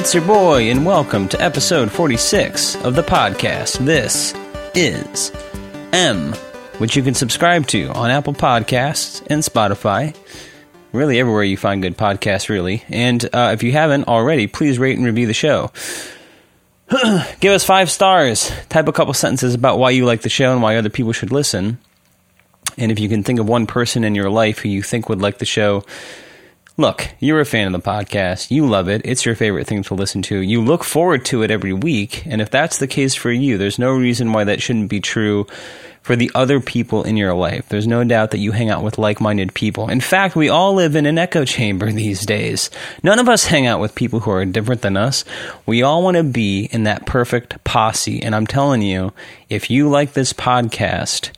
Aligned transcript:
It's 0.00 0.14
your 0.14 0.24
boy, 0.24 0.70
and 0.70 0.86
welcome 0.86 1.28
to 1.28 1.42
episode 1.42 1.92
46 1.92 2.76
of 2.76 2.94
the 2.94 3.02
podcast. 3.02 3.84
This 3.84 4.32
is 4.74 5.30
M, 5.92 6.32
which 6.78 6.96
you 6.96 7.02
can 7.02 7.12
subscribe 7.12 7.66
to 7.66 7.88
on 7.90 8.10
Apple 8.10 8.32
Podcasts 8.32 9.22
and 9.26 9.42
Spotify. 9.42 10.16
Really, 10.92 11.20
everywhere 11.20 11.44
you 11.44 11.58
find 11.58 11.82
good 11.82 11.98
podcasts, 11.98 12.48
really. 12.48 12.82
And 12.88 13.22
uh, 13.34 13.50
if 13.52 13.62
you 13.62 13.72
haven't 13.72 14.08
already, 14.08 14.46
please 14.46 14.78
rate 14.78 14.96
and 14.96 15.04
review 15.04 15.26
the 15.26 15.34
show. 15.34 15.70
Give 17.40 17.52
us 17.52 17.66
five 17.66 17.90
stars. 17.90 18.50
Type 18.70 18.88
a 18.88 18.92
couple 18.92 19.12
sentences 19.12 19.54
about 19.54 19.78
why 19.78 19.90
you 19.90 20.06
like 20.06 20.22
the 20.22 20.30
show 20.30 20.50
and 20.50 20.62
why 20.62 20.76
other 20.76 20.88
people 20.88 21.12
should 21.12 21.30
listen. 21.30 21.76
And 22.78 22.90
if 22.90 22.98
you 22.98 23.10
can 23.10 23.22
think 23.22 23.38
of 23.38 23.46
one 23.46 23.66
person 23.66 24.04
in 24.04 24.14
your 24.14 24.30
life 24.30 24.60
who 24.60 24.70
you 24.70 24.82
think 24.82 25.10
would 25.10 25.20
like 25.20 25.36
the 25.36 25.44
show, 25.44 25.84
Look, 26.80 27.10
you're 27.18 27.40
a 27.40 27.44
fan 27.44 27.66
of 27.66 27.72
the 27.74 27.90
podcast. 27.90 28.50
You 28.50 28.66
love 28.66 28.88
it. 28.88 29.02
It's 29.04 29.26
your 29.26 29.34
favorite 29.34 29.66
thing 29.66 29.82
to 29.82 29.94
listen 29.94 30.22
to. 30.22 30.38
You 30.38 30.62
look 30.62 30.82
forward 30.82 31.26
to 31.26 31.42
it 31.42 31.50
every 31.50 31.74
week. 31.74 32.24
And 32.24 32.40
if 32.40 32.48
that's 32.48 32.78
the 32.78 32.86
case 32.86 33.14
for 33.14 33.30
you, 33.30 33.58
there's 33.58 33.78
no 33.78 33.90
reason 33.90 34.32
why 34.32 34.44
that 34.44 34.62
shouldn't 34.62 34.88
be 34.88 34.98
true 34.98 35.46
for 36.00 36.16
the 36.16 36.30
other 36.34 36.58
people 36.58 37.02
in 37.02 37.18
your 37.18 37.34
life. 37.34 37.68
There's 37.68 37.86
no 37.86 38.02
doubt 38.02 38.30
that 38.30 38.38
you 38.38 38.52
hang 38.52 38.70
out 38.70 38.82
with 38.82 38.96
like 38.96 39.20
minded 39.20 39.52
people. 39.52 39.90
In 39.90 40.00
fact, 40.00 40.34
we 40.34 40.48
all 40.48 40.72
live 40.72 40.96
in 40.96 41.04
an 41.04 41.18
echo 41.18 41.44
chamber 41.44 41.92
these 41.92 42.24
days. 42.24 42.70
None 43.02 43.18
of 43.18 43.28
us 43.28 43.44
hang 43.44 43.66
out 43.66 43.80
with 43.80 43.94
people 43.94 44.20
who 44.20 44.30
are 44.30 44.46
different 44.46 44.80
than 44.80 44.96
us. 44.96 45.26
We 45.66 45.82
all 45.82 46.02
want 46.02 46.16
to 46.16 46.22
be 46.22 46.64
in 46.72 46.84
that 46.84 47.04
perfect 47.04 47.62
posse. 47.62 48.22
And 48.22 48.34
I'm 48.34 48.46
telling 48.46 48.80
you, 48.80 49.12
if 49.50 49.68
you 49.68 49.90
like 49.90 50.14
this 50.14 50.32
podcast, 50.32 51.30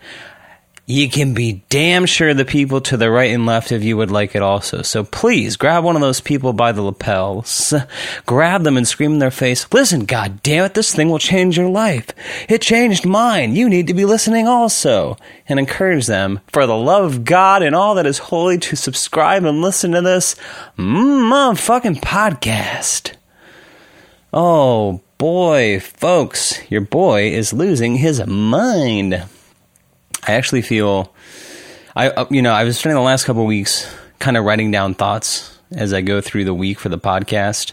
you 0.85 1.09
can 1.09 1.33
be 1.33 1.63
damn 1.69 2.07
sure 2.07 2.35
the 2.35 2.45
people 2.45 2.81
to 2.81 2.97
the 2.97 3.09
right 3.09 3.31
and 3.31 3.47
left 3.47 3.71
of 3.71 3.85
you 3.85 3.97
would 3.97 4.11
like 4.11 4.35
it 4.35 4.43
also. 4.43 4.83
So 4.83 5.05
please 5.05 5.57
grab 5.57 5.85
one 5.85 5.95
of 5.95 6.03
those 6.03 6.21
people 6.21 6.53
by 6.53 6.73
the 6.73 6.83
lapels, 6.83 7.73
grab 8.27 8.65
them 8.65 8.77
and 8.77 8.87
scream 8.87 9.13
in 9.13 9.19
their 9.21 9.31
face, 9.31 9.73
listen, 9.73 10.07
god 10.07 10.43
damn 10.43 10.65
it, 10.65 10.75
this 10.75 10.93
thing 10.93 11.09
will 11.09 11.21
change 11.21 11.57
your 11.57 11.69
life. 11.69 12.09
It 12.49 12.63
changed 12.63 13.07
mine. 13.07 13.55
You 13.55 13.69
need 13.69 13.87
to 13.87 13.95
be 13.95 14.05
listening 14.05 14.49
also. 14.49 15.17
And 15.49 15.59
encourage 15.59 16.07
them, 16.07 16.41
for 16.49 16.67
the 16.67 16.77
love 16.77 17.05
of 17.05 17.25
God 17.25 17.63
and 17.63 17.75
all 17.75 17.95
that 17.95 18.07
is 18.07 18.19
holy, 18.19 18.59
to 18.59 18.77
subscribe 18.77 19.45
and 19.45 19.61
listen 19.61 19.93
to 19.93 20.01
this 20.01 20.35
motherfucking 20.77 22.01
podcast. 22.01 23.15
Oh 24.33 25.01
boy, 25.19 25.79
folks, 25.79 26.59
your 26.71 26.81
boy 26.81 27.31
is 27.31 27.53
losing 27.53 27.97
his 27.97 28.27
mind. 28.27 29.23
I 30.23 30.35
actually 30.35 30.63
feel 30.63 31.13
I 31.97 32.11
uh, 32.11 32.27
you 32.31 32.43
know 32.43 32.53
I 32.53 32.65
was 32.65 32.79
spending 32.79 32.97
the 32.97 33.03
last 33.03 33.25
couple 33.25 33.45
weeks 33.45 33.93
kind 34.19 34.37
of 34.37 34.45
writing 34.45 34.71
down 34.71 34.95
thoughts 34.95 35.59
as 35.73 35.93
I 35.93 36.01
go 36.01 36.21
through 36.21 36.45
the 36.45 36.55
week 36.55 36.79
for 36.79 36.89
the 36.89 36.99
podcast. 36.99 37.73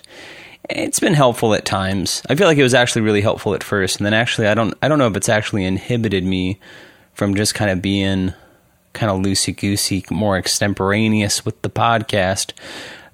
It's 0.69 0.99
been 0.99 1.13
helpful 1.13 1.53
at 1.53 1.65
times. 1.65 2.21
I 2.29 2.35
feel 2.35 2.47
like 2.47 2.57
it 2.57 2.63
was 2.63 2.73
actually 2.73 3.01
really 3.01 3.21
helpful 3.21 3.53
at 3.53 3.63
first, 3.63 3.97
and 3.97 4.05
then 4.05 4.13
actually 4.13 4.47
I 4.47 4.53
don't 4.53 4.73
I 4.81 4.87
don't 4.87 4.99
know 4.99 5.07
if 5.07 5.15
it's 5.15 5.29
actually 5.29 5.65
inhibited 5.65 6.23
me 6.23 6.59
from 7.13 7.35
just 7.35 7.55
kind 7.55 7.71
of 7.71 7.81
being 7.81 8.33
kind 8.93 9.11
of 9.11 9.21
loosey 9.21 9.55
goosey, 9.55 10.03
more 10.09 10.37
extemporaneous 10.37 11.45
with 11.45 11.61
the 11.61 11.69
podcast. 11.69 12.53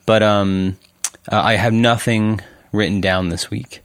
But 0.05 0.23
um, 0.23 0.77
uh, 1.31 1.41
I 1.41 1.55
have 1.55 1.73
nothing 1.73 2.41
written 2.71 3.01
down 3.01 3.29
this 3.29 3.49
week 3.49 3.81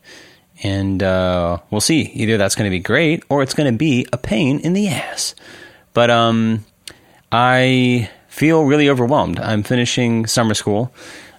and 0.62 1.03
uh, 1.03 1.58
we'll 1.70 1.80
see. 1.80 2.03
Either 2.14 2.36
that's 2.36 2.55
going 2.55 2.70
to 2.70 2.75
be 2.75 2.80
great 2.80 3.25
or 3.28 3.42
it's 3.42 3.55
going 3.55 3.72
to 3.72 3.76
be 3.76 4.06
a 4.12 4.19
pain 4.19 4.60
in 4.60 4.72
the 4.72 4.88
ass. 4.88 5.34
But 5.94 6.10
um, 6.10 6.65
I 7.32 8.10
feel 8.28 8.65
really 8.65 8.88
overwhelmed. 8.88 9.38
I'm 9.41 9.62
finishing 9.62 10.26
summer 10.26 10.54
school. 10.54 10.93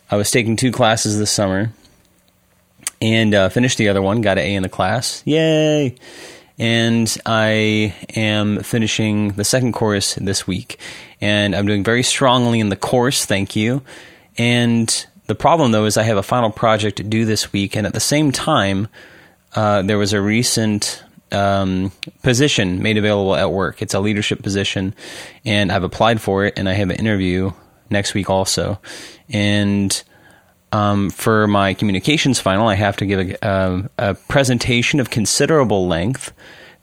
I 0.09 0.17
was 0.17 0.31
taking 0.31 0.55
two 0.55 0.71
classes 0.71 1.17
this 1.17 1.31
summer 1.31 1.71
and 3.01 3.33
uh, 3.33 3.49
finished 3.49 3.77
the 3.77 3.89
other 3.89 4.01
one. 4.01 4.21
Got 4.21 4.37
an 4.37 4.45
A 4.45 4.55
in 4.55 4.63
the 4.63 4.69
class. 4.69 5.23
Yay! 5.25 5.95
And 6.59 7.17
I 7.25 7.95
am 8.15 8.61
finishing 8.61 9.29
the 9.29 9.43
second 9.43 9.73
course 9.73 10.15
this 10.15 10.45
week. 10.45 10.79
And 11.19 11.55
I'm 11.55 11.65
doing 11.65 11.83
very 11.83 12.03
strongly 12.03 12.59
in 12.59 12.69
the 12.69 12.75
course. 12.75 13.25
Thank 13.25 13.55
you. 13.55 13.81
And 14.37 15.05
the 15.25 15.33
problem, 15.33 15.71
though, 15.71 15.85
is 15.85 15.97
I 15.97 16.03
have 16.03 16.17
a 16.17 16.23
final 16.23 16.51
project 16.51 17.09
due 17.09 17.25
this 17.25 17.51
week. 17.51 17.75
And 17.75 17.87
at 17.87 17.93
the 17.93 17.99
same 17.99 18.31
time, 18.31 18.89
uh, 19.55 19.81
there 19.81 19.97
was 19.97 20.13
a 20.13 20.21
recent 20.21 21.03
um, 21.31 21.91
position 22.23 22.81
made 22.81 22.97
available 22.97 23.35
at 23.35 23.51
work. 23.51 23.81
It's 23.81 23.93
a 23.93 23.99
leadership 23.99 24.41
position, 24.41 24.93
and 25.45 25.71
I've 25.71 25.83
applied 25.83 26.21
for 26.21 26.45
it, 26.45 26.53
and 26.57 26.67
I 26.67 26.73
have 26.73 26.89
an 26.89 26.97
interview 26.97 27.51
next 27.89 28.13
week 28.13 28.29
also. 28.29 28.79
And 29.29 30.01
um, 30.71 31.09
for 31.09 31.47
my 31.47 31.73
communications 31.73 32.39
final, 32.39 32.67
I 32.67 32.75
have 32.75 32.97
to 32.97 33.05
give 33.05 33.19
a, 33.19 33.37
a, 33.41 33.89
a, 33.97 34.13
presentation 34.15 34.99
of 34.99 35.09
considerable 35.09 35.87
length 35.87 36.31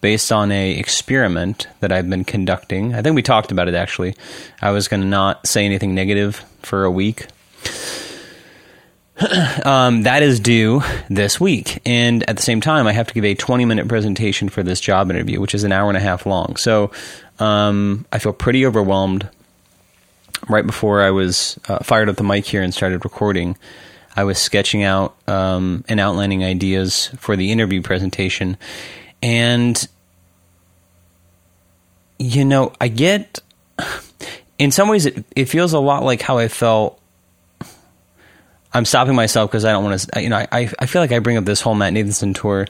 based 0.01 0.31
on 0.31 0.53
a 0.53 0.79
experiment 0.79 1.67
that 1.81 1.91
I've 1.91 2.09
been 2.09 2.25
conducting. 2.25 2.95
I 2.95 3.03
think 3.03 3.17
we 3.17 3.23
talked 3.23 3.51
about 3.51 3.69
it 3.69 3.75
actually. 3.75 4.15
I 4.61 4.71
was 4.71 4.89
going 4.89 5.01
to 5.01 5.07
not 5.07 5.47
say 5.47 5.65
anything 5.65 5.95
negative 5.95 6.45
for 6.63 6.85
a 6.85 6.91
week. 6.91 7.27
um, 9.65 10.03
that 10.03 10.23
is 10.23 10.39
due 10.39 10.83
this 11.09 11.41
week. 11.41 11.81
And 11.85 12.29
at 12.29 12.37
the 12.37 12.43
same 12.43 12.61
time, 12.61 12.87
I 12.87 12.93
have 12.93 13.09
to 13.09 13.15
give 13.15 13.25
a 13.25 13.35
20 13.35 13.65
minute 13.65 13.89
presentation 13.89 14.49
for 14.49 14.63
this 14.63 14.81
job 14.81 15.11
interview, 15.11 15.41
which 15.41 15.55
is 15.55 15.65
an 15.65 15.73
hour 15.73 15.89
and 15.89 15.97
a 15.97 16.01
half 16.01 16.25
long. 16.27 16.57
So 16.57 16.93
um, 17.39 18.07
I 18.13 18.19
feel 18.19 18.33
pretty 18.33 18.65
overwhelmed. 18.65 19.29
Right 20.49 20.65
before 20.65 21.03
I 21.03 21.11
was 21.11 21.59
uh, 21.69 21.81
fired 21.81 22.09
up 22.09 22.15
the 22.17 22.23
mic 22.23 22.47
here 22.47 22.63
and 22.63 22.73
started 22.73 23.05
recording, 23.05 23.57
I 24.15 24.23
was 24.23 24.39
sketching 24.39 24.85
out 24.85 25.17
um, 25.29 25.85
and 25.89 25.99
outlining 25.99 26.45
ideas 26.45 27.09
for 27.19 27.35
the 27.35 27.51
interview 27.51 27.83
presentation. 27.83 28.57
And, 29.21 29.87
you 32.21 32.45
know, 32.45 32.73
I 32.81 32.87
get, 32.87 33.41
in 34.59 34.71
some 34.71 34.89
ways, 34.89 35.07
it, 35.07 35.25
it 35.35 35.47
feels 35.47 35.73
a 35.73 35.81
lot 35.81 36.05
like 36.05 36.23
how 36.23 36.39
I 36.39 36.47
felt 36.47 37.01
I'm 38.73 38.85
stopping 38.85 39.15
myself 39.15 39.51
because 39.51 39.65
I 39.65 39.73
don't 39.73 39.85
want 39.85 40.01
to. 40.01 40.23
You 40.23 40.29
know, 40.29 40.37
I 40.37 40.71
I 40.79 40.87
feel 40.87 41.01
like 41.01 41.13
I 41.13 41.19
bring 41.21 41.37
up 41.37 41.45
this 41.45 41.61
whole 41.61 41.75
Matt 41.75 41.95
Nathanson 41.95 42.35
tour 42.35 42.67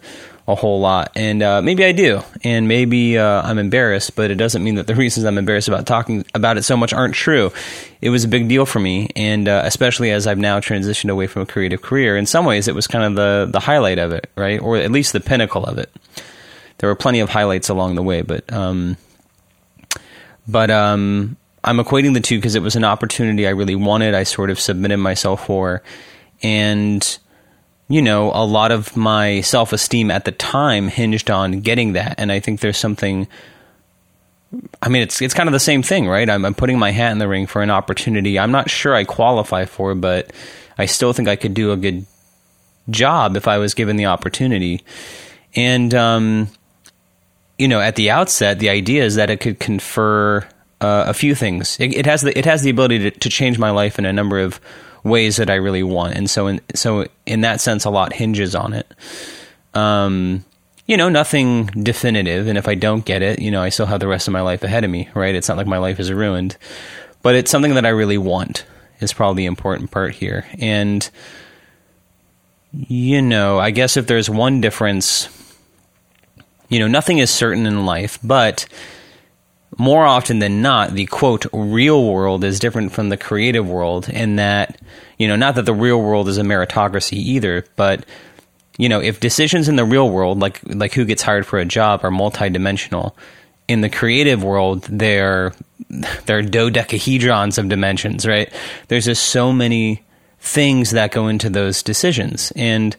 a 0.47 0.55
whole 0.55 0.81
lot, 0.81 1.13
and 1.15 1.43
uh, 1.43 1.61
maybe 1.61 1.85
I 1.85 1.93
do, 1.93 2.23
and 2.43 2.69
maybe 2.69 3.19
uh, 3.19 3.43
I'm 3.43 3.59
embarrassed, 3.59 4.17
but 4.17 4.31
it 4.31 4.37
doesn't 4.37 4.65
mean 4.65 4.77
that 4.77 4.87
the 4.87 4.95
reasons 4.97 5.27
I'm 5.27 5.39
embarrassed 5.39 5.69
about 5.69 5.87
talking 5.87 6.25
about 6.35 6.57
it 6.57 6.63
so 6.63 6.77
much 6.77 6.93
aren't 6.93 7.15
true. 7.15 7.53
It 8.01 8.11
was 8.11 8.25
a 8.25 8.29
big 8.29 8.49
deal 8.49 8.65
for 8.65 8.79
me, 8.79 9.11
and 9.17 9.49
uh, 9.49 9.63
especially 9.65 10.11
as 10.11 10.27
I've 10.27 10.39
now 10.39 10.61
transitioned 10.61 11.11
away 11.11 11.27
from 11.27 11.43
a 11.43 11.47
creative 11.47 11.83
career. 11.83 12.17
In 12.17 12.27
some 12.27 12.45
ways, 12.45 12.69
it 12.69 12.75
was 12.75 12.87
kind 12.87 13.05
of 13.05 13.15
the 13.15 13.49
the 13.51 13.61
highlight 13.61 13.99
of 13.99 14.13
it, 14.13 14.31
right, 14.37 14.61
or 14.61 14.77
at 14.77 14.91
least 14.91 15.13
the 15.13 15.21
pinnacle 15.21 15.65
of 15.65 15.79
it. 15.79 15.93
There 16.79 16.89
were 16.89 16.97
plenty 16.97 17.21
of 17.21 17.29
highlights 17.29 17.69
along 17.69 17.97
the 17.97 18.03
way, 18.03 18.23
but 18.23 18.51
um, 18.53 18.97
but 20.47 20.71
um, 20.71 21.37
I'm 21.69 21.77
equating 21.77 22.15
the 22.15 22.21
two 22.21 22.39
because 22.39 22.55
it 22.55 22.62
was 22.62 22.77
an 22.77 22.84
opportunity 22.84 23.47
I 23.47 23.51
really 23.51 23.75
wanted. 23.75 24.15
I 24.15 24.23
sort 24.23 24.49
of 24.49 24.59
submitted 24.59 24.97
myself 24.97 25.45
for, 25.45 25.83
and 26.43 27.19
you 27.89 28.01
know, 28.01 28.31
a 28.33 28.45
lot 28.45 28.73
of 28.73 28.97
my 28.97 29.43
self 29.43 29.75
esteem 29.75 30.11
at 30.11 30.25
the 30.25 30.33
time 30.33 30.89
hinged 30.89 31.31
on 31.31 31.61
getting 31.61 31.93
that. 31.93 32.15
And 32.17 32.33
I 32.33 32.41
think 32.41 32.61
there's 32.61 32.79
something. 32.79 33.29
I 34.81 34.89
mean, 34.89 35.03
it's 35.03 35.21
it's 35.21 35.34
kind 35.34 35.47
of 35.47 35.53
the 35.53 35.61
same 35.61 35.83
thing, 35.83 36.09
right? 36.09 36.29
I'm, 36.31 36.47
I'm 36.47 36.55
putting 36.55 36.79
my 36.79 36.91
hat 36.91 37.12
in 37.12 37.19
the 37.19 37.29
ring 37.29 37.47
for 37.47 37.61
an 37.61 37.71
opportunity 37.71 38.39
I'm 38.39 38.50
not 38.50 38.71
sure 38.71 38.95
I 38.95 39.05
qualify 39.05 39.67
for, 39.67 39.95
but 39.95 40.33
I 40.79 40.87
still 40.87 41.12
think 41.12 41.29
I 41.29 41.37
could 41.37 41.53
do 41.53 41.73
a 41.73 41.76
good 41.76 42.06
job 42.88 43.37
if 43.37 43.47
I 43.47 43.59
was 43.59 43.75
given 43.75 43.97
the 43.97 44.06
opportunity. 44.06 44.82
And 45.55 45.93
um, 45.93 46.49
you 47.59 47.69
know, 47.69 47.81
at 47.81 47.97
the 47.97 48.11
outset, 48.11 48.59
the 48.59 48.70
idea 48.70 49.05
is 49.05 49.17
that 49.17 49.29
it 49.29 49.41
could 49.41 49.61
confer 49.61 50.49
uh, 50.81 51.05
a 51.09 51.15
few 51.15 51.35
things. 51.35 51.79
It, 51.81 51.95
it, 51.95 52.07
has 52.07 52.23
the 52.23 52.37
it 52.39 52.45
has 52.45 52.63
the 52.63 52.71
ability 52.71 52.99
to, 52.99 53.11
to 53.11 53.29
change 53.29 53.59
my 53.59 53.71
life 53.71 53.99
in 53.99 54.05
a 54.05 54.13
number 54.13 54.39
of 54.39 54.61
ways 55.03 55.37
that 55.37 55.51
I 55.51 55.55
really 55.55 55.83
want, 55.83 56.15
and 56.15 56.29
so 56.29 56.47
in 56.47 56.61
so 56.75 57.07
in 57.27 57.41
that 57.43 57.61
sense, 57.61 57.85
a 57.85 57.91
lot 57.91 58.13
hinges 58.13 58.55
on 58.55 58.73
it. 58.73 58.87
Um, 59.75 60.45
you 60.87 60.97
know, 60.97 61.09
nothing 61.09 61.67
definitive, 61.67 62.47
and 62.47 62.57
if 62.57 62.69
I 62.69 62.75
don't 62.75 63.05
get 63.05 63.23
it, 63.23 63.41
you 63.41 63.51
know, 63.51 63.63
I 63.63 63.69
still 63.69 63.87
have 63.87 64.01
the 64.01 64.09
rest 64.09 64.29
of 64.29 64.33
my 64.33 64.41
life 64.41 64.63
ahead 64.63 64.85
of 64.85 64.91
me. 64.91 65.09
Right? 65.15 65.35
It's 65.35 65.49
not 65.49 65.57
like 65.57 65.67
my 65.67 65.79
life 65.79 66.01
is 66.01 66.13
ruined, 66.13 66.57
but 67.23 67.35
it's 67.35 67.51
something 67.51 67.75
that 67.75 67.87
I 67.87 67.91
really 67.91 68.19
want. 68.19 68.65
Is 69.01 69.13
probably 69.13 69.45
the 69.45 69.47
important 69.47 69.93
part 69.93 70.15
here, 70.15 70.45
and 70.59 71.09
you 72.73 73.23
know, 73.23 73.59
I 73.59 73.71
guess 73.71 73.97
if 73.97 74.07
there's 74.07 74.29
one 74.29 74.61
difference, 74.61 75.29
you 76.69 76.79
know, 76.79 76.89
nothing 76.89 77.19
is 77.19 77.31
certain 77.31 77.67
in 77.67 77.87
life, 77.87 78.19
but 78.23 78.67
more 79.79 80.05
often 80.05 80.41
than 80.41 80.61
not, 80.61 80.93
the 80.93 81.07
quote 81.07 81.47
real 81.53 82.13
world 82.13 82.45
is 82.45 82.59
different 82.59 82.93
from 82.93 83.09
the 83.09 83.17
creative 83.17 83.69
world 83.69 84.09
in 84.09 84.37
that, 84.37 84.81
you 85.19 85.29
know, 85.29 85.37
not 85.37 85.55
that 85.55 85.65
the 85.65 85.75
real 85.75 86.03
world 86.03 86.29
is 86.29 86.37
a 86.37 86.43
meritocracy 86.43 87.15
either, 87.15 87.65
but 87.77 88.05
you 88.77 88.89
know, 88.89 89.01
if 89.01 89.21
decisions 89.21 89.69
in 89.69 89.77
the 89.77 89.85
real 89.85 90.09
world, 90.11 90.39
like 90.39 90.61
like 90.65 90.93
who 90.95 91.05
gets 91.05 91.23
hired 91.23 91.47
for 91.47 91.59
a 91.59 91.65
job, 91.65 92.05
are 92.05 92.11
multidimensional, 92.11 93.13
in 93.67 93.83
the 93.83 93.91
creative 93.91 94.43
world, 94.43 94.83
they're 94.85 95.53
they're 96.27 96.43
dodecahedrons 96.43 97.59
of 97.59 97.69
dimensions, 97.69 98.27
right? 98.27 98.53
There's 98.89 99.05
just 99.05 99.27
so 99.27 99.53
many 99.53 100.03
things 100.41 100.91
that 100.91 101.13
go 101.13 101.29
into 101.29 101.51
those 101.51 101.83
decisions. 101.83 102.53
And 102.57 102.97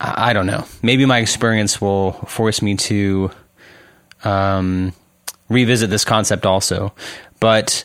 I, 0.00 0.30
I 0.30 0.32
don't 0.32 0.46
know. 0.46 0.64
Maybe 0.82 1.06
my 1.06 1.18
experience 1.18 1.80
will 1.80 2.12
force 2.12 2.62
me 2.62 2.76
to 2.76 3.30
um, 4.24 4.92
revisit 5.48 5.90
this 5.90 6.04
concept 6.04 6.46
also. 6.46 6.92
But 7.40 7.84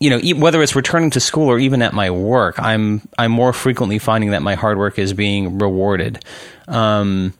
you 0.00 0.08
know, 0.08 0.40
whether 0.40 0.62
it's 0.62 0.74
returning 0.74 1.10
to 1.10 1.20
school 1.20 1.48
or 1.48 1.58
even 1.58 1.82
at 1.82 1.92
my 1.92 2.10
work, 2.10 2.58
I'm 2.58 3.06
I'm 3.18 3.30
more 3.30 3.52
frequently 3.52 3.98
finding 3.98 4.30
that 4.30 4.42
my 4.42 4.54
hard 4.54 4.78
work 4.78 4.98
is 4.98 5.12
being 5.12 5.58
rewarded. 5.58 6.24
Um, 6.66 7.34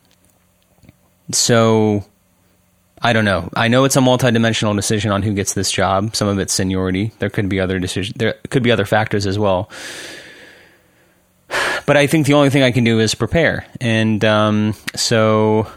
so 1.31 2.05
I 3.01 3.13
don't 3.13 3.25
know. 3.25 3.49
I 3.55 3.67
know 3.67 3.83
it's 3.85 3.95
a 3.95 3.99
multidimensional 3.99 4.75
decision 4.75 5.11
on 5.11 5.23
who 5.23 5.33
gets 5.33 5.53
this 5.53 5.71
job. 5.71 6.15
Some 6.15 6.27
of 6.27 6.37
it's 6.37 6.53
seniority. 6.53 7.11
There 7.17 7.31
could 7.31 7.49
be 7.49 7.59
other 7.59 7.79
decisions. 7.79 8.15
There 8.15 8.35
could 8.49 8.61
be 8.61 8.71
other 8.71 8.85
factors 8.85 9.25
as 9.25 9.39
well. 9.39 9.69
But 11.87 11.97
I 11.97 12.05
think 12.05 12.27
the 12.27 12.33
only 12.33 12.51
thing 12.51 12.61
I 12.61 12.71
can 12.71 12.83
do 12.83 12.99
is 12.99 13.15
prepare, 13.15 13.65
and 13.81 14.23
um, 14.23 14.75
so 14.95 15.67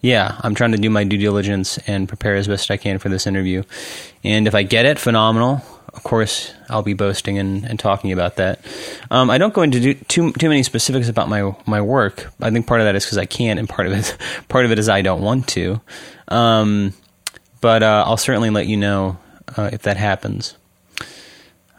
yeah, 0.00 0.38
I'm 0.42 0.54
trying 0.54 0.72
to 0.72 0.78
do 0.78 0.90
my 0.90 1.04
due 1.04 1.18
diligence 1.18 1.78
and 1.86 2.08
prepare 2.08 2.36
as 2.36 2.46
best 2.46 2.70
I 2.70 2.76
can 2.76 2.98
for 2.98 3.08
this 3.08 3.26
interview. 3.26 3.62
And 4.22 4.46
if 4.46 4.54
I 4.54 4.62
get 4.62 4.86
it, 4.86 4.98
phenomenal. 4.98 5.62
Of 5.92 6.02
course, 6.02 6.52
I'll 6.68 6.82
be 6.82 6.92
boasting 6.92 7.38
and, 7.38 7.64
and 7.64 7.78
talking 7.78 8.12
about 8.12 8.36
that. 8.36 8.60
Um, 9.10 9.30
I 9.30 9.38
don't 9.38 9.54
go 9.54 9.62
into 9.62 9.94
too 9.94 10.32
too 10.32 10.48
many 10.48 10.62
specifics 10.62 11.08
about 11.08 11.28
my 11.28 11.56
my 11.66 11.80
work. 11.80 12.30
I 12.40 12.50
think 12.50 12.66
part 12.66 12.80
of 12.80 12.84
that 12.84 12.94
is 12.94 13.04
because 13.04 13.16
I 13.16 13.24
can't, 13.24 13.58
and 13.58 13.68
part 13.68 13.88
of 13.88 13.94
it 13.94 14.16
part 14.48 14.66
of 14.66 14.72
it 14.72 14.78
is 14.78 14.88
I 14.88 15.00
don't 15.00 15.22
want 15.22 15.48
to. 15.48 15.80
Um, 16.28 16.92
but 17.62 17.82
uh, 17.82 18.04
I'll 18.06 18.18
certainly 18.18 18.50
let 18.50 18.66
you 18.66 18.76
know 18.76 19.18
uh, 19.56 19.70
if 19.72 19.82
that 19.82 19.96
happens. 19.96 20.54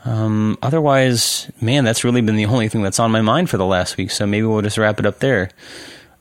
Um, 0.04 0.58
otherwise, 0.62 1.52
man, 1.62 1.84
that's 1.84 2.04
really 2.04 2.22
been 2.22 2.38
the 2.38 2.46
only 2.46 2.70
thing 2.70 2.82
that's 2.82 3.00
on 3.00 3.12
my 3.12 3.22
mind 3.22 3.50
for 3.50 3.58
the 3.58 3.66
last 3.66 3.98
week. 3.98 4.10
So 4.10 4.26
maybe 4.26 4.48
we'll 4.48 4.62
just 4.62 4.78
wrap 4.78 5.00
it 5.00 5.06
up 5.06 5.20
there. 5.20 5.52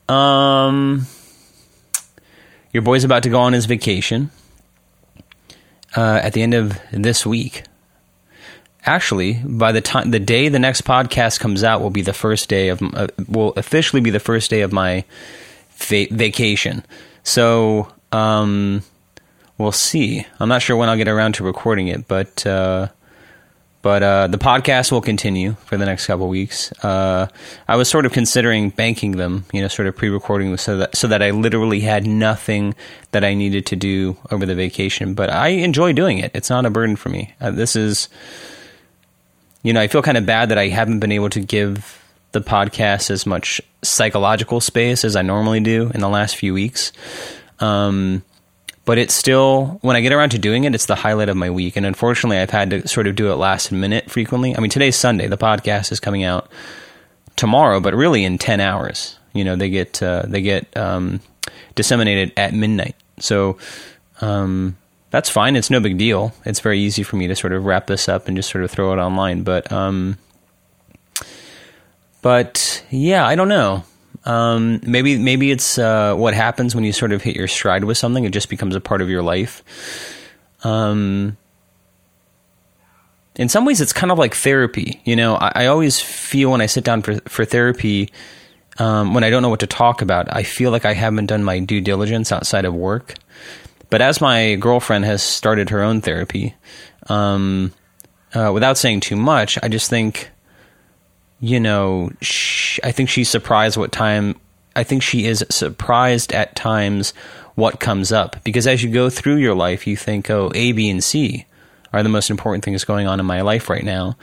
Um, 0.09 1.07
your 2.77 2.83
boy's 2.83 3.03
about 3.03 3.23
to 3.23 3.29
go 3.29 3.39
on 3.39 3.53
his 3.53 3.65
vacation 3.65 4.29
uh, 5.95 6.19
at 6.21 6.33
the 6.33 6.43
end 6.43 6.53
of 6.53 6.79
this 6.91 7.25
week. 7.25 7.63
Actually, 8.83 9.41
by 9.43 9.71
the 9.71 9.81
time 9.81 10.11
the 10.11 10.19
day 10.19 10.47
the 10.47 10.59
next 10.59 10.83
podcast 10.83 11.39
comes 11.39 11.63
out 11.63 11.81
will 11.81 11.89
be 11.89 12.03
the 12.03 12.13
first 12.13 12.49
day 12.49 12.69
of 12.69 12.79
uh, 12.93 13.07
will 13.27 13.51
officially 13.57 13.99
be 13.99 14.11
the 14.11 14.19
first 14.19 14.51
day 14.51 14.61
of 14.61 14.71
my 14.71 15.03
va- 15.77 16.05
vacation. 16.11 16.85
So 17.23 17.91
um, 18.11 18.83
we'll 19.57 19.71
see. 19.71 20.27
I'm 20.39 20.47
not 20.47 20.61
sure 20.61 20.77
when 20.77 20.87
I'll 20.87 20.97
get 20.97 21.07
around 21.07 21.33
to 21.33 21.43
recording 21.43 21.87
it, 21.87 22.07
but 22.07 22.45
uh, 22.45 22.89
but 23.87 24.03
uh, 24.03 24.27
the 24.27 24.37
podcast 24.37 24.91
will 24.91 24.99
continue 24.99 25.53
for 25.63 25.77
the 25.77 25.85
next 25.85 26.07
couple 26.07 26.27
weeks. 26.27 26.73
Uh, 26.83 27.29
I 27.69 27.77
was 27.77 27.87
sort 27.87 28.05
of 28.05 28.11
considering 28.11 28.69
banking 28.69 29.11
them, 29.11 29.45
you 29.53 29.61
know, 29.61 29.69
sort 29.69 29.87
of 29.87 29.95
pre-recording 29.95 30.49
them 30.49 30.57
so 30.57 30.75
that 30.75 30.93
so 30.93 31.07
that 31.07 31.23
I 31.23 31.31
literally 31.31 31.79
had 31.79 32.05
nothing 32.05 32.75
that 33.11 33.23
I 33.23 33.33
needed 33.33 33.65
to 33.67 33.77
do 33.77 34.17
over 34.29 34.45
the 34.45 34.55
vacation. 34.55 35.13
But 35.13 35.29
I 35.29 35.47
enjoy 35.47 35.93
doing 35.93 36.17
it. 36.17 36.31
It's 36.33 36.49
not 36.49 36.65
a 36.65 36.69
burden 36.69 36.97
for 36.97 37.07
me. 37.07 37.33
Uh, 37.39 37.51
this 37.51 37.77
is, 37.77 38.09
you 39.63 39.71
know, 39.71 39.79
I 39.79 39.87
feel 39.87 40.01
kind 40.01 40.17
of 40.17 40.25
bad 40.25 40.49
that 40.49 40.57
I 40.57 40.67
haven't 40.67 40.99
been 40.99 41.13
able 41.13 41.29
to 41.29 41.39
give 41.39 42.03
the 42.33 42.41
podcast 42.41 43.09
as 43.09 43.25
much 43.25 43.61
psychological 43.83 44.59
space 44.59 45.05
as 45.05 45.15
I 45.15 45.21
normally 45.21 45.61
do 45.61 45.91
in 45.93 46.01
the 46.01 46.09
last 46.09 46.35
few 46.35 46.53
weeks. 46.53 46.91
Um, 47.59 48.21
but 48.87 48.97
it's 48.97 49.13
still 49.13 49.79
when 49.81 49.97
I 49.97 50.01
get 50.01 50.13
around 50.13 50.29
to 50.29 50.39
doing 50.39 50.63
it, 50.63 50.73
it's 50.73 50.85
the 50.85 50.95
highlight 50.95 51.27
of 51.27 51.35
my 51.35 51.49
week. 51.49 51.75
And 51.75 51.85
unfortunately, 51.85 52.37
I've 52.37 52.51
had 52.51 52.69
to 52.69 52.87
sort 52.87 53.05
of 53.05 53.17
do 53.17 53.33
it 53.33 53.35
last 53.35 53.69
minute 53.69 54.09
frequently. 54.09 54.55
I 54.55 54.61
mean, 54.61 54.69
today's 54.69 54.95
Sunday. 54.95 55.27
The 55.27 55.37
podcast 55.37 55.91
is 55.91 55.99
coming 55.99 56.23
out 56.23 56.49
tomorrow, 57.35 57.81
but 57.81 57.93
really 57.93 58.23
in 58.23 58.37
ten 58.37 58.61
hours. 58.61 59.19
You 59.33 59.43
know, 59.43 59.57
they 59.57 59.69
get 59.69 60.01
uh, 60.01 60.23
they 60.25 60.41
get 60.41 60.75
um, 60.77 61.19
disseminated 61.75 62.31
at 62.37 62.53
midnight. 62.53 62.95
So 63.19 63.57
um, 64.21 64.77
that's 65.11 65.29
fine. 65.29 65.57
It's 65.57 65.69
no 65.69 65.81
big 65.81 65.97
deal. 65.97 66.33
It's 66.45 66.61
very 66.61 66.79
easy 66.79 67.03
for 67.03 67.17
me 67.17 67.27
to 67.27 67.35
sort 67.35 67.51
of 67.51 67.65
wrap 67.65 67.87
this 67.87 68.07
up 68.07 68.29
and 68.29 68.37
just 68.37 68.49
sort 68.49 68.63
of 68.63 68.71
throw 68.71 68.93
it 68.93 68.99
online. 68.99 69.43
But 69.43 69.69
um, 69.69 70.17
but 72.21 72.85
yeah, 72.89 73.27
I 73.27 73.35
don't 73.35 73.49
know. 73.49 73.83
Um, 74.27 74.81
maybe 74.83 75.17
maybe 75.17 75.51
it's 75.51 75.77
uh, 75.77 76.13
what 76.13 76.33
happens 76.33 76.75
when 76.75 76.83
you 76.83 76.91
sort 76.91 77.13
of 77.13 77.21
hit 77.21 77.37
your 77.37 77.47
stride 77.47 77.85
with 77.85 77.97
something. 77.97 78.25
It 78.25 78.33
just 78.33 78.49
becomes 78.49 78.75
a 78.75 78.81
part 78.81 79.01
of 79.01 79.09
your 79.09 79.23
life. 79.23 79.63
Um, 80.65 81.37
in 83.37 83.47
some 83.47 83.63
ways, 83.63 83.79
it's 83.79 83.93
kind 83.93 84.11
of 84.11 84.17
like 84.19 84.35
therapy. 84.35 85.01
You 85.05 85.15
know, 85.15 85.35
I, 85.35 85.51
I 85.55 85.65
always 85.67 86.01
feel 86.01 86.51
when 86.51 86.59
I 86.59 86.65
sit 86.65 86.83
down 86.83 87.03
for 87.03 87.21
for 87.21 87.45
therapy, 87.45 88.11
um, 88.79 89.13
when 89.13 89.23
I 89.23 89.29
don't 89.29 89.41
know 89.43 89.49
what 89.49 89.61
to 89.61 89.67
talk 89.67 90.01
about, 90.01 90.27
I 90.35 90.43
feel 90.43 90.71
like 90.71 90.83
I 90.83 90.93
haven't 90.93 91.27
done 91.27 91.45
my 91.45 91.59
due 91.59 91.79
diligence 91.79 92.33
outside 92.33 92.65
of 92.65 92.75
work. 92.75 93.13
But 93.89 94.01
as 94.01 94.19
my 94.19 94.55
girlfriend 94.55 95.05
has 95.05 95.23
started 95.23 95.69
her 95.69 95.81
own 95.81 96.01
therapy, 96.01 96.53
um, 97.07 97.71
uh, 98.33 98.51
without 98.53 98.77
saying 98.77 98.99
too 98.99 99.15
much, 99.15 99.57
I 99.63 99.69
just 99.69 99.89
think 99.89 100.31
you 101.39 101.59
know, 101.59 102.11
she, 102.21 102.81
I 102.83 102.91
think 102.91 103.09
she's 103.09 103.29
surprised 103.29 103.77
what 103.77 103.91
time. 103.91 104.35
I 104.75 104.83
think 104.83 105.03
she 105.03 105.25
is 105.25 105.45
surprised 105.49 106.33
at 106.33 106.55
times 106.55 107.13
what 107.55 107.79
comes 107.79 108.11
up 108.11 108.43
because 108.43 108.67
as 108.67 108.83
you 108.83 108.91
go 108.91 109.09
through 109.09 109.37
your 109.37 109.55
life, 109.55 109.87
you 109.87 109.97
think, 109.97 110.29
oh, 110.29 110.51
A, 110.53 110.71
B, 110.71 110.89
and 110.89 111.03
C 111.03 111.45
are 111.91 112.03
the 112.03 112.09
most 112.09 112.29
important 112.29 112.63
things 112.63 112.83
going 112.83 113.07
on 113.07 113.19
in 113.19 113.25
my 113.25 113.41
life 113.41 113.69
right 113.69 113.83
now. 113.83 114.17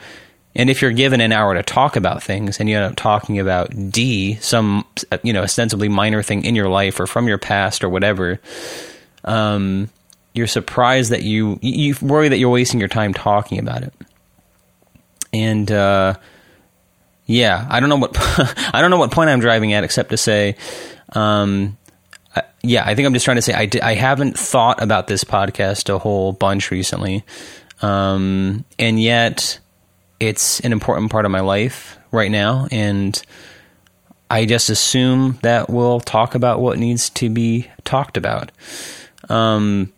And 0.55 0.69
if 0.69 0.81
you're 0.81 0.91
given 0.91 1.19
an 1.19 1.33
hour 1.33 1.53
to 1.53 1.63
talk 1.63 1.97
about 1.97 2.23
things 2.23 2.59
and 2.59 2.69
you 2.69 2.77
end 2.77 2.85
up 2.85 2.95
talking 2.95 3.39
about 3.39 3.91
D, 3.91 4.35
some, 4.35 4.85
you 5.21 5.33
know, 5.33 5.43
ostensibly 5.43 5.89
minor 5.89 6.23
thing 6.23 6.45
in 6.45 6.55
your 6.55 6.69
life 6.69 6.99
or 6.99 7.07
from 7.07 7.27
your 7.27 7.37
past 7.37 7.83
or 7.83 7.89
whatever, 7.89 8.39
um, 9.25 9.89
you're 10.33 10.47
surprised 10.47 11.11
that 11.11 11.23
you, 11.23 11.59
you 11.61 11.95
worry 12.01 12.29
that 12.29 12.37
you're 12.37 12.49
wasting 12.49 12.79
your 12.79 12.87
time 12.87 13.13
talking 13.13 13.59
about 13.59 13.83
it. 13.83 13.93
And, 15.33 15.69
uh, 15.69 16.15
yeah, 17.25 17.65
I 17.69 17.79
don't 17.79 17.89
know 17.89 17.97
what 17.97 18.15
I 18.73 18.81
don't 18.81 18.91
know 18.91 18.97
what 18.97 19.11
point 19.11 19.29
I'm 19.29 19.39
driving 19.39 19.73
at, 19.73 19.83
except 19.83 20.09
to 20.11 20.17
say, 20.17 20.55
um, 21.13 21.77
I, 22.35 22.43
yeah, 22.61 22.83
I 22.85 22.95
think 22.95 23.05
I'm 23.05 23.13
just 23.13 23.25
trying 23.25 23.37
to 23.37 23.41
say 23.41 23.53
I, 23.53 23.69
I 23.81 23.93
haven't 23.93 24.37
thought 24.37 24.81
about 24.81 25.07
this 25.07 25.23
podcast 25.23 25.89
a 25.93 25.97
whole 25.97 26.33
bunch 26.33 26.71
recently, 26.71 27.23
um, 27.81 28.65
and 28.77 29.01
yet 29.01 29.59
it's 30.19 30.59
an 30.61 30.71
important 30.71 31.11
part 31.11 31.25
of 31.25 31.31
my 31.31 31.41
life 31.41 31.97
right 32.11 32.31
now, 32.31 32.67
and 32.71 33.21
I 34.29 34.45
just 34.45 34.69
assume 34.69 35.39
that 35.41 35.69
we'll 35.69 35.99
talk 35.99 36.35
about 36.35 36.61
what 36.61 36.79
needs 36.79 37.09
to 37.11 37.29
be 37.29 37.69
talked 37.83 38.17
about. 38.17 38.51
Um, 39.29 39.93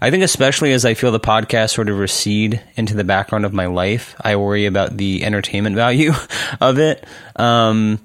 I 0.00 0.10
think 0.10 0.24
especially 0.24 0.72
as 0.72 0.84
I 0.84 0.94
feel 0.94 1.12
the 1.12 1.20
podcast 1.20 1.70
sort 1.70 1.88
of 1.88 1.98
recede 1.98 2.60
into 2.76 2.94
the 2.94 3.04
background 3.04 3.44
of 3.44 3.52
my 3.52 3.66
life, 3.66 4.14
I 4.20 4.36
worry 4.36 4.66
about 4.66 4.96
the 4.96 5.24
entertainment 5.24 5.76
value 5.76 6.12
of 6.60 6.78
it. 6.78 7.04
Um, 7.36 8.00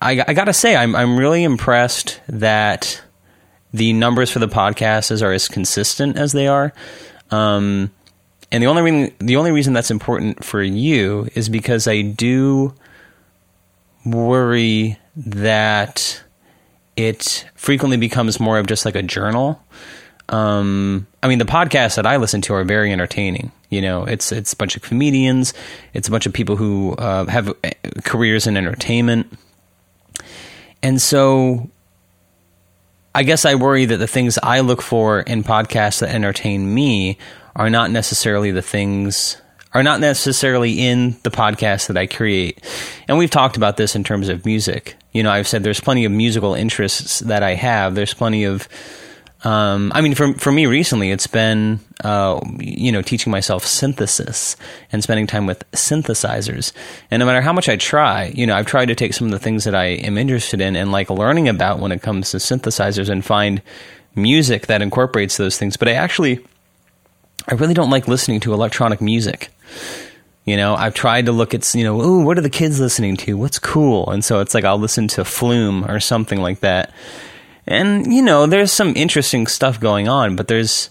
I, 0.00 0.22
I, 0.26 0.34
gotta 0.34 0.52
say, 0.52 0.76
I'm 0.76 0.94
I'm 0.94 1.16
really 1.16 1.42
impressed 1.42 2.20
that 2.28 3.02
the 3.72 3.92
numbers 3.92 4.30
for 4.30 4.38
the 4.38 4.48
podcasts 4.48 5.22
are 5.22 5.32
as 5.32 5.48
consistent 5.48 6.16
as 6.16 6.32
they 6.32 6.46
are. 6.46 6.72
Um, 7.30 7.90
and 8.52 8.62
the 8.62 8.68
only 8.68 8.82
reason 8.82 9.14
the 9.18 9.36
only 9.36 9.52
reason 9.52 9.72
that's 9.72 9.90
important 9.90 10.44
for 10.44 10.62
you 10.62 11.28
is 11.34 11.48
because 11.48 11.88
I 11.88 12.02
do 12.02 12.74
worry 14.04 14.98
that 15.16 16.22
it 16.96 17.46
frequently 17.54 17.96
becomes 17.96 18.38
more 18.38 18.58
of 18.58 18.66
just 18.66 18.84
like 18.84 18.94
a 18.94 19.02
journal 19.02 19.60
um, 20.28 21.06
I 21.22 21.28
mean, 21.28 21.38
the 21.38 21.44
podcasts 21.44 21.96
that 21.96 22.06
I 22.06 22.16
listen 22.16 22.40
to 22.42 22.54
are 22.54 22.64
very 22.64 22.92
entertaining. 22.92 23.52
You 23.70 23.80
know, 23.80 24.04
it's 24.04 24.32
it's 24.32 24.52
a 24.52 24.56
bunch 24.56 24.76
of 24.76 24.82
comedians, 24.82 25.54
it's 25.94 26.08
a 26.08 26.10
bunch 26.10 26.26
of 26.26 26.32
people 26.32 26.56
who 26.56 26.94
uh, 26.94 27.26
have 27.26 27.48
uh, 27.48 27.70
careers 28.04 28.46
in 28.46 28.56
entertainment, 28.56 29.32
and 30.82 31.00
so 31.00 31.68
I 33.14 33.22
guess 33.22 33.44
I 33.44 33.54
worry 33.54 33.86
that 33.86 33.96
the 33.96 34.06
things 34.06 34.38
I 34.42 34.60
look 34.60 34.82
for 34.82 35.20
in 35.20 35.42
podcasts 35.42 36.00
that 36.00 36.14
entertain 36.14 36.72
me 36.72 37.18
are 37.54 37.70
not 37.70 37.90
necessarily 37.90 38.50
the 38.50 38.62
things 38.62 39.40
are 39.72 39.82
not 39.82 40.00
necessarily 40.00 40.86
in 40.86 41.16
the 41.22 41.30
podcast 41.30 41.88
that 41.88 41.98
I 41.98 42.06
create. 42.06 42.64
And 43.08 43.18
we've 43.18 43.30
talked 43.30 43.56
about 43.56 43.76
this 43.76 43.94
in 43.94 44.04
terms 44.04 44.28
of 44.28 44.46
music. 44.46 44.96
You 45.12 45.22
know, 45.22 45.30
I've 45.30 45.48
said 45.48 45.64
there's 45.64 45.80
plenty 45.80 46.04
of 46.04 46.12
musical 46.12 46.54
interests 46.54 47.20
that 47.20 47.42
I 47.42 47.54
have. 47.54 47.94
There's 47.94 48.14
plenty 48.14 48.44
of 48.44 48.68
um, 49.46 49.92
I 49.94 50.00
mean, 50.00 50.16
for 50.16 50.34
for 50.34 50.50
me 50.50 50.66
recently, 50.66 51.12
it's 51.12 51.28
been 51.28 51.78
uh, 52.02 52.40
you 52.58 52.90
know 52.90 53.00
teaching 53.00 53.30
myself 53.30 53.64
synthesis 53.64 54.56
and 54.90 55.04
spending 55.04 55.28
time 55.28 55.46
with 55.46 55.70
synthesizers. 55.70 56.72
And 57.12 57.20
no 57.20 57.26
matter 57.26 57.40
how 57.40 57.52
much 57.52 57.68
I 57.68 57.76
try, 57.76 58.32
you 58.34 58.44
know, 58.44 58.56
I've 58.56 58.66
tried 58.66 58.86
to 58.86 58.96
take 58.96 59.14
some 59.14 59.28
of 59.28 59.30
the 59.30 59.38
things 59.38 59.62
that 59.62 59.74
I 59.76 59.84
am 59.86 60.18
interested 60.18 60.60
in 60.60 60.74
and 60.74 60.90
like 60.90 61.10
learning 61.10 61.48
about 61.48 61.78
when 61.78 61.92
it 61.92 62.02
comes 62.02 62.32
to 62.32 62.38
synthesizers 62.38 63.08
and 63.08 63.24
find 63.24 63.62
music 64.16 64.66
that 64.66 64.82
incorporates 64.82 65.36
those 65.36 65.56
things. 65.56 65.76
But 65.76 65.88
I 65.88 65.92
actually, 65.92 66.44
I 67.46 67.54
really 67.54 67.74
don't 67.74 67.90
like 67.90 68.08
listening 68.08 68.40
to 68.40 68.52
electronic 68.52 69.00
music 69.00 69.50
You 70.44 70.56
know, 70.56 70.76
I've 70.76 70.94
tried 70.94 71.26
to 71.26 71.32
look 71.32 71.54
at, 71.54 71.74
you 71.74 71.84
know, 71.84 72.00
ooh, 72.00 72.24
what 72.24 72.38
are 72.38 72.42
the 72.42 72.50
kids 72.50 72.80
listening 72.80 73.16
to? 73.18 73.36
What's 73.36 73.58
cool? 73.58 74.10
And 74.10 74.24
so 74.24 74.40
it's 74.40 74.54
like 74.54 74.64
I'll 74.64 74.78
listen 74.78 75.08
to 75.08 75.24
Flume 75.24 75.84
or 75.90 76.00
something 76.00 76.40
like 76.40 76.60
that. 76.60 76.92
And, 77.66 78.12
you 78.12 78.22
know, 78.22 78.46
there's 78.46 78.72
some 78.72 78.92
interesting 78.96 79.46
stuff 79.46 79.80
going 79.80 80.08
on, 80.08 80.36
but 80.36 80.48
there's 80.48 80.90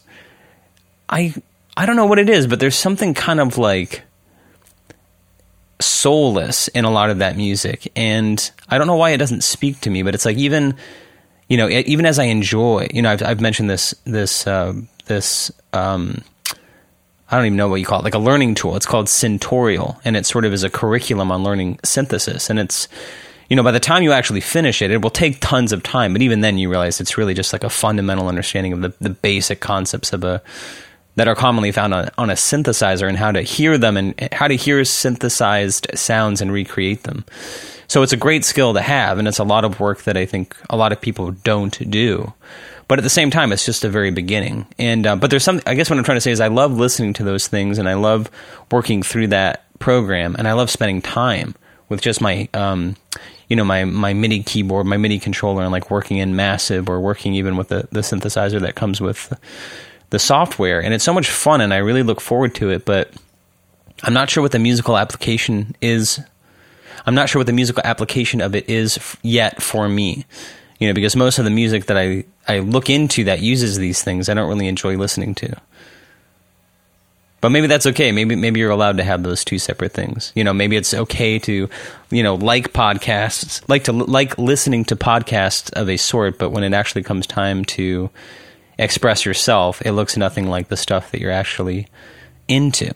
I 1.09 1.33
I 1.77 1.85
don't 1.85 1.95
know 1.95 2.05
what 2.05 2.19
it 2.19 2.29
is, 2.29 2.47
but 2.47 2.59
there's 2.59 2.75
something 2.75 3.13
kind 3.13 3.39
of 3.39 3.57
like 3.57 4.03
soulless 5.79 6.67
in 6.69 6.85
a 6.85 6.91
lot 6.91 7.09
of 7.09 7.19
that 7.19 7.37
music. 7.37 7.91
And 7.95 8.51
I 8.69 8.77
don't 8.77 8.87
know 8.87 8.95
why 8.95 9.11
it 9.11 9.17
doesn't 9.17 9.43
speak 9.43 9.81
to 9.81 9.89
me, 9.89 10.03
but 10.03 10.15
it's 10.15 10.25
like 10.25 10.37
even 10.37 10.75
you 11.47 11.57
know, 11.57 11.69
even 11.69 12.07
as 12.07 12.17
I 12.17 12.23
enjoy, 12.23 12.87
you 12.91 13.03
know, 13.03 13.11
I've, 13.11 13.21
I've 13.21 13.41
mentioned 13.41 13.69
this 13.69 13.93
this 14.03 14.47
uh, 14.47 14.73
this 15.05 15.51
um, 15.73 16.23
I 17.29 17.37
don't 17.37 17.45
even 17.47 17.57
know 17.57 17.67
what 17.67 17.79
you 17.79 17.85
call 17.85 17.99
it, 17.99 18.03
like 18.03 18.13
a 18.13 18.19
learning 18.19 18.55
tool. 18.55 18.75
It's 18.75 18.85
called 18.85 19.07
Syntorial, 19.07 19.99
and 20.05 20.15
it 20.15 20.25
sort 20.25 20.45
of 20.45 20.53
is 20.53 20.63
a 20.63 20.69
curriculum 20.69 21.31
on 21.31 21.43
learning 21.43 21.79
synthesis. 21.83 22.49
And 22.49 22.59
it's, 22.59 22.87
you 23.49 23.55
know, 23.55 23.63
by 23.63 23.71
the 23.71 23.79
time 23.79 24.03
you 24.03 24.11
actually 24.11 24.41
finish 24.41 24.81
it, 24.81 24.91
it 24.91 25.01
will 25.01 25.09
take 25.09 25.39
tons 25.39 25.71
of 25.71 25.83
time. 25.83 26.13
But 26.13 26.21
even 26.21 26.41
then, 26.41 26.57
you 26.57 26.69
realize 26.69 26.99
it's 26.99 27.17
really 27.17 27.33
just 27.33 27.53
like 27.53 27.63
a 27.63 27.69
fundamental 27.69 28.27
understanding 28.27 28.73
of 28.73 28.81
the, 28.81 28.93
the 28.99 29.09
basic 29.09 29.59
concepts 29.59 30.13
of 30.13 30.23
a 30.23 30.41
that 31.15 31.27
are 31.27 31.35
commonly 31.35 31.71
found 31.71 31.93
on, 31.93 32.09
on 32.17 32.29
a 32.29 32.33
synthesizer 32.33 33.07
and 33.07 33.17
how 33.17 33.31
to 33.31 33.41
hear 33.41 33.77
them 33.77 33.95
and 33.97 34.29
how 34.33 34.47
to 34.47 34.55
hear 34.55 34.83
synthesized 34.83 35.87
sounds 35.95 36.41
and 36.41 36.51
recreate 36.51 37.03
them. 37.03 37.23
So 37.87 38.01
it's 38.01 38.13
a 38.13 38.17
great 38.17 38.43
skill 38.43 38.73
to 38.73 38.81
have, 38.81 39.17
and 39.17 39.27
it's 39.27 39.39
a 39.39 39.43
lot 39.43 39.63
of 39.63 39.79
work 39.79 40.03
that 40.03 40.17
I 40.17 40.25
think 40.25 40.57
a 40.69 40.75
lot 40.75 40.91
of 40.91 40.99
people 40.99 41.31
don't 41.31 41.89
do. 41.89 42.33
But 42.87 42.99
at 42.99 43.03
the 43.03 43.09
same 43.09 43.31
time, 43.31 43.51
it's 43.51 43.65
just 43.65 43.83
a 43.83 43.89
very 43.89 44.11
beginning. 44.11 44.67
And 44.77 45.07
uh, 45.07 45.15
but 45.15 45.29
there's 45.29 45.43
some. 45.43 45.61
I 45.65 45.75
guess 45.75 45.89
what 45.89 45.97
I'm 45.97 46.05
trying 46.05 46.17
to 46.17 46.21
say 46.21 46.31
is 46.31 46.39
I 46.39 46.47
love 46.47 46.73
listening 46.73 47.13
to 47.13 47.23
those 47.23 47.47
things, 47.47 47.77
and 47.77 47.87
I 47.87 47.93
love 47.93 48.29
working 48.71 49.01
through 49.03 49.27
that 49.27 49.65
program, 49.79 50.35
and 50.37 50.47
I 50.47 50.53
love 50.53 50.69
spending 50.69 51.01
time 51.01 51.55
with 51.89 52.01
just 52.01 52.21
my. 52.21 52.49
Um, 52.53 52.95
you 53.49 53.55
know 53.55 53.63
my 53.63 53.85
my 53.85 54.13
MIDI 54.13 54.43
keyboard, 54.43 54.85
my 54.85 54.97
MIDI 54.97 55.19
controller, 55.19 55.63
and 55.63 55.71
like 55.71 55.91
working 55.91 56.17
in 56.17 56.35
Massive 56.35 56.89
or 56.89 56.99
working 56.99 57.33
even 57.35 57.57
with 57.57 57.69
the, 57.69 57.87
the 57.91 58.01
synthesizer 58.01 58.59
that 58.61 58.75
comes 58.75 59.01
with 59.01 59.33
the 60.09 60.19
software, 60.19 60.81
and 60.81 60.93
it's 60.93 61.03
so 61.03 61.13
much 61.13 61.29
fun, 61.29 61.61
and 61.61 61.73
I 61.73 61.77
really 61.77 62.03
look 62.03 62.21
forward 62.21 62.55
to 62.55 62.69
it. 62.69 62.85
But 62.85 63.11
I'm 64.03 64.13
not 64.13 64.29
sure 64.29 64.41
what 64.43 64.51
the 64.51 64.59
musical 64.59 64.97
application 64.97 65.75
is. 65.81 66.19
I'm 67.07 67.15
not 67.15 67.29
sure 67.29 67.39
what 67.39 67.47
the 67.47 67.53
musical 67.53 67.83
application 67.85 68.41
of 68.41 68.55
it 68.55 68.67
is 68.67 69.17
yet 69.21 69.61
for 69.61 69.87
me 69.87 70.25
you 70.79 70.87
know, 70.87 70.93
because 70.93 71.15
most 71.15 71.39
of 71.39 71.45
the 71.45 71.51
music 71.51 71.85
that 71.85 71.97
I, 71.97 72.25
I 72.47 72.59
look 72.59 72.89
into 72.89 73.23
that 73.25 73.41
uses 73.41 73.77
these 73.77 74.01
things, 74.01 74.27
I 74.27 74.33
don't 74.33 74.49
really 74.49 74.67
enjoy 74.67 74.97
listening 74.97 75.35
to. 75.35 75.55
But 77.45 77.51
maybe 77.51 77.67
that's 77.67 77.85
okay. 77.85 78.11
Maybe 78.11 78.35
maybe 78.35 78.59
you're 78.59 78.71
allowed 78.71 78.97
to 78.97 79.03
have 79.03 79.21
those 79.21 79.45
two 79.45 79.59
separate 79.59 79.91
things. 79.91 80.31
You 80.33 80.43
know, 80.43 80.51
maybe 80.51 80.77
it's 80.77 80.95
okay 80.95 81.37
to, 81.37 81.69
you 82.09 82.23
know, 82.23 82.33
like 82.33 82.73
podcasts, 82.73 83.61
like 83.69 83.83
to 83.83 83.91
like 83.93 84.35
listening 84.39 84.83
to 84.85 84.95
podcasts 84.95 85.71
of 85.73 85.87
a 85.87 85.97
sort, 85.97 86.39
but 86.39 86.49
when 86.49 86.63
it 86.63 86.73
actually 86.73 87.03
comes 87.03 87.27
time 87.27 87.63
to 87.65 88.09
express 88.79 89.27
yourself, 89.27 89.79
it 89.85 89.91
looks 89.91 90.17
nothing 90.17 90.47
like 90.47 90.69
the 90.69 90.75
stuff 90.75 91.11
that 91.11 91.21
you're 91.21 91.29
actually 91.29 91.87
into. 92.47 92.91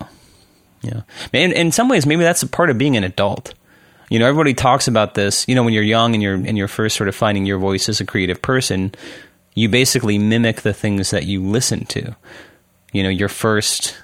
Yeah. 0.81 1.01
In, 1.31 1.51
in 1.51 1.71
some 1.71 1.87
ways, 1.87 2.07
maybe 2.07 2.23
that's 2.23 2.41
a 2.41 2.47
part 2.47 2.71
of 2.71 2.79
being 2.79 2.97
an 2.97 3.03
adult 3.03 3.53
you 4.09 4.17
know, 4.17 4.25
everybody 4.25 4.55
talks 4.55 4.87
about 4.87 5.13
this. 5.13 5.47
You 5.47 5.53
know, 5.53 5.61
when 5.61 5.75
you're 5.75 5.83
young 5.83 6.15
and 6.15 6.23
you're 6.23 6.33
and 6.33 6.57
you're 6.57 6.67
first 6.67 6.95
sort 6.95 7.07
of 7.07 7.13
finding 7.13 7.45
your 7.45 7.59
voice 7.59 7.87
as 7.87 8.01
a 8.01 8.05
creative 8.05 8.41
person, 8.41 8.95
you 9.53 9.69
basically 9.69 10.17
mimic 10.17 10.61
the 10.61 10.73
things 10.73 11.11
that 11.11 11.25
you 11.25 11.43
listen 11.43 11.85
to. 11.85 12.15
You 12.91 13.03
know, 13.03 13.09
your 13.09 13.29
first. 13.29 13.95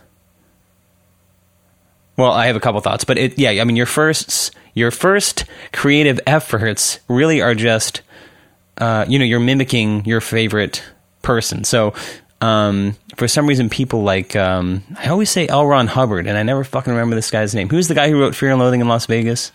Well, 2.18 2.32
I 2.32 2.48
have 2.48 2.56
a 2.56 2.60
couple 2.60 2.80
thoughts, 2.82 3.04
but 3.04 3.18
it, 3.18 3.38
yeah, 3.38 3.50
I 3.50 3.64
mean, 3.66 3.76
your 3.76 3.86
first 3.86 4.56
your 4.74 4.92
first 4.92 5.46
creative 5.74 6.20
efforts 6.26 7.00
really 7.08 7.42
are 7.42 7.56
just, 7.56 8.02
uh, 8.78 9.06
you 9.08 9.20
know, 9.20 9.26
you're 9.26 9.40
mimicking 9.40 10.06
your 10.06 10.22
favorite 10.22 10.84
person. 11.22 11.64
So, 11.64 11.94
um, 12.42 12.96
for 13.18 13.28
some 13.28 13.48
reason, 13.48 13.70
people 13.70 14.04
like 14.04 14.36
um, 14.36 14.84
I 14.98 15.10
always 15.10 15.30
say 15.30 15.48
L. 15.48 15.66
Ron 15.66 15.88
Hubbard, 15.88 16.28
and 16.28 16.38
I 16.38 16.44
never 16.44 16.64
fucking 16.64 16.92
remember 16.94 17.16
this 17.16 17.32
guy's 17.32 17.54
name. 17.54 17.70
Who's 17.70 17.88
the 17.88 17.96
guy 17.96 18.10
who 18.10 18.20
wrote 18.20 18.36
Fear 18.36 18.52
and 18.52 18.60
Loathing 18.60 18.82
in 18.82 18.88
Las 18.88 19.06
Vegas? 19.08 19.52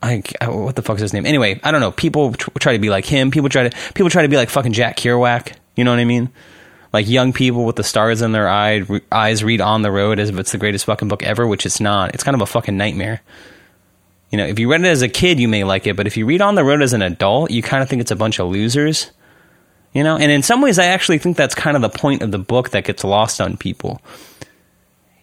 I, 0.00 0.22
what 0.46 0.76
the 0.76 0.82
fuck's 0.82 1.00
his 1.00 1.12
name? 1.12 1.26
Anyway, 1.26 1.60
I 1.64 1.72
don't 1.72 1.80
know. 1.80 1.90
People 1.90 2.32
try 2.34 2.74
to 2.74 2.78
be 2.78 2.88
like 2.88 3.04
him. 3.04 3.30
People 3.30 3.48
try 3.48 3.68
to 3.68 3.76
people 3.94 4.10
try 4.10 4.22
to 4.22 4.28
be 4.28 4.36
like 4.36 4.48
fucking 4.48 4.72
Jack 4.72 4.96
Kerouac. 4.96 5.54
You 5.74 5.84
know 5.84 5.90
what 5.90 5.98
I 5.98 6.04
mean? 6.04 6.30
Like 6.92 7.08
young 7.08 7.32
people 7.32 7.64
with 7.64 7.76
the 7.76 7.84
stars 7.84 8.22
in 8.22 8.32
their 8.32 8.48
eye, 8.48 8.76
re- 8.76 9.00
eyes 9.12 9.44
read 9.44 9.60
On 9.60 9.82
the 9.82 9.90
Road 9.90 10.18
as 10.18 10.30
if 10.30 10.38
it's 10.38 10.52
the 10.52 10.58
greatest 10.58 10.86
fucking 10.86 11.08
book 11.08 11.22
ever, 11.22 11.46
which 11.46 11.66
it's 11.66 11.80
not. 11.80 12.14
It's 12.14 12.24
kind 12.24 12.34
of 12.34 12.40
a 12.40 12.46
fucking 12.46 12.76
nightmare. 12.76 13.20
You 14.30 14.38
know, 14.38 14.46
if 14.46 14.58
you 14.58 14.70
read 14.70 14.82
it 14.82 14.86
as 14.86 15.02
a 15.02 15.08
kid, 15.08 15.40
you 15.40 15.48
may 15.48 15.64
like 15.64 15.86
it, 15.86 15.96
but 15.96 16.06
if 16.06 16.16
you 16.16 16.26
read 16.26 16.40
On 16.40 16.54
the 16.54 16.64
Road 16.64 16.82
as 16.82 16.92
an 16.92 17.02
adult, 17.02 17.50
you 17.50 17.62
kind 17.62 17.82
of 17.82 17.88
think 17.88 18.00
it's 18.00 18.10
a 18.10 18.16
bunch 18.16 18.38
of 18.38 18.48
losers. 18.48 19.10
You 19.92 20.04
know, 20.04 20.16
and 20.16 20.30
in 20.30 20.42
some 20.42 20.60
ways, 20.60 20.78
I 20.78 20.86
actually 20.86 21.18
think 21.18 21.36
that's 21.36 21.54
kind 21.54 21.76
of 21.76 21.82
the 21.82 21.88
point 21.88 22.22
of 22.22 22.30
the 22.30 22.38
book 22.38 22.70
that 22.70 22.84
gets 22.84 23.04
lost 23.04 23.40
on 23.40 23.56
people. 23.56 24.02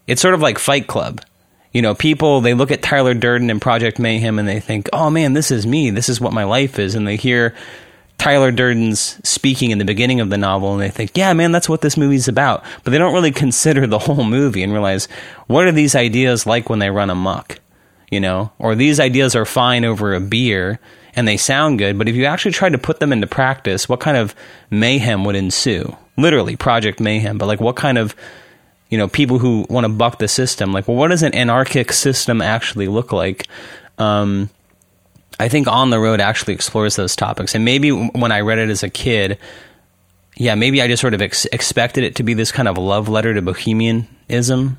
It's 0.07 0.21
sort 0.21 0.33
of 0.33 0.41
like 0.41 0.59
Fight 0.59 0.87
Club 0.87 1.21
you 1.75 1.81
know, 1.81 1.93
people 1.93 2.39
they 2.39 2.53
look 2.53 2.71
at 2.71 2.81
Tyler 2.81 3.13
Durden 3.13 3.49
and 3.49 3.61
Project 3.61 3.99
Mayhem 3.99 4.39
and 4.39 4.47
they 4.47 4.61
think, 4.61 4.87
"Oh 4.93 5.09
man, 5.09 5.33
this 5.33 5.51
is 5.51 5.67
me. 5.67 5.89
This 5.89 6.07
is 6.07 6.21
what 6.21 6.31
my 6.31 6.45
life 6.45 6.79
is." 6.79 6.95
And 6.95 7.05
they 7.05 7.17
hear 7.17 7.53
Tyler 8.17 8.51
Durden's 8.51 9.19
speaking 9.27 9.71
in 9.71 9.77
the 9.77 9.85
beginning 9.85 10.19
of 10.19 10.29
the 10.29 10.37
novel 10.37 10.73
and 10.73 10.81
they 10.81 10.89
think, 10.89 11.11
"Yeah, 11.15 11.33
man, 11.33 11.51
that's 11.51 11.69
what 11.69 11.81
this 11.81 11.97
movie's 11.97 12.27
about." 12.27 12.63
But 12.83 12.91
they 12.91 12.97
don't 12.97 13.13
really 13.13 13.31
consider 13.45 13.85
the 13.87 13.99
whole 13.99 14.23
movie 14.23 14.63
and 14.63 14.73
realize 14.73 15.07
what 15.47 15.65
are 15.65 15.71
these 15.71 15.95
ideas 15.95 16.45
like 16.45 16.69
when 16.69 16.79
they 16.79 16.89
run 16.89 17.09
amok, 17.09 17.59
you 18.09 18.19
know? 18.19 18.51
Or 18.59 18.75
these 18.75 18.99
ideas 18.99 19.35
are 19.35 19.45
fine 19.45 19.85
over 19.85 20.13
a 20.13 20.19
beer 20.19 20.79
and 21.15 21.27
they 21.27 21.37
sound 21.37 21.79
good, 21.79 21.97
but 21.97 22.09
if 22.09 22.15
you 22.15 22.25
actually 22.25 22.51
tried 22.51 22.73
to 22.73 22.77
put 22.77 22.99
them 22.99 23.13
into 23.13 23.27
practice, 23.27 23.87
what 23.87 24.01
kind 24.01 24.17
of 24.17 24.35
mayhem 24.69 25.23
would 25.23 25.35
ensue? 25.35 25.95
Literally, 26.17 26.55
Project 26.55 26.99
Mayhem, 26.99 27.37
but 27.37 27.45
like 27.45 27.61
what 27.61 27.75
kind 27.75 27.97
of 27.97 28.15
you 28.89 28.97
know 28.97 29.07
people 29.07 29.39
who 29.39 29.65
want 29.69 29.85
to 29.85 29.89
buck 29.89 30.19
the 30.19 30.27
system 30.27 30.71
like 30.71 30.87
well 30.87 30.95
what 30.95 31.09
does 31.09 31.23
an 31.23 31.33
anarchic 31.33 31.91
system 31.91 32.41
actually 32.41 32.87
look 32.87 33.11
like 33.11 33.47
um, 33.97 34.49
i 35.39 35.47
think 35.47 35.67
on 35.67 35.89
the 35.89 35.99
road 35.99 36.19
actually 36.19 36.53
explores 36.53 36.95
those 36.95 37.15
topics. 37.15 37.55
And 37.55 37.65
maybe 37.65 37.91
when 37.91 38.31
i 38.31 38.41
read 38.41 38.59
it 38.59 38.69
as 38.69 38.83
a 38.83 38.89
kid 38.89 39.37
yeah 40.37 40.55
maybe 40.55 40.81
i 40.81 40.87
just 40.87 41.01
sort 41.01 41.13
of 41.13 41.21
ex- 41.21 41.45
expected 41.45 42.03
it 42.03 42.15
to 42.15 42.23
be 42.23 42.33
this 42.33 42.51
kind 42.51 42.67
of 42.67 42.77
love 42.77 43.09
letter 43.09 43.33
to 43.33 43.41
bohemianism. 43.41 44.77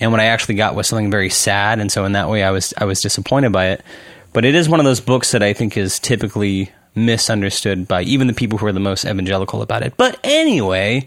And 0.00 0.10
what 0.10 0.20
i 0.20 0.26
actually 0.26 0.56
got 0.56 0.74
was 0.74 0.86
something 0.86 1.10
very 1.10 1.30
sad 1.30 1.78
and 1.78 1.90
so 1.90 2.04
in 2.04 2.12
that 2.12 2.28
way 2.28 2.42
i 2.42 2.50
was 2.50 2.74
i 2.78 2.84
was 2.84 3.00
disappointed 3.00 3.52
by 3.52 3.68
it. 3.68 3.84
But 4.32 4.46
it 4.46 4.54
is 4.54 4.66
one 4.66 4.80
of 4.80 4.84
those 4.84 5.00
books 5.00 5.32
that 5.32 5.42
i 5.42 5.52
think 5.52 5.76
is 5.76 5.98
typically 5.98 6.72
misunderstood 6.94 7.88
by 7.88 8.02
even 8.02 8.26
the 8.26 8.34
people 8.34 8.58
who 8.58 8.66
are 8.66 8.72
the 8.72 8.80
most 8.80 9.04
evangelical 9.04 9.62
about 9.62 9.82
it. 9.82 9.96
But 9.96 10.18
anyway 10.24 11.06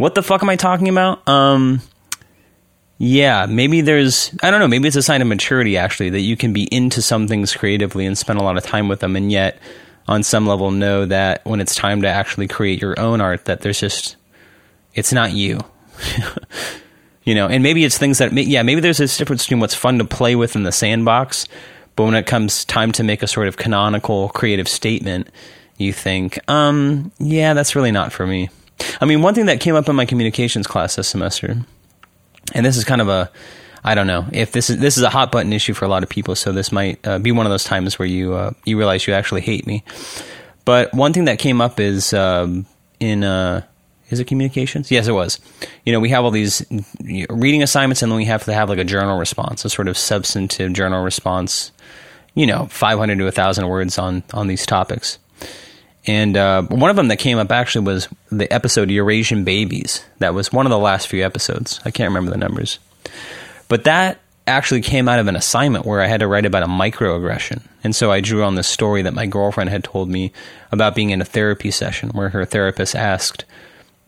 what 0.00 0.14
the 0.14 0.22
fuck 0.22 0.42
am 0.42 0.48
I 0.48 0.56
talking 0.56 0.88
about? 0.88 1.28
Um, 1.28 1.82
yeah, 3.02 3.46
maybe 3.46 3.80
there's, 3.80 4.30
I 4.42 4.50
don't 4.50 4.60
know, 4.60 4.68
maybe 4.68 4.86
it's 4.86 4.94
a 4.94 5.02
sign 5.02 5.22
of 5.22 5.26
maturity 5.26 5.78
actually 5.78 6.10
that 6.10 6.20
you 6.20 6.36
can 6.36 6.52
be 6.52 6.64
into 6.64 7.00
some 7.00 7.26
things 7.26 7.56
creatively 7.56 8.04
and 8.04 8.16
spend 8.16 8.38
a 8.38 8.42
lot 8.42 8.58
of 8.58 8.62
time 8.62 8.88
with 8.88 9.00
them 9.00 9.16
and 9.16 9.32
yet 9.32 9.58
on 10.06 10.22
some 10.22 10.46
level 10.46 10.70
know 10.70 11.06
that 11.06 11.42
when 11.46 11.62
it's 11.62 11.74
time 11.74 12.02
to 12.02 12.08
actually 12.08 12.46
create 12.46 12.82
your 12.82 13.00
own 13.00 13.22
art 13.22 13.46
that 13.46 13.62
there's 13.62 13.80
just, 13.80 14.16
it's 14.92 15.14
not 15.14 15.32
you. 15.32 15.60
you 17.24 17.34
know, 17.34 17.46
and 17.48 17.62
maybe 17.62 17.84
it's 17.84 17.96
things 17.96 18.18
that, 18.18 18.34
yeah, 18.34 18.62
maybe 18.62 18.82
there's 18.82 18.98
this 18.98 19.16
difference 19.16 19.44
between 19.44 19.60
what's 19.60 19.74
fun 19.74 19.96
to 19.96 20.04
play 20.04 20.36
with 20.36 20.54
in 20.54 20.64
the 20.64 20.72
sandbox, 20.72 21.48
but 21.96 22.04
when 22.04 22.14
it 22.14 22.26
comes 22.26 22.66
time 22.66 22.92
to 22.92 23.02
make 23.02 23.22
a 23.22 23.26
sort 23.26 23.48
of 23.48 23.56
canonical 23.56 24.28
creative 24.28 24.68
statement, 24.68 25.30
you 25.78 25.94
think, 25.94 26.38
um, 26.50 27.12
yeah, 27.18 27.54
that's 27.54 27.74
really 27.74 27.92
not 27.92 28.12
for 28.12 28.26
me. 28.26 28.50
I 29.00 29.06
mean, 29.06 29.22
one 29.22 29.34
thing 29.34 29.46
that 29.46 29.60
came 29.60 29.74
up 29.74 29.88
in 29.88 29.96
my 29.96 30.04
communications 30.04 30.66
class 30.66 30.96
this 30.96 31.08
semester, 31.08 31.64
and 32.52 32.64
this 32.64 32.76
is 32.76 32.84
kind 32.84 33.00
of 33.00 33.08
a, 33.08 33.30
I 33.84 33.94
don't 33.94 34.06
know 34.06 34.26
if 34.32 34.52
this 34.52 34.70
is 34.70 34.78
this 34.78 34.96
is 34.96 35.02
a 35.02 35.10
hot 35.10 35.32
button 35.32 35.52
issue 35.52 35.74
for 35.74 35.84
a 35.84 35.88
lot 35.88 36.02
of 36.02 36.08
people. 36.08 36.34
So 36.34 36.52
this 36.52 36.70
might 36.70 37.06
uh, 37.06 37.18
be 37.18 37.32
one 37.32 37.46
of 37.46 37.50
those 37.50 37.64
times 37.64 37.98
where 37.98 38.06
you 38.06 38.34
uh, 38.34 38.52
you 38.64 38.76
realize 38.76 39.06
you 39.06 39.14
actually 39.14 39.40
hate 39.40 39.66
me. 39.66 39.84
But 40.64 40.92
one 40.92 41.12
thing 41.12 41.24
that 41.24 41.38
came 41.38 41.60
up 41.60 41.80
is 41.80 42.12
um, 42.12 42.66
in 43.00 43.24
uh, 43.24 43.62
is 44.10 44.20
it 44.20 44.26
communications? 44.26 44.90
Yes, 44.90 45.06
it 45.06 45.12
was. 45.12 45.40
You 45.84 45.92
know, 45.92 46.00
we 46.00 46.10
have 46.10 46.24
all 46.24 46.30
these 46.30 46.64
reading 47.30 47.62
assignments, 47.62 48.02
and 48.02 48.10
then 48.12 48.16
we 48.16 48.26
have 48.26 48.44
to 48.44 48.52
have 48.52 48.68
like 48.68 48.78
a 48.78 48.84
journal 48.84 49.18
response, 49.18 49.64
a 49.64 49.70
sort 49.70 49.88
of 49.88 49.96
substantive 49.96 50.72
journal 50.72 51.02
response. 51.02 51.72
You 52.34 52.46
know, 52.46 52.66
five 52.66 52.98
hundred 52.98 53.18
to 53.18 53.30
thousand 53.32 53.68
words 53.68 53.98
on 53.98 54.22
on 54.34 54.46
these 54.46 54.66
topics. 54.66 55.18
And 56.06 56.36
uh, 56.36 56.62
one 56.62 56.90
of 56.90 56.96
them 56.96 57.08
that 57.08 57.18
came 57.18 57.38
up 57.38 57.52
actually 57.52 57.84
was 57.84 58.08
the 58.30 58.50
episode 58.52 58.90
Eurasian 58.90 59.44
Babies. 59.44 60.04
That 60.18 60.34
was 60.34 60.52
one 60.52 60.66
of 60.66 60.70
the 60.70 60.78
last 60.78 61.08
few 61.08 61.24
episodes. 61.24 61.80
I 61.84 61.90
can't 61.90 62.08
remember 62.08 62.30
the 62.30 62.38
numbers. 62.38 62.78
But 63.68 63.84
that 63.84 64.20
actually 64.46 64.80
came 64.80 65.08
out 65.08 65.18
of 65.18 65.28
an 65.28 65.36
assignment 65.36 65.84
where 65.84 66.00
I 66.00 66.06
had 66.06 66.20
to 66.20 66.26
write 66.26 66.46
about 66.46 66.62
a 66.62 66.66
microaggression. 66.66 67.62
And 67.84 67.94
so 67.94 68.10
I 68.10 68.20
drew 68.20 68.42
on 68.42 68.54
this 68.54 68.66
story 68.66 69.02
that 69.02 69.14
my 69.14 69.26
girlfriend 69.26 69.70
had 69.70 69.84
told 69.84 70.08
me 70.08 70.32
about 70.72 70.94
being 70.94 71.10
in 71.10 71.20
a 71.20 71.26
therapy 71.26 71.70
session 71.70 72.10
where 72.10 72.30
her 72.30 72.44
therapist 72.44 72.96
asked, 72.96 73.44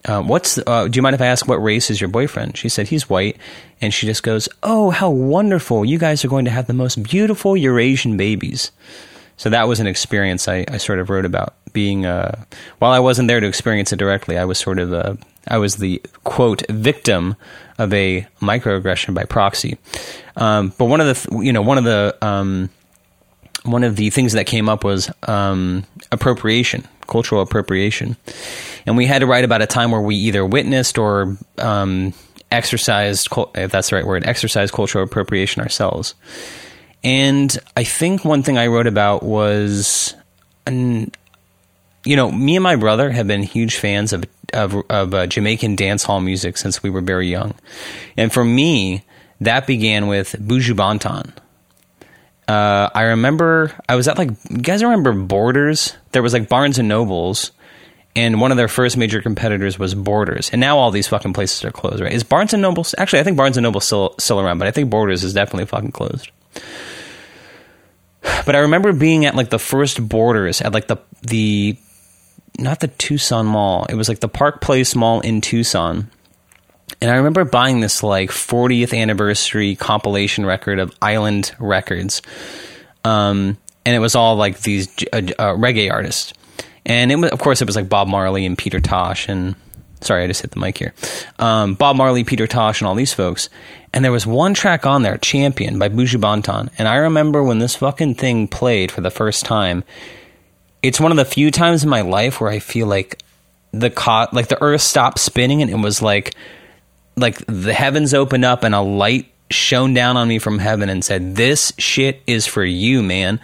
uh, 0.04 0.20
what's 0.20 0.58
uh, 0.66 0.88
do 0.88 0.96
you 0.96 1.02
mind 1.02 1.14
if 1.14 1.20
I 1.20 1.26
ask 1.26 1.46
what 1.46 1.62
race 1.62 1.90
is 1.90 2.00
your 2.00 2.08
boyfriend? 2.08 2.56
She 2.56 2.68
said 2.68 2.88
he's 2.88 3.08
white, 3.08 3.36
and 3.80 3.94
she 3.94 4.06
just 4.06 4.24
goes, 4.24 4.48
"Oh, 4.60 4.90
how 4.90 5.10
wonderful! 5.10 5.84
You 5.84 5.96
guys 5.96 6.24
are 6.24 6.28
going 6.28 6.44
to 6.46 6.50
have 6.50 6.66
the 6.66 6.72
most 6.72 7.00
beautiful 7.04 7.56
Eurasian 7.56 8.16
babies." 8.16 8.72
So 9.36 9.48
that 9.50 9.68
was 9.68 9.78
an 9.78 9.86
experience 9.86 10.48
I, 10.48 10.64
I 10.68 10.78
sort 10.78 10.98
of 10.98 11.08
wrote 11.08 11.24
about 11.24 11.54
being. 11.72 12.06
Uh, 12.06 12.44
while 12.78 12.92
I 12.92 12.98
wasn't 12.98 13.28
there 13.28 13.40
to 13.40 13.46
experience 13.46 13.92
it 13.92 13.98
directly, 13.98 14.38
I 14.38 14.44
was 14.44 14.58
sort 14.58 14.78
of 14.78 14.92
a, 14.92 15.18
I 15.48 15.58
was 15.58 15.76
the 15.76 16.02
quote 16.24 16.62
victim 16.70 17.36
of 17.78 17.92
a 17.92 18.26
microaggression 18.40 19.14
by 19.14 19.24
proxy. 19.24 19.78
Um, 20.36 20.72
but 20.78 20.86
one 20.86 21.00
of 21.00 21.06
the 21.06 21.38
you 21.38 21.52
know 21.52 21.62
one 21.62 21.78
of 21.78 21.84
the 21.84 22.16
um, 22.22 22.70
one 23.64 23.84
of 23.84 23.96
the 23.96 24.10
things 24.10 24.32
that 24.32 24.46
came 24.46 24.68
up 24.68 24.84
was 24.84 25.10
um, 25.24 25.84
appropriation, 26.10 26.86
cultural 27.06 27.42
appropriation, 27.42 28.16
and 28.86 28.96
we 28.96 29.06
had 29.06 29.20
to 29.20 29.26
write 29.26 29.44
about 29.44 29.62
a 29.62 29.66
time 29.66 29.90
where 29.90 30.00
we 30.00 30.16
either 30.16 30.44
witnessed 30.44 30.98
or 30.98 31.36
um, 31.58 32.12
exercised, 32.50 33.28
if 33.54 33.72
that's 33.72 33.90
the 33.90 33.96
right 33.96 34.06
word, 34.06 34.26
exercised 34.26 34.72
cultural 34.72 35.04
appropriation 35.04 35.62
ourselves. 35.62 36.14
And 37.02 37.56
I 37.76 37.82
think 37.82 38.24
one 38.24 38.42
thing 38.42 38.58
I 38.58 38.68
wrote 38.68 38.86
about 38.86 39.24
was, 39.24 40.14
an, 40.66 41.10
you 42.04 42.16
know, 42.16 42.30
me 42.30 42.56
and 42.56 42.62
my 42.62 42.76
brother 42.76 43.10
have 43.10 43.26
been 43.26 43.42
huge 43.42 43.76
fans 43.76 44.12
of 44.12 44.24
of, 44.52 44.74
of 44.90 45.14
uh, 45.14 45.26
Jamaican 45.26 45.76
dance 45.76 46.02
hall 46.02 46.20
music 46.20 46.58
since 46.58 46.82
we 46.82 46.90
were 46.90 47.00
very 47.00 47.28
young, 47.28 47.54
and 48.16 48.32
for 48.32 48.44
me, 48.44 49.02
that 49.40 49.66
began 49.66 50.08
with 50.08 50.32
Buju 50.32 50.74
Banton. 50.74 51.32
Uh, 52.48 52.90
I 52.94 53.02
remember 53.02 53.72
I 53.88 53.94
was 53.94 54.08
at 54.08 54.18
like 54.18 54.30
you 54.50 54.58
guys 54.58 54.82
remember 54.82 55.12
Borders? 55.12 55.96
There 56.12 56.22
was 56.22 56.32
like 56.32 56.48
Barnes 56.48 56.78
and 56.78 56.88
Nobles, 56.88 57.52
and 58.16 58.40
one 58.40 58.50
of 58.50 58.56
their 58.56 58.68
first 58.68 58.96
major 58.96 59.22
competitors 59.22 59.78
was 59.78 59.94
Borders, 59.94 60.50
and 60.50 60.60
now 60.60 60.78
all 60.78 60.90
these 60.90 61.08
fucking 61.08 61.32
places 61.32 61.64
are 61.64 61.70
closed. 61.70 62.00
Right? 62.00 62.12
Is 62.12 62.24
Barnes 62.24 62.52
and 62.52 62.60
Nobles 62.60 62.94
actually? 62.98 63.20
I 63.20 63.22
think 63.22 63.36
Barnes 63.36 63.56
and 63.56 63.62
Noble 63.62 63.80
still 63.80 64.14
still 64.18 64.40
around, 64.40 64.58
but 64.58 64.68
I 64.68 64.70
think 64.70 64.90
Borders 64.90 65.22
is 65.24 65.32
definitely 65.34 65.66
fucking 65.66 65.92
closed. 65.92 66.30
But 68.44 68.56
I 68.56 68.60
remember 68.60 68.92
being 68.92 69.24
at 69.24 69.36
like 69.36 69.50
the 69.50 69.58
first 69.58 70.08
Borders 70.08 70.60
at 70.60 70.72
like 70.72 70.88
the 70.88 70.96
the 71.22 71.76
not 72.58 72.80
the 72.80 72.88
Tucson 72.88 73.46
Mall. 73.46 73.86
It 73.88 73.94
was 73.94 74.08
like 74.08 74.20
the 74.20 74.28
Park 74.28 74.60
Place 74.60 74.94
Mall 74.94 75.20
in 75.20 75.40
Tucson. 75.40 76.10
And 77.00 77.10
I 77.10 77.16
remember 77.16 77.44
buying 77.44 77.80
this 77.80 78.02
like 78.02 78.30
40th 78.30 78.96
anniversary 78.96 79.74
compilation 79.76 80.44
record 80.44 80.78
of 80.78 80.94
Island 81.00 81.52
Records. 81.58 82.22
Um, 83.04 83.56
and 83.84 83.96
it 83.96 83.98
was 83.98 84.14
all 84.14 84.36
like 84.36 84.60
these 84.60 84.88
uh, 85.12 85.16
uh, 85.38 85.54
reggae 85.54 85.90
artists. 85.90 86.32
And 86.84 87.10
it 87.10 87.16
was, 87.16 87.30
of 87.30 87.38
course, 87.38 87.62
it 87.62 87.66
was 87.66 87.76
like 87.76 87.88
Bob 87.88 88.08
Marley 88.08 88.44
and 88.44 88.56
Peter 88.58 88.80
Tosh 88.80 89.28
and 89.28 89.56
sorry, 90.04 90.24
I 90.24 90.26
just 90.26 90.42
hit 90.42 90.50
the 90.50 90.60
mic 90.60 90.78
here. 90.78 90.94
Um, 91.38 91.74
Bob 91.74 91.96
Marley, 91.96 92.24
Peter 92.24 92.46
Tosh, 92.46 92.80
and 92.80 92.88
all 92.88 92.94
these 92.94 93.14
folks. 93.14 93.48
And 93.92 94.04
there 94.04 94.12
was 94.12 94.26
one 94.26 94.54
track 94.54 94.86
on 94.86 95.02
there, 95.02 95.18
Champion 95.18 95.78
by 95.78 95.88
Buju 95.88 96.20
Banton. 96.20 96.70
And 96.78 96.88
I 96.88 96.96
remember 96.96 97.42
when 97.42 97.58
this 97.58 97.76
fucking 97.76 98.16
thing 98.16 98.48
played 98.48 98.90
for 98.90 99.00
the 99.00 99.10
first 99.10 99.44
time, 99.44 99.84
it's 100.82 101.00
one 101.00 101.12
of 101.12 101.16
the 101.16 101.24
few 101.24 101.50
times 101.50 101.84
in 101.84 101.88
my 101.88 102.00
life 102.00 102.40
where 102.40 102.50
I 102.50 102.58
feel 102.58 102.86
like 102.86 103.22
the 103.72 103.90
co- 103.90 104.28
like 104.32 104.48
the 104.48 104.60
earth 104.62 104.82
stopped 104.82 105.18
spinning 105.18 105.62
and 105.62 105.70
it 105.70 105.78
was 105.78 106.02
like 106.02 106.34
like 107.16 107.38
the 107.46 107.72
heavens 107.72 108.14
opened 108.14 108.44
up 108.44 108.64
and 108.64 108.74
a 108.74 108.80
light 108.80 109.32
shone 109.50 109.94
down 109.94 110.16
on 110.16 110.28
me 110.28 110.38
from 110.38 110.58
heaven 110.58 110.88
and 110.88 111.04
said, 111.04 111.36
"This 111.36 111.72
shit 111.78 112.22
is 112.26 112.46
for 112.46 112.64
you, 112.64 113.02
man." 113.02 113.40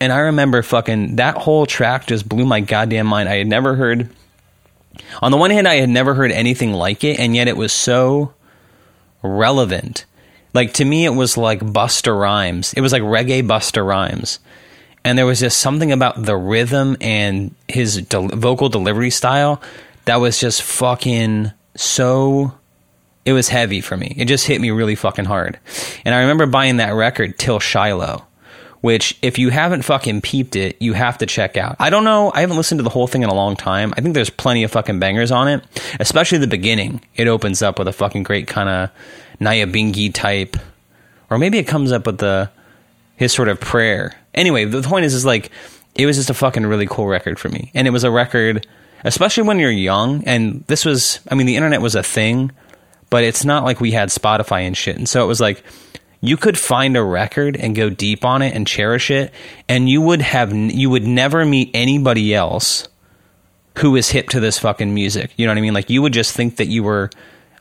And 0.00 0.12
I 0.12 0.18
remember 0.18 0.62
fucking 0.62 1.16
that 1.16 1.36
whole 1.36 1.66
track 1.66 2.06
just 2.06 2.28
blew 2.28 2.46
my 2.46 2.60
goddamn 2.60 3.06
mind. 3.06 3.28
I 3.28 3.36
had 3.36 3.46
never 3.46 3.74
heard 3.74 4.08
on 5.22 5.30
the 5.30 5.36
one 5.36 5.50
hand 5.50 5.66
I 5.66 5.76
had 5.76 5.88
never 5.88 6.14
heard 6.14 6.30
anything 6.30 6.72
like 6.72 7.02
it 7.02 7.18
and 7.18 7.34
yet 7.34 7.48
it 7.48 7.56
was 7.56 7.72
so 7.72 8.34
relevant. 9.22 10.04
Like 10.54 10.74
to 10.74 10.84
me 10.84 11.04
it 11.04 11.14
was 11.14 11.36
like 11.36 11.60
Busta 11.60 12.16
Rhymes. 12.18 12.74
It 12.74 12.80
was 12.80 12.92
like 12.92 13.02
reggae 13.02 13.42
Busta 13.42 13.84
Rhymes 13.84 14.38
and 15.04 15.16
there 15.16 15.26
was 15.26 15.40
just 15.40 15.58
something 15.58 15.92
about 15.92 16.22
the 16.22 16.36
rhythm 16.36 16.96
and 17.00 17.54
his 17.68 17.98
vocal 17.98 18.68
delivery 18.68 19.10
style 19.10 19.62
that 20.04 20.16
was 20.16 20.40
just 20.40 20.62
fucking 20.62 21.52
so 21.76 22.52
it 23.24 23.32
was 23.34 23.48
heavy 23.50 23.82
for 23.82 23.96
me. 23.96 24.14
It 24.16 24.24
just 24.24 24.46
hit 24.46 24.58
me 24.58 24.70
really 24.70 24.94
fucking 24.94 25.26
hard. 25.26 25.58
And 26.04 26.14
i 26.14 26.20
remember 26.20 26.46
buying 26.46 26.78
that 26.78 26.94
record 26.94 27.38
'Til 27.38 27.60
Shiloh 27.60 28.24
which 28.80 29.18
if 29.22 29.40
you 29.40 29.50
haven't 29.50 29.82
fucking 29.82 30.20
peeped 30.20 30.54
it 30.54 30.80
you 30.80 30.92
have 30.92 31.18
to 31.18 31.26
check 31.26 31.56
out. 31.56 31.76
I 31.78 31.90
don't 31.90 32.04
know 32.04 32.32
i 32.34 32.40
haven't 32.40 32.56
listened 32.56 32.78
to 32.78 32.84
the 32.84 32.90
whole 32.90 33.06
thing 33.06 33.22
in 33.22 33.28
a 33.28 33.34
long 33.34 33.56
time. 33.56 33.92
I 33.96 34.00
think 34.00 34.14
there's 34.14 34.30
plenty 34.30 34.62
of 34.64 34.70
fucking 34.70 34.98
bangers 34.98 35.30
on 35.30 35.48
it 35.48 35.62
especially 36.00 36.38
the 36.38 36.46
beginning. 36.46 37.02
It 37.14 37.28
opens 37.28 37.60
up 37.60 37.78
with 37.78 37.88
a 37.88 37.92
fucking 37.92 38.22
great 38.22 38.46
kind 38.46 38.68
of 38.68 38.90
nyabinghi 39.40 40.12
type 40.14 40.56
or 41.30 41.38
maybe 41.38 41.58
it 41.58 41.64
comes 41.64 41.92
up 41.92 42.06
with 42.06 42.18
the 42.18 42.50
his 43.16 43.32
sort 43.32 43.48
of 43.48 43.60
prayer 43.60 44.14
Anyway, 44.38 44.64
the 44.64 44.82
point 44.82 45.04
is, 45.04 45.14
is 45.14 45.24
like 45.24 45.50
it 45.96 46.06
was 46.06 46.16
just 46.16 46.30
a 46.30 46.34
fucking 46.34 46.64
really 46.64 46.86
cool 46.86 47.06
record 47.06 47.38
for 47.38 47.48
me, 47.48 47.72
and 47.74 47.88
it 47.88 47.90
was 47.90 48.04
a 48.04 48.10
record, 48.10 48.66
especially 49.04 49.42
when 49.42 49.58
you're 49.58 49.70
young. 49.70 50.22
And 50.24 50.64
this 50.68 50.84
was, 50.84 51.20
I 51.28 51.34
mean, 51.34 51.46
the 51.46 51.56
internet 51.56 51.82
was 51.82 51.96
a 51.96 52.04
thing, 52.04 52.52
but 53.10 53.24
it's 53.24 53.44
not 53.44 53.64
like 53.64 53.80
we 53.80 53.90
had 53.90 54.10
Spotify 54.10 54.60
and 54.62 54.76
shit. 54.76 54.96
And 54.96 55.08
so 55.08 55.24
it 55.24 55.26
was 55.26 55.40
like 55.40 55.64
you 56.20 56.36
could 56.36 56.56
find 56.56 56.96
a 56.96 57.02
record 57.02 57.56
and 57.56 57.74
go 57.74 57.90
deep 57.90 58.24
on 58.24 58.42
it 58.42 58.54
and 58.54 58.64
cherish 58.64 59.10
it, 59.10 59.34
and 59.68 59.88
you 59.88 60.00
would 60.00 60.22
have 60.22 60.52
you 60.54 60.88
would 60.88 61.06
never 61.06 61.44
meet 61.44 61.70
anybody 61.74 62.32
else 62.32 62.86
who 63.78 63.96
is 63.96 64.10
hip 64.10 64.28
to 64.30 64.40
this 64.40 64.58
fucking 64.58 64.94
music. 64.94 65.32
You 65.36 65.46
know 65.46 65.52
what 65.52 65.58
I 65.58 65.62
mean? 65.62 65.74
Like 65.74 65.90
you 65.90 66.00
would 66.02 66.12
just 66.12 66.34
think 66.34 66.56
that 66.56 66.66
you 66.66 66.84
were 66.84 67.10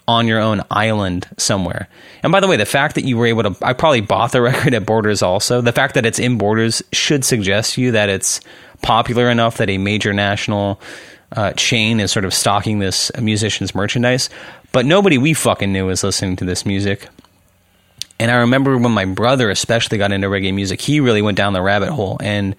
on 0.07 0.27
your 0.27 0.39
own 0.39 0.61
island 0.71 1.27
somewhere. 1.37 1.89
And 2.23 2.31
by 2.31 2.39
the 2.39 2.47
way, 2.47 2.55
the 2.55 2.65
fact 2.65 2.95
that 2.95 3.03
you 3.03 3.17
were 3.17 3.25
able 3.25 3.43
to, 3.43 3.55
I 3.61 3.73
probably 3.73 4.01
bought 4.01 4.31
the 4.31 4.41
record 4.43 4.73
at 4.73 4.85
Borders 4.85 5.21
also. 5.21 5.61
The 5.61 5.73
fact 5.73 5.95
that 5.95 6.05
it's 6.05 6.19
in 6.19 6.37
Borders 6.37 6.81
should 6.91 7.25
suggest 7.25 7.73
to 7.73 7.81
you 7.81 7.91
that 7.91 8.09
it's 8.09 8.39
popular 8.81 9.29
enough 9.29 9.57
that 9.57 9.69
a 9.69 9.77
major 9.77 10.13
national 10.13 10.79
uh, 11.33 11.51
chain 11.53 11.99
is 11.99 12.11
sort 12.11 12.25
of 12.25 12.33
stocking 12.33 12.79
this 12.79 13.11
musician's 13.19 13.75
merchandise. 13.75 14.29
But 14.71 14.85
nobody 14.85 15.17
we 15.17 15.33
fucking 15.33 15.71
knew 15.71 15.87
was 15.87 16.03
listening 16.03 16.37
to 16.37 16.45
this 16.45 16.65
music. 16.65 17.07
And 18.19 18.31
I 18.31 18.35
remember 18.35 18.77
when 18.77 18.91
my 18.91 19.05
brother 19.05 19.49
especially 19.49 19.97
got 19.97 20.11
into 20.11 20.27
reggae 20.27 20.53
music, 20.53 20.81
he 20.81 20.99
really 20.99 21.21
went 21.21 21.37
down 21.37 21.53
the 21.53 21.61
rabbit 21.61 21.91
hole 21.91 22.17
and 22.21 22.55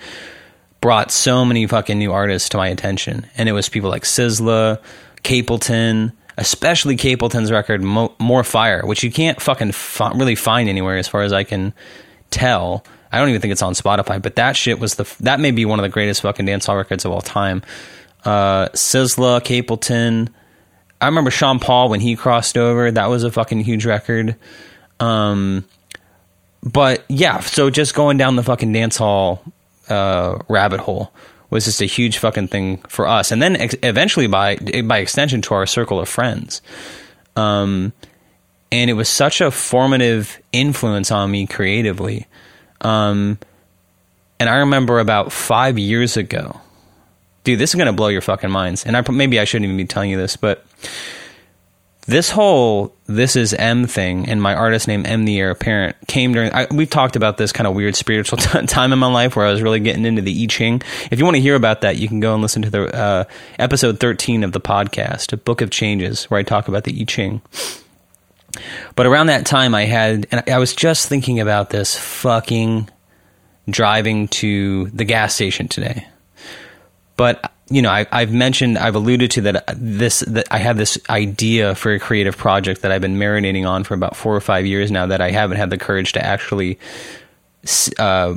brought 0.81 1.11
so 1.11 1.45
many 1.45 1.67
fucking 1.67 1.99
new 1.99 2.13
artists 2.13 2.51
to 2.51 2.57
my 2.57 2.69
attention. 2.69 3.27
And 3.37 3.49
it 3.49 3.53
was 3.53 3.69
people 3.69 3.91
like 3.91 4.05
Sizzla, 4.05 4.81
Capleton, 5.25 6.13
especially 6.38 6.96
Capleton's 6.96 7.53
record 7.53 7.83
Mo- 7.83 8.14
"More 8.18 8.44
Fire," 8.44 8.87
which 8.87 9.03
you 9.03 9.11
can't 9.11 9.40
fucking 9.40 9.68
f- 9.68 10.01
really 10.14 10.35
find 10.35 10.68
anywhere, 10.68 10.96
as 10.96 11.07
far 11.07 11.22
as 11.22 11.33
I 11.33 11.44
can 11.44 11.74
tell. 12.31 12.85
I 13.12 13.18
don't 13.18 13.29
even 13.29 13.40
think 13.40 13.53
it's 13.53 13.62
on 13.62 13.74
Spotify, 13.74 14.20
but 14.20 14.37
that 14.37 14.57
shit 14.57 14.79
was 14.79 14.94
the 14.94 15.12
that 15.20 15.40
may 15.40 15.51
be 15.51 15.64
one 15.64 15.79
of 15.79 15.83
the 15.83 15.88
greatest 15.88 16.22
fucking 16.22 16.46
dancehall 16.46 16.77
records 16.77 17.05
of 17.05 17.12
all 17.12 17.20
time. 17.20 17.62
Uh, 18.24 18.68
Sizzla, 18.68 19.40
Capleton. 19.40 20.29
I 21.01 21.07
remember 21.07 21.31
Sean 21.31 21.59
Paul 21.59 21.88
when 21.88 22.01
he 22.01 22.16
crossed 22.16 22.57
over. 22.57 22.90
That 22.90 23.09
was 23.09 23.22
a 23.24 23.31
fucking 23.31 23.61
huge 23.61 23.87
record. 23.87 24.35
Um, 25.01 25.64
but 26.62 27.05
yeah, 27.09 27.40
so 27.40 27.70
just 27.70 27.94
going 27.94 28.16
down 28.16 28.37
the 28.37 28.42
fucking 28.42 28.72
dancehall 28.72 29.40
uh, 29.88 30.38
rabbit 30.48 30.81
hole 30.81 31.12
was 31.51 31.65
just 31.65 31.81
a 31.81 31.87
huge 31.87 32.19
fucking 32.19 32.49
thing 32.49 32.79
for 32.89 33.07
us, 33.07 33.33
and 33.33 33.41
then 33.41 33.57
ex- 33.57 33.77
eventually 33.83 34.27
by 34.27 34.57
by 34.85 34.99
extension 34.99 35.43
to 35.43 35.55
our 35.55 35.67
circle 35.67 36.01
of 36.01 36.09
friends. 36.09 36.63
Um, 37.37 37.93
and 38.71 38.91
it 38.91 38.95
was 38.95 39.09
such 39.09 39.41
a 39.41 39.51
formative 39.51 40.41
influence 40.53 41.11
on 41.11 41.31
me 41.31 41.47
creatively. 41.47 42.27
Um, 42.81 43.39
and 44.39 44.49
I 44.49 44.57
remember 44.57 44.99
about 44.99 45.33
five 45.33 45.79
years 45.79 46.17
ago, 46.17 46.61
dude, 47.45 47.59
this 47.59 47.71
is 47.71 47.79
gonna 47.79 47.93
blow 47.93 48.09
your 48.09 48.21
fucking 48.21 48.51
minds. 48.51 48.85
And 48.85 48.97
I 48.97 49.05
maybe 49.11 49.41
I 49.41 49.45
shouldn't 49.45 49.65
even 49.65 49.77
be 49.77 49.87
telling 49.87 50.11
you 50.11 50.17
this, 50.19 50.37
but 50.37 50.65
this 52.09 52.31
whole 52.31 52.97
this 53.07 53.37
is 53.37 53.53
M 53.53 53.87
thing 53.87 54.31
and 54.31 54.40
my 54.40 54.55
artist 54.55 54.88
name 54.88 55.05
M 55.05 55.27
the 55.27 55.38
heir 55.38 55.51
apparent 55.51 55.94
came 56.09 56.33
during. 56.33 56.51
I, 56.55 56.66
we've 56.71 56.88
talked 56.88 57.16
about 57.16 57.37
this 57.37 57.53
kind 57.53 57.66
of 57.66 57.75
weird 57.75 57.97
spiritual 57.97 58.38
t- 58.38 58.66
time 58.66 58.94
in 58.94 58.99
my 58.99 59.12
life 59.12 59.37
where 59.37 59.44
I 59.44 59.53
was 59.53 59.61
really 59.61 59.79
getting 59.79 60.07
into 60.07 60.23
the 60.23 60.42
I 60.42 60.47
Ching. 60.47 60.81
If 61.11 61.18
you 61.18 61.27
want 61.27 61.37
to 61.37 61.40
hear 61.42 61.55
about 61.55 61.83
that, 61.83 61.97
you 61.99 62.09
can 62.09 62.18
go 62.18 62.33
and 62.33 62.40
listen 62.40 62.62
to 62.62 62.71
the 62.71 62.97
uh, 62.97 63.25
episode 63.59 64.01
thirteen 64.01 64.42
of 64.42 64.53
the 64.53 64.61
podcast, 64.61 65.35
a 65.35 65.37
Book 65.37 65.61
of 65.61 65.68
Changes, 65.68 66.25
where 66.25 66.40
I 66.40 66.44
talk 66.44 66.66
about 66.66 66.85
the 66.85 66.99
I 66.99 67.05
Ching. 67.05 67.42
But 68.97 69.05
around 69.05 69.27
that 69.27 69.44
time, 69.44 69.75
I 69.75 69.85
had, 69.85 70.27
and 70.33 70.42
I 70.49 70.59
was 70.59 70.75
just 70.75 71.11
thinking 71.11 71.40
about 71.40 71.68
this 71.68 71.97
fucking 71.97 72.88
driving 73.68 74.29
to 74.29 74.87
the 74.87 75.05
gas 75.05 75.35
station 75.35 75.68
today. 75.68 76.09
But 77.16 77.53
you 77.70 77.83
know, 77.83 77.90
I, 77.90 78.07
have 78.20 78.33
mentioned, 78.33 78.78
I've 78.78 78.94
alluded 78.94 79.31
to 79.33 79.40
that 79.42 79.64
this 79.76 80.20
that 80.20 80.46
I 80.50 80.59
have 80.59 80.76
this 80.76 80.98
idea 81.11 81.74
for 81.74 81.92
a 81.92 81.98
creative 81.98 82.37
project 82.37 82.83
that 82.83 82.92
I've 82.92 83.02
been 83.02 83.16
marinating 83.16 83.68
on 83.68 83.85
for 83.85 83.94
about 83.94 84.16
four 84.16 84.35
or 84.35 84.40
five 84.40 84.64
years 84.64 84.90
now 84.90 85.07
that 85.07 85.20
I 85.20 85.31
haven't 85.31 85.59
had 85.59 85.70
the 85.70 85.78
courage 85.78 86.12
to 86.14 86.24
actually 86.24 86.78
uh, 87.98 88.35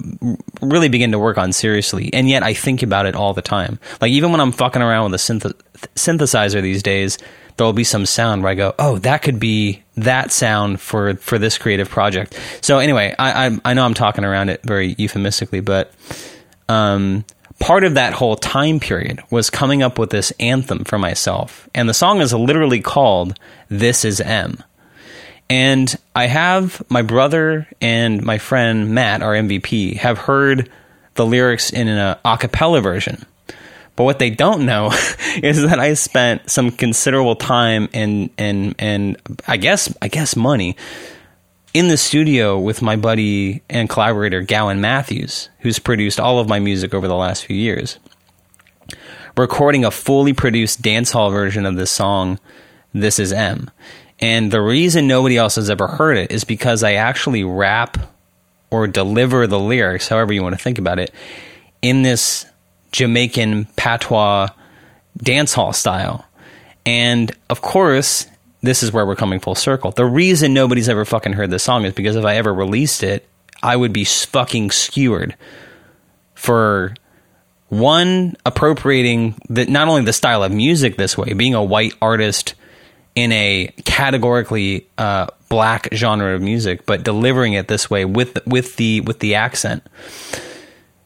really 0.62 0.90
begin 0.90 1.12
to 1.12 1.20
work 1.20 1.38
on 1.38 1.54
seriously. 1.54 2.14
And 2.14 2.28
yet 2.28 2.44
I 2.44 2.54
think 2.54 2.84
about 2.84 3.06
it 3.06 3.16
all 3.16 3.34
the 3.34 3.42
time. 3.42 3.80
Like 4.02 4.12
even 4.12 4.32
when 4.32 4.42
I'm 4.42 4.52
fucking 4.52 4.82
around 4.82 5.12
with 5.12 5.22
a 5.22 5.24
synth- 5.24 5.54
synthesizer 5.96 6.62
these 6.62 6.84
days, 6.84 7.18
there 7.56 7.66
will 7.66 7.74
be 7.74 7.84
some 7.84 8.06
sound 8.06 8.44
where 8.44 8.52
I 8.52 8.56
go, 8.56 8.74
"Oh, 8.80 8.98
that 9.00 9.22
could 9.22 9.40
be 9.40 9.84
that 9.96 10.32
sound 10.32 10.82
for 10.82 11.16
for 11.16 11.38
this 11.38 11.58
creative 11.58 11.90
project." 11.90 12.38
So 12.62 12.80
anyway, 12.80 13.14
I 13.18 13.48
I, 13.48 13.60
I 13.66 13.74
know 13.74 13.86
I'm 13.86 13.94
talking 13.94 14.24
around 14.24 14.50
it 14.50 14.62
very 14.64 14.96
euphemistically, 14.98 15.60
but 15.60 15.94
um, 16.68 17.24
part 17.62 17.84
of 17.84 17.94
that 17.94 18.14
whole 18.14 18.36
time 18.36 18.80
period 18.80 19.22
was 19.30 19.50
coming 19.50 19.82
up 19.82 19.98
with 19.98 20.10
this 20.10 20.32
anthem 20.40 20.84
for 20.84 20.98
myself, 20.98 21.70
and 21.74 21.88
the 21.88 21.94
song 21.94 22.20
is 22.20 22.34
literally 22.34 22.82
called 22.82 23.40
"This 23.70 24.04
Is 24.04 24.20
M." 24.20 24.62
And 25.50 25.96
I 26.16 26.28
have 26.28 26.82
my 26.90 27.02
brother 27.02 27.68
and 27.80 28.24
my 28.24 28.38
friend 28.38 28.96
Matt, 28.96 29.22
our 29.22 29.34
MVP, 29.34 29.98
have 29.98 30.18
heard 30.18 30.70
the 31.16 31.26
lyrics 31.26 31.72
in 31.72 31.88
an 31.88 32.18
a 32.26 32.38
cappella 32.38 32.82
version. 32.82 33.26
But 33.96 34.06
what 34.06 34.20
they 34.20 34.30
don't 34.30 34.66
know 34.66 34.88
is 35.44 35.62
that 35.62 35.80
I 35.80 35.94
spent 35.94 36.50
some 36.50 36.72
considerable 36.72 37.36
time 37.36 37.90
and 37.94 38.30
and 38.38 38.76
and 38.80 39.18
I 39.48 39.58
guess 39.58 39.94
I 40.02 40.08
guess 40.08 40.36
money 40.36 40.78
in 41.74 41.88
the 41.88 41.98
studio 41.98 42.60
with 42.60 42.82
my 42.82 42.96
buddy 42.96 43.62
and 43.70 43.90
collaborator 43.90 44.42
Gowan 44.42 44.82
Matthews, 44.82 45.50
who's 45.60 45.80
produced 45.80 46.20
all 46.20 46.40
of 46.40 46.50
my 46.50 46.60
music 46.60 46.94
over 46.94 47.08
the 47.08 47.16
last 47.16 47.46
few 47.46 47.56
years. 47.56 47.98
Recording 49.38 49.86
a 49.86 49.92
fully 49.92 50.34
produced 50.34 50.82
dancehall 50.82 51.32
version 51.32 51.66
of 51.66 51.78
this 51.78 51.92
song, 51.92 52.40
This 52.94 53.20
Is 53.20 53.32
M. 53.32 53.72
And 54.20 54.52
the 54.52 54.62
reason 54.62 55.08
nobody 55.08 55.38
else 55.38 55.56
has 55.56 55.70
ever 55.70 55.88
heard 55.88 56.18
it 56.18 56.32
is 56.32 56.44
because 56.44 56.84
I 56.84 56.94
actually 56.94 57.44
rap 57.44 57.98
or 58.70 58.88
deliver 58.88 59.48
the 59.48 59.60
lyrics, 59.60 60.10
however 60.10 60.34
you 60.34 60.44
want 60.44 60.58
to 60.58 60.64
think 60.64 60.78
about 60.78 61.00
it, 61.00 61.12
in 61.82 62.02
this 62.02 62.46
Jamaican 62.92 63.66
patois 63.78 64.50
dancehall 65.18 65.74
style. 65.74 66.26
And 66.86 67.32
of 67.50 67.62
course, 67.62 68.28
this 68.62 68.84
is 68.84 68.92
where 68.92 69.06
we're 69.06 69.16
coming 69.16 69.40
full 69.40 69.56
circle. 69.56 69.92
The 69.92 70.06
reason 70.06 70.54
nobody's 70.54 70.90
ever 70.90 71.06
fucking 71.06 71.34
heard 71.34 71.50
this 71.50 71.64
song 71.64 71.86
is 71.86 71.94
because 71.94 72.16
if 72.16 72.26
I 72.26 72.36
ever 72.36 72.54
released 72.54 73.04
it, 73.04 73.28
I 73.64 73.76
would 73.76 73.94
be 73.94 74.06
fucking 74.06 74.72
skewered 74.72 75.36
for 76.36 76.96
one 77.70 78.36
appropriating 78.46 79.36
the, 79.50 79.66
not 79.66 79.88
only 79.88 80.04
the 80.04 80.14
style 80.14 80.44
of 80.44 80.52
music 80.52 80.98
this 80.98 81.18
way, 81.18 81.34
being 81.34 81.56
a 81.56 81.64
white 81.64 81.94
artist 82.02 82.56
in 83.16 83.32
a 83.32 83.74
categorically 83.86 84.88
uh, 84.98 85.28
black 85.50 85.90
genre 85.94 86.34
of 86.36 86.42
music, 86.42 86.86
but 86.86 87.04
delivering 87.04 87.54
it 87.54 87.68
this 87.68 87.90
way 87.90 88.06
with 88.06 88.46
with 88.46 88.78
the 88.78 89.02
with 89.02 89.20
the 89.20 89.36
accent. 89.36 89.84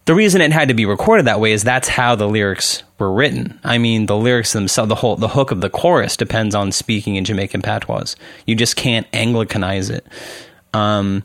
The 0.06 0.13
reason 0.13 0.41
it 0.41 0.52
had 0.52 0.68
to 0.68 0.76
be 0.76 0.86
recorded 0.86 1.26
that 1.26 1.39
way 1.39 1.52
is 1.52 1.63
that's 1.63 1.88
how 1.88 2.15
the 2.15 2.28
lyrics 2.28 2.84
were 3.00 3.12
written. 3.12 3.60
I 3.63 3.80
mean, 3.80 4.06
the 4.06 4.15
lyrics 4.15 4.54
themselves, 4.54 4.89
the 4.89 4.96
whole 4.96 5.15
the 5.15 5.28
hook 5.28 5.50
of 5.50 5.62
the 5.62 5.70
chorus 5.70 6.15
depends 6.15 6.54
on 6.54 6.72
speaking 6.72 7.15
in 7.15 7.26
Jamaican 7.26 7.63
patois. 7.63 8.15
You 8.46 8.56
just 8.56 8.76
can't 8.76 9.12
Anglicanize 9.12 9.89
it. 9.89 10.06
Um, 10.74 11.24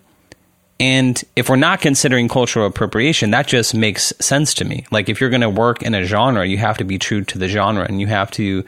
and 0.78 1.22
if 1.36 1.50
we're 1.50 1.56
not 1.56 1.82
considering 1.82 2.28
cultural 2.28 2.66
appropriation, 2.66 3.32
that 3.32 3.46
just 3.46 3.74
makes 3.74 4.14
sense 4.18 4.54
to 4.54 4.64
me. 4.64 4.86
Like 4.90 5.10
if 5.10 5.20
you're 5.20 5.28
going 5.28 5.42
to 5.42 5.50
work 5.50 5.82
in 5.82 5.94
a 5.94 6.04
genre, 6.04 6.46
you 6.46 6.56
have 6.56 6.78
to 6.78 6.84
be 6.84 6.98
true 6.98 7.22
to 7.22 7.38
the 7.38 7.48
genre, 7.48 7.84
and 7.84 8.00
you 8.00 8.06
have 8.06 8.30
to 8.32 8.64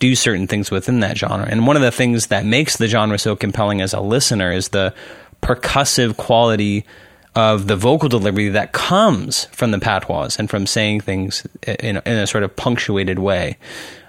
do 0.00 0.16
certain 0.16 0.48
things 0.48 0.72
within 0.72 0.98
that 1.00 1.16
genre. 1.16 1.46
And 1.48 1.64
one 1.64 1.76
of 1.76 1.82
the 1.82 1.92
things 1.92 2.26
that 2.26 2.44
makes 2.44 2.78
the 2.78 2.88
genre 2.88 3.16
so 3.16 3.36
compelling 3.36 3.80
as 3.80 3.94
a 3.94 4.00
listener 4.00 4.50
is 4.50 4.70
the 4.70 4.92
percussive 5.40 6.16
quality 6.16 6.84
of 7.34 7.66
the 7.66 7.76
vocal 7.76 8.08
delivery 8.08 8.50
that 8.50 8.72
comes 8.72 9.46
from 9.46 9.70
the 9.70 9.78
patois 9.78 10.36
and 10.38 10.50
from 10.50 10.66
saying 10.66 11.00
things 11.00 11.46
in, 11.66 11.96
in 11.96 12.18
a 12.18 12.26
sort 12.26 12.44
of 12.44 12.54
punctuated 12.56 13.18
way. 13.18 13.56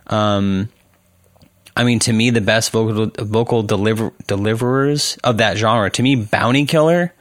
Um, 0.07 0.69
I 1.75 1.83
mean, 1.83 1.99
to 1.99 2.13
me, 2.13 2.29
the 2.29 2.41
best 2.41 2.71
vocal 2.71 3.11
vocal 3.25 3.63
deliver, 3.63 4.11
deliverers 4.27 5.17
of 5.23 5.37
that 5.37 5.57
genre, 5.57 5.89
to 5.91 6.03
me, 6.03 6.15
Bounty 6.15 6.65
Killer 6.65 7.13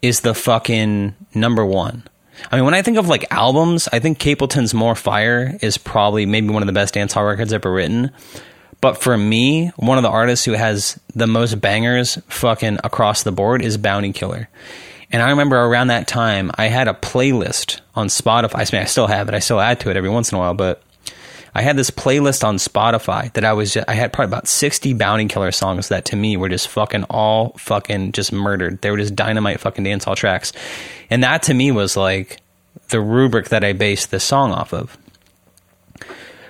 is 0.00 0.20
the 0.20 0.34
fucking 0.34 1.14
number 1.34 1.66
one. 1.66 2.04
I 2.50 2.56
mean, 2.56 2.64
when 2.64 2.74
I 2.74 2.82
think 2.82 2.96
of 2.96 3.08
like 3.08 3.26
albums, 3.30 3.88
I 3.92 3.98
think 3.98 4.18
Capleton's 4.18 4.72
More 4.72 4.94
Fire 4.94 5.58
is 5.60 5.76
probably 5.76 6.24
maybe 6.24 6.48
one 6.48 6.62
of 6.62 6.66
the 6.66 6.72
best 6.72 6.94
dancehall 6.94 7.28
records 7.28 7.52
ever 7.52 7.70
written. 7.70 8.10
But 8.80 9.00
for 9.00 9.16
me, 9.16 9.68
one 9.76 9.98
of 9.98 10.02
the 10.02 10.10
artists 10.10 10.44
who 10.44 10.52
has 10.52 10.98
the 11.14 11.26
most 11.26 11.60
bangers 11.60 12.18
fucking 12.28 12.78
across 12.82 13.22
the 13.22 13.30
board 13.30 13.62
is 13.62 13.76
Bounty 13.76 14.12
Killer. 14.12 14.48
And 15.12 15.22
I 15.22 15.30
remember 15.30 15.56
around 15.56 15.88
that 15.88 16.08
time, 16.08 16.50
I 16.54 16.68
had 16.68 16.88
a 16.88 16.94
playlist 16.94 17.80
on 17.94 18.08
Spotify. 18.08 18.54
I 18.54 18.76
mean, 18.76 18.82
I 18.82 18.86
still 18.86 19.06
have 19.06 19.28
it. 19.28 19.34
I 19.34 19.40
still 19.40 19.60
add 19.60 19.78
to 19.80 19.90
it 19.90 19.96
every 19.96 20.08
once 20.08 20.32
in 20.32 20.36
a 20.36 20.38
while, 20.38 20.54
but 20.54 20.82
I 21.54 21.60
had 21.60 21.76
this 21.76 21.90
playlist 21.90 22.44
on 22.44 22.56
Spotify 22.56 23.30
that 23.34 23.44
I 23.44 23.52
was 23.52 23.74
just, 23.74 23.86
I 23.86 23.92
had 23.92 24.10
probably 24.12 24.30
about 24.30 24.48
60 24.48 24.94
Bounty 24.94 25.26
Killer 25.26 25.52
songs 25.52 25.88
that 25.88 26.06
to 26.06 26.16
me 26.16 26.38
were 26.38 26.48
just 26.48 26.68
fucking 26.68 27.04
all 27.04 27.50
fucking 27.58 28.12
just 28.12 28.32
murdered. 28.32 28.80
They 28.80 28.90
were 28.90 28.96
just 28.96 29.14
dynamite 29.14 29.60
fucking 29.60 29.84
dancehall 29.84 30.16
tracks. 30.16 30.54
And 31.10 31.22
that 31.22 31.42
to 31.44 31.54
me 31.54 31.70
was 31.72 31.94
like 31.94 32.40
the 32.88 33.00
rubric 33.00 33.50
that 33.50 33.64
I 33.64 33.74
based 33.74 34.10
this 34.10 34.24
song 34.24 34.52
off 34.52 34.72
of. 34.72 34.96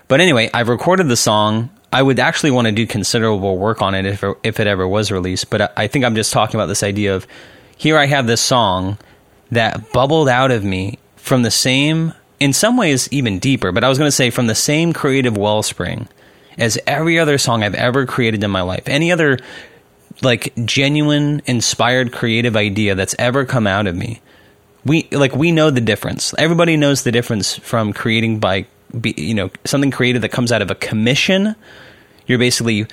But 0.06 0.20
anyway, 0.20 0.50
I've 0.54 0.68
recorded 0.68 1.08
the 1.08 1.16
song. 1.16 1.70
I 1.92 2.00
would 2.00 2.20
actually 2.20 2.52
want 2.52 2.66
to 2.66 2.72
do 2.72 2.86
considerable 2.86 3.58
work 3.58 3.82
on 3.82 3.96
it 3.96 4.06
if 4.06 4.22
it, 4.22 4.36
if 4.44 4.60
it 4.60 4.68
ever 4.68 4.86
was 4.86 5.10
released. 5.10 5.50
But 5.50 5.76
I 5.76 5.88
think 5.88 6.04
I'm 6.04 6.14
just 6.14 6.32
talking 6.32 6.60
about 6.60 6.66
this 6.66 6.84
idea 6.84 7.16
of 7.16 7.26
here 7.82 7.98
I 7.98 8.06
have 8.06 8.28
this 8.28 8.40
song 8.40 8.96
that 9.50 9.90
bubbled 9.90 10.28
out 10.28 10.52
of 10.52 10.62
me 10.62 11.00
from 11.16 11.42
the 11.42 11.50
same 11.50 12.14
in 12.38 12.52
some 12.52 12.76
ways 12.76 13.08
even 13.10 13.40
deeper, 13.40 13.72
but 13.72 13.82
I 13.82 13.88
was 13.88 13.98
going 13.98 14.06
to 14.06 14.12
say 14.12 14.30
from 14.30 14.46
the 14.46 14.54
same 14.54 14.92
creative 14.92 15.36
wellspring 15.36 16.06
as 16.56 16.78
every 16.86 17.18
other 17.18 17.38
song 17.38 17.64
I've 17.64 17.74
ever 17.74 18.06
created 18.06 18.44
in 18.44 18.52
my 18.52 18.62
life. 18.62 18.84
Any 18.86 19.10
other 19.10 19.40
like 20.22 20.52
genuine 20.64 21.42
inspired 21.46 22.12
creative 22.12 22.54
idea 22.54 22.94
that's 22.94 23.16
ever 23.18 23.44
come 23.44 23.66
out 23.66 23.88
of 23.88 23.96
me. 23.96 24.20
We 24.84 25.08
like 25.10 25.34
we 25.34 25.50
know 25.50 25.70
the 25.70 25.80
difference. 25.80 26.32
Everybody 26.38 26.76
knows 26.76 27.02
the 27.02 27.10
difference 27.10 27.56
from 27.56 27.92
creating 27.92 28.38
by 28.38 28.66
you 29.16 29.34
know 29.34 29.50
something 29.64 29.90
creative 29.90 30.22
that 30.22 30.30
comes 30.30 30.52
out 30.52 30.62
of 30.62 30.70
a 30.70 30.76
commission. 30.76 31.56
You're 32.28 32.38
basically 32.38 32.86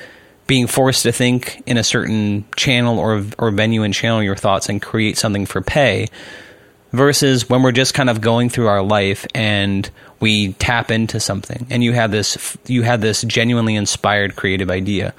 being 0.49 0.65
forced 0.65 1.03
to 1.03 1.12
think 1.12 1.62
in 1.67 1.77
a 1.77 1.83
certain 1.83 2.43
channel 2.57 2.97
or 2.97 3.23
or 3.38 3.51
venue 3.51 3.83
and 3.83 3.93
channel 3.93 4.23
your 4.23 4.35
thoughts 4.35 4.67
and 4.67 4.81
create 4.81 5.15
something 5.15 5.45
for 5.45 5.62
pay 5.62 6.07
versus 6.91 7.47
when 7.47 7.62
we're 7.62 7.71
just 7.71 7.93
kind 7.93 8.09
of 8.09 8.19
going 8.19 8.49
through 8.49 8.67
our 8.67 8.81
life 8.81 9.27
and 9.35 9.91
we 10.19 10.53
tap 10.53 10.89
into 10.89 11.19
something 11.19 11.67
and 11.69 11.83
you 11.83 11.93
have 11.93 12.09
this 12.09 12.57
you 12.65 12.81
have 12.81 12.99
this 12.99 13.21
genuinely 13.21 13.75
inspired 13.75 14.35
creative 14.35 14.71
idea. 14.71 15.13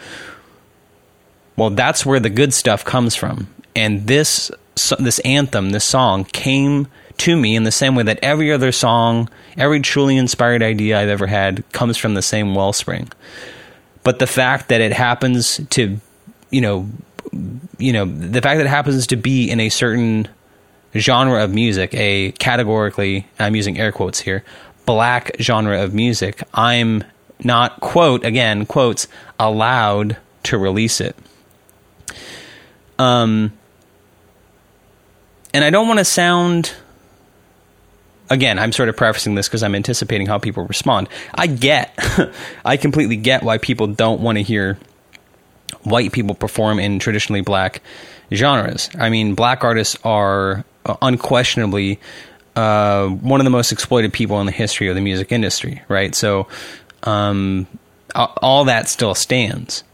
Well 1.54 1.70
that's 1.70 2.04
where 2.04 2.18
the 2.18 2.28
good 2.28 2.52
stuff 2.52 2.84
comes 2.84 3.14
from. 3.14 3.46
And 3.76 4.08
this 4.08 4.50
this 4.98 5.20
anthem 5.20 5.70
this 5.70 5.84
song 5.84 6.24
came 6.24 6.88
to 7.18 7.36
me 7.36 7.54
in 7.54 7.62
the 7.62 7.70
same 7.70 7.94
way 7.94 8.02
that 8.02 8.18
every 8.20 8.50
other 8.50 8.72
song 8.72 9.30
every 9.56 9.78
truly 9.78 10.16
inspired 10.16 10.62
idea 10.62 10.98
i've 10.98 11.08
ever 11.08 11.26
had 11.26 11.62
comes 11.70 11.98
from 11.98 12.14
the 12.14 12.22
same 12.22 12.54
wellspring 12.54 13.10
but 14.02 14.18
the 14.18 14.26
fact 14.26 14.68
that 14.68 14.80
it 14.80 14.92
happens 14.92 15.60
to 15.70 15.98
you 16.50 16.60
know 16.60 16.88
you 17.78 17.92
know 17.92 18.04
the 18.04 18.40
fact 18.40 18.58
that 18.58 18.66
it 18.66 18.70
happens 18.70 19.06
to 19.08 19.16
be 19.16 19.50
in 19.50 19.60
a 19.60 19.68
certain 19.68 20.28
genre 20.96 21.42
of 21.44 21.52
music, 21.52 21.94
a 21.94 22.32
categorically, 22.32 23.26
I'm 23.38 23.54
using 23.54 23.78
air 23.78 23.92
quotes 23.92 24.20
here, 24.20 24.44
black 24.86 25.36
genre 25.40 25.82
of 25.82 25.94
music, 25.94 26.42
I'm 26.52 27.04
not, 27.42 27.80
quote, 27.80 28.24
again, 28.24 28.66
quotes, 28.66 29.08
allowed 29.38 30.16
to 30.44 30.58
release 30.58 31.00
it. 31.00 31.16
Um, 32.98 33.52
and 35.54 35.64
I 35.64 35.70
don't 35.70 35.88
want 35.88 35.98
to 35.98 36.04
sound. 36.04 36.72
Again, 38.30 38.58
I'm 38.58 38.72
sort 38.72 38.88
of 38.88 38.96
prefacing 38.96 39.34
this 39.34 39.48
because 39.48 39.62
I'm 39.62 39.74
anticipating 39.74 40.26
how 40.26 40.38
people 40.38 40.64
respond. 40.64 41.08
I 41.34 41.48
get, 41.48 41.92
I 42.64 42.76
completely 42.76 43.16
get 43.16 43.42
why 43.42 43.58
people 43.58 43.88
don't 43.88 44.20
want 44.20 44.38
to 44.38 44.42
hear 44.42 44.78
white 45.82 46.12
people 46.12 46.34
perform 46.34 46.78
in 46.78 46.98
traditionally 46.98 47.40
black 47.40 47.82
genres. 48.32 48.88
I 48.98 49.10
mean, 49.10 49.34
black 49.34 49.64
artists 49.64 49.96
are 50.04 50.64
uh, 50.86 50.96
unquestionably 51.02 51.98
uh, 52.56 53.08
one 53.08 53.40
of 53.40 53.44
the 53.44 53.50
most 53.50 53.72
exploited 53.72 54.12
people 54.12 54.40
in 54.40 54.46
the 54.46 54.52
history 54.52 54.88
of 54.88 54.94
the 54.94 55.00
music 55.00 55.32
industry, 55.32 55.82
right? 55.88 56.14
So 56.14 56.46
um, 57.04 57.66
all 58.14 58.64
that 58.64 58.88
still 58.88 59.14
stands. 59.14 59.84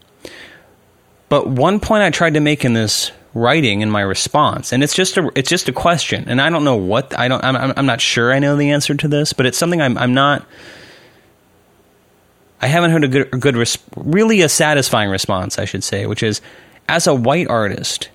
But 1.29 1.47
one 1.47 1.79
point 1.79 2.03
I 2.03 2.09
tried 2.09 2.33
to 2.35 2.39
make 2.39 2.65
in 2.65 2.73
this 2.73 3.11
writing 3.33 3.81
in 3.81 3.91
my 3.91 4.01
response, 4.01 4.71
and 4.71 4.83
it's 4.83 4.95
just 4.95 5.17
a 5.17 5.31
it's 5.35 5.49
just 5.49 5.69
a 5.69 5.73
question, 5.73 6.25
and 6.27 6.41
I 6.41 6.49
don't 6.49 6.63
know 6.63 6.75
what 6.75 7.17
I 7.17 7.27
don't 7.27 7.43
I'm 7.43 7.73
I'm 7.75 7.85
not 7.85 8.01
sure 8.01 8.33
I 8.33 8.39
know 8.39 8.55
the 8.55 8.71
answer 8.71 8.95
to 8.95 9.07
this, 9.07 9.33
but 9.33 9.45
it's 9.45 9.57
something 9.57 9.81
I'm 9.81 9.97
I'm 9.97 10.13
not. 10.13 10.45
I 12.59 12.67
haven't 12.67 12.91
heard 12.91 13.03
a 13.03 13.07
good, 13.07 13.33
a 13.33 13.37
good 13.37 13.55
res- 13.55 13.77
really 13.95 14.41
a 14.41 14.49
satisfying 14.49 15.11
response, 15.11 15.59
I 15.59 15.65
should 15.65 15.83
say, 15.83 16.07
which 16.07 16.23
is 16.23 16.41
as 16.89 17.05
a 17.05 17.13
white 17.13 17.47
artist, 17.47 18.09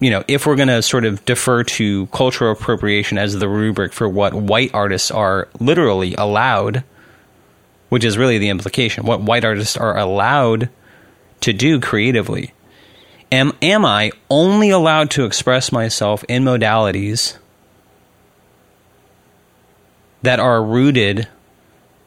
you 0.00 0.10
know, 0.10 0.24
if 0.26 0.46
we're 0.46 0.56
going 0.56 0.68
to 0.68 0.82
sort 0.82 1.04
of 1.04 1.24
defer 1.24 1.64
to 1.64 2.06
cultural 2.06 2.52
appropriation 2.52 3.18
as 3.18 3.38
the 3.38 3.48
rubric 3.48 3.92
for 3.92 4.08
what 4.08 4.34
white 4.34 4.72
artists 4.74 5.10
are 5.10 5.48
literally 5.60 6.14
allowed, 6.16 6.82
which 7.88 8.04
is 8.04 8.18
really 8.18 8.38
the 8.38 8.48
implication, 8.48 9.06
what 9.06 9.20
white 9.20 9.44
artists 9.44 9.76
are 9.76 9.96
allowed 9.96 10.68
to 11.40 11.52
do 11.52 11.80
creatively, 11.80 12.52
am 13.30 13.52
am 13.62 13.84
I 13.84 14.12
only 14.30 14.70
allowed 14.70 15.10
to 15.12 15.24
express 15.24 15.72
myself 15.72 16.24
in 16.28 16.44
modalities 16.44 17.36
that 20.22 20.40
are 20.40 20.62
rooted 20.62 21.28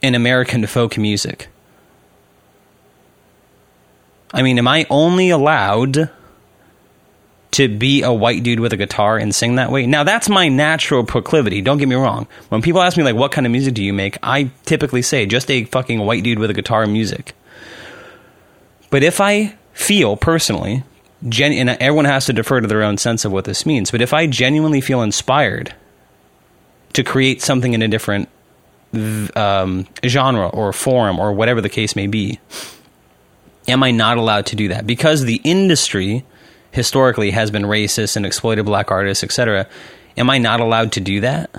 in 0.02 0.16
American 0.16 0.66
folk 0.68 0.98
music? 0.98 1.48
I 4.34 4.42
mean, 4.42 4.58
am 4.58 4.68
I 4.68 4.86
only 4.90 5.30
allowed 5.30 6.10
to 7.52 7.68
be 7.68 8.02
a 8.02 8.12
white 8.12 8.44
dude 8.44 8.60
with 8.60 8.74
a 8.74 8.78
guitar 8.78 9.18
and 9.18 9.36
sing 9.36 9.56
that 9.56 9.72
way. 9.72 9.86
Now 9.86 10.04
that's 10.04 10.30
my 10.30 10.48
natural 10.48 11.04
proclivity. 11.04 11.62
Don't 11.62 11.78
get 11.78 11.88
me 11.88 11.96
wrong. 11.96 12.28
When 12.50 12.62
people 12.62 12.82
ask 12.82 12.98
me 12.98 13.04
like 13.04 13.16
what 13.16 13.32
kind 13.32 13.46
of 13.46 13.52
music 13.52 13.74
do 13.74 13.84
you 13.84 13.94
make, 13.94 14.18
I 14.24 14.52
typically 14.66 15.02
say 15.02 15.26
just 15.26 15.52
a 15.52 15.66
fucking 15.66 16.00
white 16.00 16.24
dude 16.24 16.40
with 16.40 16.50
a 16.50 16.54
guitar 16.54 16.88
music. 16.88 17.34
But 18.90 19.04
if 19.04 19.20
I 19.20 19.56
feel 19.74 20.16
personally, 20.16 20.84
gen- 21.28 21.54
and 21.54 21.70
everyone 21.70 22.06
has 22.06 22.26
to 22.26 22.34
defer 22.34 22.62
to 22.62 22.68
their 22.68 22.84
own 22.84 22.98
sense 22.98 23.26
of 23.26 23.32
what 23.32 23.46
this 23.46 23.66
means, 23.66 23.92
but 23.92 24.02
if 24.02 24.14
I 24.14 24.28
genuinely 24.28 24.82
feel 24.82 25.02
inspired 25.02 25.74
to 26.94 27.04
create 27.04 27.42
something 27.42 27.74
in 27.74 27.82
a 27.82 27.88
different 27.88 28.30
um, 29.36 29.88
genre 30.06 30.50
or 30.50 30.74
form 30.74 31.20
or 31.20 31.32
whatever 31.32 31.62
the 31.62 31.70
case 31.70 31.96
may 31.96 32.08
be, 32.08 32.40
am 33.68 33.84
I 33.84 33.92
not 33.92 34.18
allowed 34.18 34.48
to 34.48 34.56
do 34.56 34.68
that? 34.70 34.86
Because 34.86 35.24
the 35.24 35.42
industry 35.44 36.26
historically 36.72 37.32
has 37.32 37.52
been 37.52 37.64
racist 37.64 38.16
and 38.16 38.26
exploited 38.26 38.66
black 38.66 38.92
artists, 38.92 39.24
etc. 39.24 39.68
Am 40.18 40.30
I 40.30 40.38
not 40.38 40.60
allowed 40.60 40.94
to 40.94 41.00
do 41.00 41.22
that? 41.22 41.50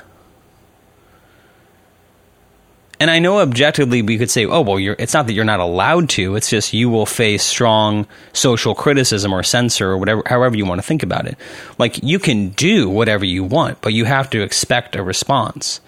And 3.03 3.11
I 3.11 3.19
know 3.19 3.41
objectively 3.41 4.01
we 4.01 4.17
could 4.17 4.31
say, 4.31 4.47
oh 4.47 4.61
well, 4.61 4.79
it's 4.79 5.13
not 5.13 5.27
that 5.27 5.33
you're 5.33 5.45
not 5.45 5.59
allowed 5.59 6.09
to. 6.11 6.37
It's 6.37 6.49
just 6.49 6.73
you 6.73 6.89
will 6.89 7.05
face 7.05 7.43
strong 7.43 8.07
social 8.33 8.77
criticism 8.77 9.33
or 9.33 9.43
censor 9.43 9.91
or 9.91 9.99
whatever, 9.99 10.23
however 10.25 10.57
you 10.57 10.65
want 10.65 10.79
to 10.79 10.87
think 10.87 11.03
about 11.03 11.27
it. 11.27 11.37
Like 11.79 12.01
you 12.05 12.21
can 12.21 12.51
do 12.51 12.89
whatever 12.89 13.25
you 13.25 13.43
want, 13.43 13.81
but 13.81 13.93
you 13.93 14.05
have 14.05 14.31
to 14.31 14.43
expect 14.43 14.95
a 14.95 15.03
response. 15.03 15.81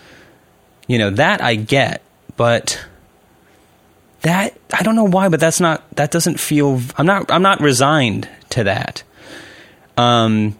You 0.88 0.98
know 0.98 1.10
that 1.10 1.40
I 1.40 1.54
get, 1.54 2.02
but 2.36 2.84
that 4.22 4.58
I 4.72 4.82
don't 4.82 4.96
know 4.96 5.06
why, 5.06 5.28
but 5.28 5.38
that's 5.38 5.60
not 5.60 5.88
that 5.94 6.10
doesn't 6.10 6.40
feel. 6.40 6.80
I'm 6.98 7.06
not 7.06 7.30
I'm 7.30 7.42
not 7.42 7.60
resigned 7.60 8.28
to 8.50 8.64
that. 8.64 9.04
Um, 9.96 10.58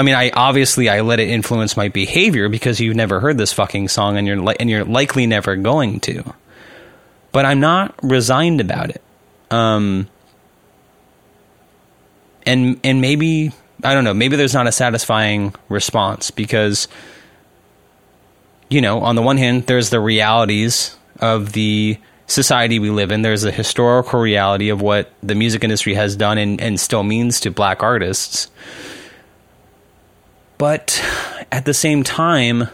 I 0.00 0.02
mean, 0.02 0.14
I 0.14 0.30
obviously 0.30 0.88
I 0.88 1.02
let 1.02 1.20
it 1.20 1.28
influence 1.28 1.76
my 1.76 1.88
behavior 1.88 2.48
because 2.48 2.80
you've 2.80 2.96
never 2.96 3.20
heard 3.20 3.36
this 3.36 3.52
fucking 3.52 3.88
song 3.88 4.16
and 4.16 4.26
you're 4.26 4.38
li- 4.38 4.56
and 4.58 4.70
you're 4.70 4.82
likely 4.82 5.26
never 5.26 5.56
going 5.56 6.00
to. 6.00 6.24
But 7.32 7.44
I'm 7.44 7.60
not 7.60 7.94
resigned 8.02 8.62
about 8.62 8.88
it. 8.88 9.02
Um, 9.50 10.08
and 12.46 12.80
and 12.82 13.02
maybe 13.02 13.52
I 13.84 13.92
don't 13.92 14.04
know, 14.04 14.14
maybe 14.14 14.36
there's 14.36 14.54
not 14.54 14.66
a 14.66 14.72
satisfying 14.72 15.54
response 15.68 16.30
because 16.30 16.88
you 18.70 18.80
know, 18.80 19.00
on 19.00 19.16
the 19.16 19.22
one 19.22 19.36
hand, 19.36 19.66
there's 19.66 19.90
the 19.90 20.00
realities 20.00 20.96
of 21.18 21.52
the 21.52 21.98
society 22.26 22.78
we 22.78 22.88
live 22.88 23.12
in. 23.12 23.20
There's 23.20 23.44
a 23.44 23.52
historical 23.52 24.18
reality 24.18 24.70
of 24.70 24.80
what 24.80 25.12
the 25.22 25.34
music 25.34 25.62
industry 25.62 25.92
has 25.92 26.16
done 26.16 26.38
and, 26.38 26.58
and 26.58 26.80
still 26.80 27.02
means 27.02 27.38
to 27.40 27.50
black 27.50 27.82
artists. 27.82 28.48
But 30.60 31.02
at 31.50 31.64
the 31.64 31.72
same 31.72 32.02
time, 32.02 32.68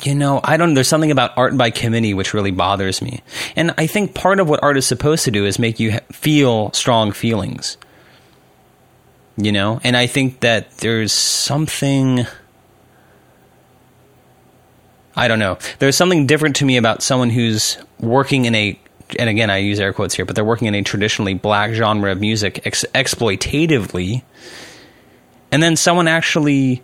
you 0.00 0.14
know, 0.14 0.40
I 0.42 0.56
don't, 0.56 0.72
there's 0.72 0.88
something 0.88 1.10
about 1.10 1.36
art 1.36 1.58
by 1.58 1.68
committee 1.68 2.14
which 2.14 2.32
really 2.32 2.50
bothers 2.50 3.02
me. 3.02 3.20
And 3.54 3.74
I 3.76 3.86
think 3.86 4.14
part 4.14 4.40
of 4.40 4.48
what 4.48 4.62
art 4.62 4.78
is 4.78 4.86
supposed 4.86 5.26
to 5.26 5.30
do 5.30 5.44
is 5.44 5.58
make 5.58 5.78
you 5.78 5.98
feel 6.10 6.72
strong 6.72 7.12
feelings. 7.12 7.76
You 9.36 9.52
know, 9.52 9.78
and 9.84 9.94
I 9.94 10.06
think 10.06 10.40
that 10.40 10.70
there's 10.78 11.12
something 11.12 12.26
I 15.14 15.28
don't 15.28 15.38
know. 15.38 15.58
There's 15.80 15.96
something 15.96 16.26
different 16.26 16.56
to 16.56 16.64
me 16.64 16.78
about 16.78 17.02
someone 17.02 17.28
who's 17.28 17.76
working 18.00 18.46
in 18.46 18.54
a 18.54 18.78
and 19.16 19.28
again 19.28 19.50
I 19.50 19.58
use 19.58 19.80
air 19.80 19.92
quotes 19.92 20.14
here, 20.14 20.24
but 20.24 20.34
they're 20.34 20.44
working 20.44 20.68
in 20.68 20.74
a 20.74 20.82
traditionally 20.82 21.34
black 21.34 21.72
genre 21.72 22.12
of 22.12 22.20
music 22.20 22.66
ex- 22.66 22.84
exploitatively, 22.94 24.22
and 25.50 25.62
then 25.62 25.76
someone 25.76 26.08
actually 26.08 26.82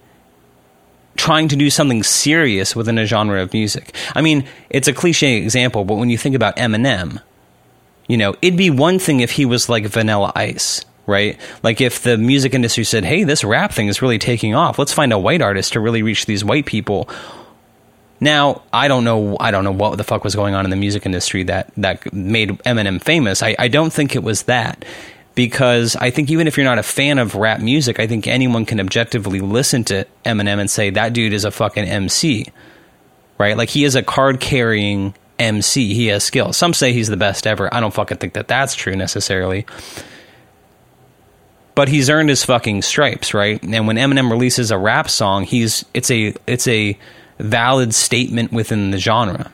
trying 1.16 1.48
to 1.48 1.56
do 1.56 1.68
something 1.70 2.02
serious 2.02 2.74
within 2.74 2.96
a 2.98 3.04
genre 3.04 3.42
of 3.42 3.52
music. 3.52 3.94
I 4.14 4.22
mean, 4.22 4.46
it's 4.70 4.88
a 4.88 4.92
cliche 4.92 5.36
example, 5.36 5.84
but 5.84 5.96
when 5.96 6.08
you 6.08 6.16
think 6.16 6.34
about 6.34 6.56
Eminem, 6.56 7.20
you 8.08 8.16
know, 8.16 8.34
it'd 8.40 8.56
be 8.56 8.70
one 8.70 8.98
thing 8.98 9.20
if 9.20 9.32
he 9.32 9.44
was 9.44 9.68
like 9.68 9.86
Vanilla 9.86 10.32
Ice, 10.34 10.84
right? 11.06 11.38
Like 11.62 11.80
if 11.80 12.02
the 12.02 12.16
music 12.16 12.54
industry 12.54 12.84
said, 12.84 13.04
"Hey, 13.04 13.24
this 13.24 13.44
rap 13.44 13.72
thing 13.72 13.88
is 13.88 14.02
really 14.02 14.18
taking 14.18 14.54
off. 14.54 14.78
Let's 14.78 14.92
find 14.92 15.12
a 15.12 15.18
white 15.18 15.42
artist 15.42 15.74
to 15.74 15.80
really 15.80 16.02
reach 16.02 16.26
these 16.26 16.44
white 16.44 16.66
people." 16.66 17.08
Now, 18.20 18.62
I 18.72 18.88
don't 18.88 19.04
know. 19.04 19.37
I 19.40 19.50
don't 19.50 19.64
know 19.64 19.72
what 19.72 19.96
the 19.96 20.04
fuck 20.04 20.24
was 20.24 20.35
going 20.35 20.54
on 20.54 20.64
in 20.64 20.70
the 20.70 20.76
music 20.76 21.06
industry 21.06 21.42
that 21.44 21.72
that 21.78 22.12
made 22.12 22.50
Eminem 22.50 23.02
famous. 23.02 23.42
I, 23.42 23.56
I 23.59 23.68
don't 23.68 23.92
think 23.92 24.14
it 24.14 24.22
was 24.22 24.42
that 24.42 24.85
because 25.35 25.96
I 25.96 26.11
think 26.11 26.30
even 26.30 26.46
if 26.46 26.56
you're 26.59 26.64
not 26.64 26.78
a 26.78 26.83
fan 26.83 27.18
of 27.18 27.35
rap 27.35 27.61
music, 27.61 27.98
I 27.98 28.06
think 28.06 28.26
anyone 28.26 28.66
can 28.66 28.78
objectively 28.78 29.40
listen 29.40 29.85
to 29.85 30.06
Eminem 30.24 30.59
and 30.59 30.70
say 30.70 30.90
that 30.90 31.14
dude 31.14 31.33
is 31.33 31.44
a 31.44 31.50
fucking 31.50 31.85
MC, 31.85 32.46
right? 33.38 33.56
Like 33.56 33.70
he 33.70 33.85
is 33.85 33.94
a 33.94 34.02
card 34.02 34.38
carrying 34.38 35.14
MC. 35.38 35.94
He 35.94 36.09
has 36.09 36.22
skill. 36.22 36.52
Some 36.52 36.74
say 36.74 36.92
he's 36.92 37.09
the 37.09 37.16
best 37.16 37.46
ever. 37.46 37.72
I 37.74 37.80
don't 37.80 37.94
fucking 37.94 38.18
think 38.18 38.35
that 38.35 38.48
that's 38.48 38.74
true 38.74 38.94
necessarily. 38.96 39.64
But 41.74 41.88
he's 41.88 42.11
earned 42.11 42.28
his 42.28 42.44
fucking 42.44 42.83
stripes, 42.83 43.33
right? 43.33 43.62
And 43.62 43.87
when 43.87 43.96
Eminem 43.96 44.30
releases 44.30 44.70
a 44.70 44.76
rap 44.76 45.09
song, 45.09 45.44
he's 45.44 45.87
it's 45.94 46.11
a 46.11 46.35
it's 46.46 46.68
a 46.68 46.98
valid 47.42 47.94
statement 47.94 48.53
within 48.53 48.90
the 48.90 48.98
genre. 48.98 49.50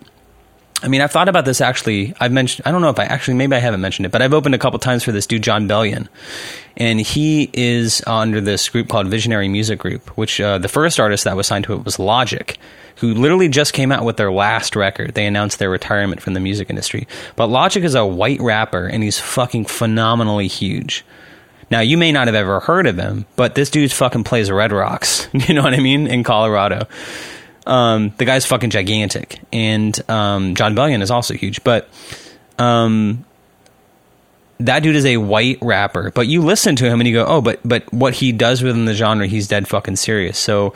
I 0.83 0.89
mean, 0.89 1.01
I've 1.01 1.11
thought 1.11 1.29
about 1.29 1.47
this 1.47 1.61
actually. 1.61 2.15
I've 2.21 2.33
mentioned, 2.33 2.67
I 2.67 2.71
don't 2.71 2.83
know 2.83 2.91
if 2.91 2.99
I 2.99 3.05
actually, 3.05 3.35
maybe 3.35 3.57
I 3.57 3.61
haven't 3.61 3.81
mentioned 3.81 4.07
it, 4.07 4.13
but 4.13 4.21
I've 4.21 4.35
opened 4.35 4.55
a 4.55 4.59
couple 4.59 4.79
times 4.79 5.03
for 5.03 5.11
this 5.11 5.27
dude, 5.27 5.43
Jon 5.43 5.67
Bellion. 5.67 6.09
And 6.77 7.01
he 7.01 7.49
is 7.55 8.03
under 8.07 8.43
this 8.43 8.69
group 8.69 8.89
called 8.89 9.09
Visionary 9.09 9.49
Music 9.49 9.79
Group, 9.79 10.11
which 10.19 10.39
uh, 10.41 10.59
the 10.59 10.69
first 10.69 11.01
artist 11.01 11.25
that 11.25 11.35
was 11.35 11.47
signed 11.47 11.65
to 11.65 11.73
it 11.73 11.85
was 11.85 11.99
Logic, 11.99 12.59
who 12.97 13.15
literally 13.15 13.49
just 13.49 13.73
came 13.73 13.91
out 13.91 14.05
with 14.05 14.19
their 14.19 14.31
last 14.31 14.77
record. 14.77 15.15
They 15.15 15.27
announced 15.27 15.59
their 15.59 15.71
retirement 15.71 16.21
from 16.21 16.35
the 16.35 16.41
music 16.41 16.69
industry. 16.69 17.09
But 17.37 17.47
Logic 17.47 17.83
is 17.83 17.95
a 17.95 18.05
white 18.05 18.41
rapper, 18.41 18.87
and 18.87 19.03
he's 19.03 19.19
fucking 19.19 19.65
phenomenally 19.65 20.49
huge. 20.49 21.05
Now, 21.71 21.81
you 21.81 21.97
may 21.97 22.13
not 22.13 22.29
have 22.29 22.35
ever 22.35 22.61
heard 22.61 22.87
of 22.87 22.97
him, 22.97 23.27
but 23.35 23.55
this 23.55 23.71
dude 23.71 23.93
fucking 23.93 24.25
plays 24.25 24.51
Red 24.51 24.73
Rocks. 24.73 25.29
You 25.49 25.55
know 25.55 25.63
what 25.63 25.75
I 25.75 25.81
mean? 25.81 26.07
In 26.07 26.23
Colorado. 26.23 26.87
Um, 27.67 28.13
the 28.17 28.25
guy's 28.25 28.47
fucking 28.47 28.71
gigantic, 28.71 29.41
and 29.53 29.99
um, 30.09 30.55
Jon 30.55 30.75
Bellion 30.75 31.03
is 31.03 31.11
also 31.11 31.35
huge. 31.35 31.65
But 31.65 31.89
um, 32.59 33.25
that 34.61 34.83
dude 34.83 34.97
is 34.97 35.07
a 35.07 35.17
white 35.17 35.59
rapper. 35.61 36.11
But 36.11 36.29
you 36.29 36.43
listen 36.43 36.77
to 36.77 36.87
him 36.87 37.01
and 37.01 37.09
you 37.09 37.15
go, 37.15 37.27
oh, 37.27 37.41
but 37.41 37.61
but 37.65 37.93
what 37.93 38.15
he 38.15 38.33
does 38.33 38.63
within 38.63 38.85
the 38.85 38.95
genre, 38.95 39.27
he's 39.27 39.49
dead 39.49 39.69
fucking 39.69 39.97
serious. 39.97 40.39
So 40.39 40.75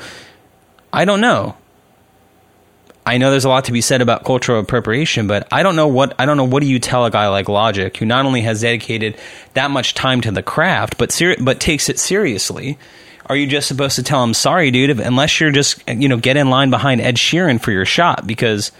I 0.93 1.05
don't 1.05 1.21
know. 1.21 1.57
I 3.07 3.17
know 3.17 3.31
there's 3.31 3.47
a 3.47 3.49
lot 3.49 3.65
to 3.65 3.73
be 3.73 3.81
said 3.81 4.03
about 4.03 4.25
cultural 4.25 4.61
appropriation, 4.61 5.27
but 5.27 5.49
I 5.51 5.63
don't 5.63 5.75
know 5.75 5.89
what 5.89 6.15
I 6.19 6.27
don't 6.27 6.37
know 6.37 6.45
what 6.45 6.61
do 6.61 6.69
you 6.69 6.79
tell 6.79 7.07
a 7.07 7.11
guy 7.11 7.29
like 7.29 7.49
Logic 7.49 7.97
who 7.97 8.05
not 8.05 8.27
only 8.27 8.43
has 8.43 8.61
dedicated 8.61 9.17
that 9.55 9.71
much 9.71 9.95
time 9.95 10.21
to 10.21 10.31
the 10.31 10.43
craft, 10.43 10.99
but 10.99 11.19
but 11.41 11.61
takes 11.61 11.89
it 11.89 11.99
seriously 11.99 12.79
are 13.27 13.37
you 13.37 13.47
just 13.47 13.69
supposed 13.69 13.97
to 13.97 14.03
tell 14.03 14.23
him, 14.25 14.35
sorry, 14.35 14.71
dude, 14.71 14.99
unless 14.99 15.41
you're 15.41 15.51
just, 15.51 15.87
you 15.89 16.09
know, 16.09 16.17
get 16.17 16.37
in 16.37 16.51
line 16.51 16.71
behind 16.71 17.01
Ed 17.01 17.17
Sheeran 17.17 17.61
for 17.61 17.71
your 17.71 17.85
shot 17.85 18.27
because 18.27 18.73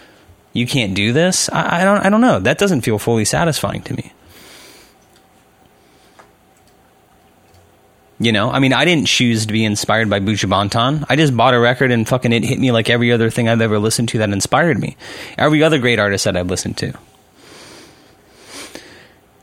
you 0.53 0.67
can't 0.67 0.93
do 0.93 1.13
this? 1.13 1.49
I, 1.49 1.81
I 1.81 1.83
don't, 1.83 2.05
I 2.05 2.09
don't 2.09 2.21
know. 2.21 2.39
That 2.39 2.57
doesn't 2.57 2.81
feel 2.81 2.99
fully 2.99 3.25
satisfying 3.25 3.81
to 3.83 3.93
me. 3.93 4.11
You 8.21 8.31
know, 8.31 8.51
I 8.51 8.59
mean, 8.59 8.71
I 8.71 8.85
didn't 8.85 9.07
choose 9.07 9.47
to 9.47 9.53
be 9.53 9.65
inspired 9.65 10.07
by 10.07 10.19
Buju 10.19 10.47
Banton. 10.47 11.03
I 11.09 11.15
just 11.15 11.35
bought 11.35 11.55
a 11.55 11.59
record 11.59 11.91
and 11.91 12.07
fucking 12.07 12.31
it 12.31 12.43
hit 12.43 12.59
me 12.59 12.71
like 12.71 12.87
every 12.87 13.11
other 13.11 13.31
thing 13.31 13.49
I've 13.49 13.61
ever 13.61 13.79
listened 13.79 14.09
to 14.09 14.19
that 14.19 14.29
inspired 14.29 14.79
me. 14.79 14.95
Every 15.39 15.63
other 15.63 15.79
great 15.79 15.97
artist 15.97 16.25
that 16.25 16.37
I've 16.37 16.45
listened 16.45 16.77
to. 16.77 16.93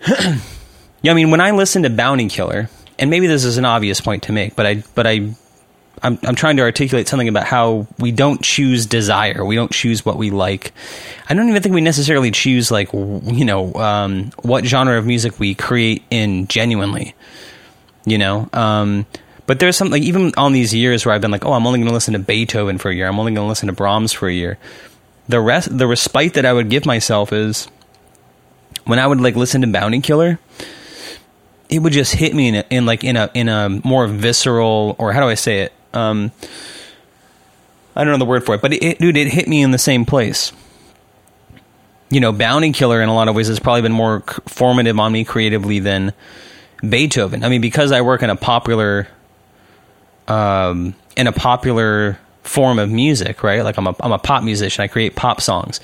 yeah, 1.03 1.11
I 1.11 1.15
mean, 1.15 1.33
when 1.33 1.41
I 1.41 1.51
listen 1.51 1.83
to 1.83 1.91
Bounty 1.91 2.29
Killer, 2.29 2.71
and 2.99 3.11
maybe 3.11 3.27
this 3.27 3.45
is 3.45 3.59
an 3.59 3.65
obvious 3.65 4.01
point 4.01 4.25
to 4.25 4.33
make, 4.33 4.57
but 4.57 4.67
I 4.67 4.83
but 4.95 5.07
I 5.07 5.35
I'm 6.03 6.19
I'm 6.23 6.35
trying 6.35 6.57
to 6.57 6.63
articulate 6.63 7.09
something 7.09 7.29
about 7.29 7.45
how 7.45 7.87
we 7.99 8.13
don't 8.13 8.43
choose 8.43 8.87
desire. 8.87 9.45
We 9.45 9.55
don't 9.55 9.73
choose 9.73 10.05
what 10.05 10.17
we 10.17 10.31
like. 10.31 10.73
I 11.29 11.35
don't 11.35 11.49
even 11.49 11.63
think 11.63 11.75
we 11.75 11.81
necessarily 11.81 12.31
choose 12.31 12.71
like 12.71 12.93
you 12.93 13.45
know 13.45 13.75
um, 13.75 14.31
what 14.43 14.65
genre 14.65 14.99
of 14.99 15.07
music 15.07 15.39
we 15.39 15.55
create 15.55 16.03
in 16.11 16.47
genuinely. 16.49 17.15
You 18.05 18.19
know, 18.19 18.49
um, 18.53 19.07
but 19.47 19.61
there's 19.61 19.77
something 19.77 20.01
like, 20.01 20.03
even 20.03 20.33
on 20.37 20.53
these 20.53 20.75
years 20.75 21.05
where 21.05 21.15
I've 21.15 21.21
been 21.21 21.31
like, 21.31 21.45
oh, 21.45 21.53
I'm 21.53 21.67
only 21.67 21.79
going 21.79 21.89
to 21.89 21.95
listen 21.95 22.15
to 22.15 22.19
Beethoven 22.19 22.79
for 22.79 22.91
a 22.91 22.95
year. 22.95 23.07
I'm 23.07 23.19
only 23.19 23.33
going 23.33 23.45
to 23.45 23.49
listen 23.49 23.67
to 23.67 23.75
Brahms 23.75 24.13
for 24.13 24.29
a 24.29 24.33
year. 24.33 24.59
The 25.29 25.41
rest, 25.41 25.77
the 25.77 25.87
respite 25.87 26.35
that 26.35 26.47
I 26.47 26.53
would 26.55 26.71
give 26.71 26.87
myself 26.87 27.35
is 27.35 27.67
when 28.85 28.99
I 28.99 29.07
would 29.07 29.21
like 29.21 29.37
listen 29.37 29.61
to 29.61 29.67
Bounty 29.67 30.01
Killer 30.01 30.39
it 31.69 31.81
would 31.81 31.93
just 31.93 32.15
hit 32.15 32.35
me 32.35 32.49
in, 32.49 32.55
a, 32.57 32.65
in 32.71 32.87
like 32.87 33.05
in 33.05 33.17
a 33.17 33.31
in 33.35 33.49
a 33.49 33.69
more 33.69 34.07
visceral 34.07 34.97
or 34.99 35.13
how 35.13 35.21
do 35.21 35.27
I 35.27 35.35
say 35.35 35.63
it? 35.63 35.73
Um, 35.93 36.33
I 37.95 38.05
don't 38.05 38.13
know 38.13 38.19
the 38.19 38.25
word 38.25 38.47
for 38.47 38.55
it, 38.55 38.63
but 38.63 38.73
it, 38.73 38.83
it, 38.83 38.99
dude, 38.99 39.17
it 39.17 39.29
hit 39.29 39.49
me 39.49 39.63
in 39.63 39.71
the 39.71 39.79
same 39.79 40.05
place. 40.05 40.53
You 42.11 42.21
know, 42.21 42.33
Bounty 42.33 42.73
Killer 42.73 43.03
in 43.03 43.09
a 43.09 43.15
lot 43.15 43.29
of 43.29 43.35
ways 43.35 43.49
has 43.49 43.59
probably 43.59 43.83
been 43.83 43.93
more 43.93 44.21
formative 44.47 44.99
on 44.99 45.13
me 45.13 45.25
creatively 45.25 45.79
than 45.79 46.15
Beethoven. 46.89 47.45
I 47.45 47.49
mean, 47.49 47.61
because 47.61 47.93
I 47.93 48.01
work 48.01 48.23
in 48.23 48.31
a 48.31 48.37
popular, 48.37 49.09
um, 50.27 50.95
in 51.17 51.27
a 51.27 51.33
popular 51.33 52.19
form 52.45 52.79
of 52.79 52.89
music, 52.89 53.43
right? 53.43 53.63
Like 53.63 53.77
I'm 53.77 53.87
a 53.89 53.95
I'm 54.01 54.13
a 54.13 54.19
pop 54.19 54.43
musician. 54.43 54.83
I 54.83 54.87
create 54.87 55.17
pop 55.17 55.43
songs. 55.43 55.81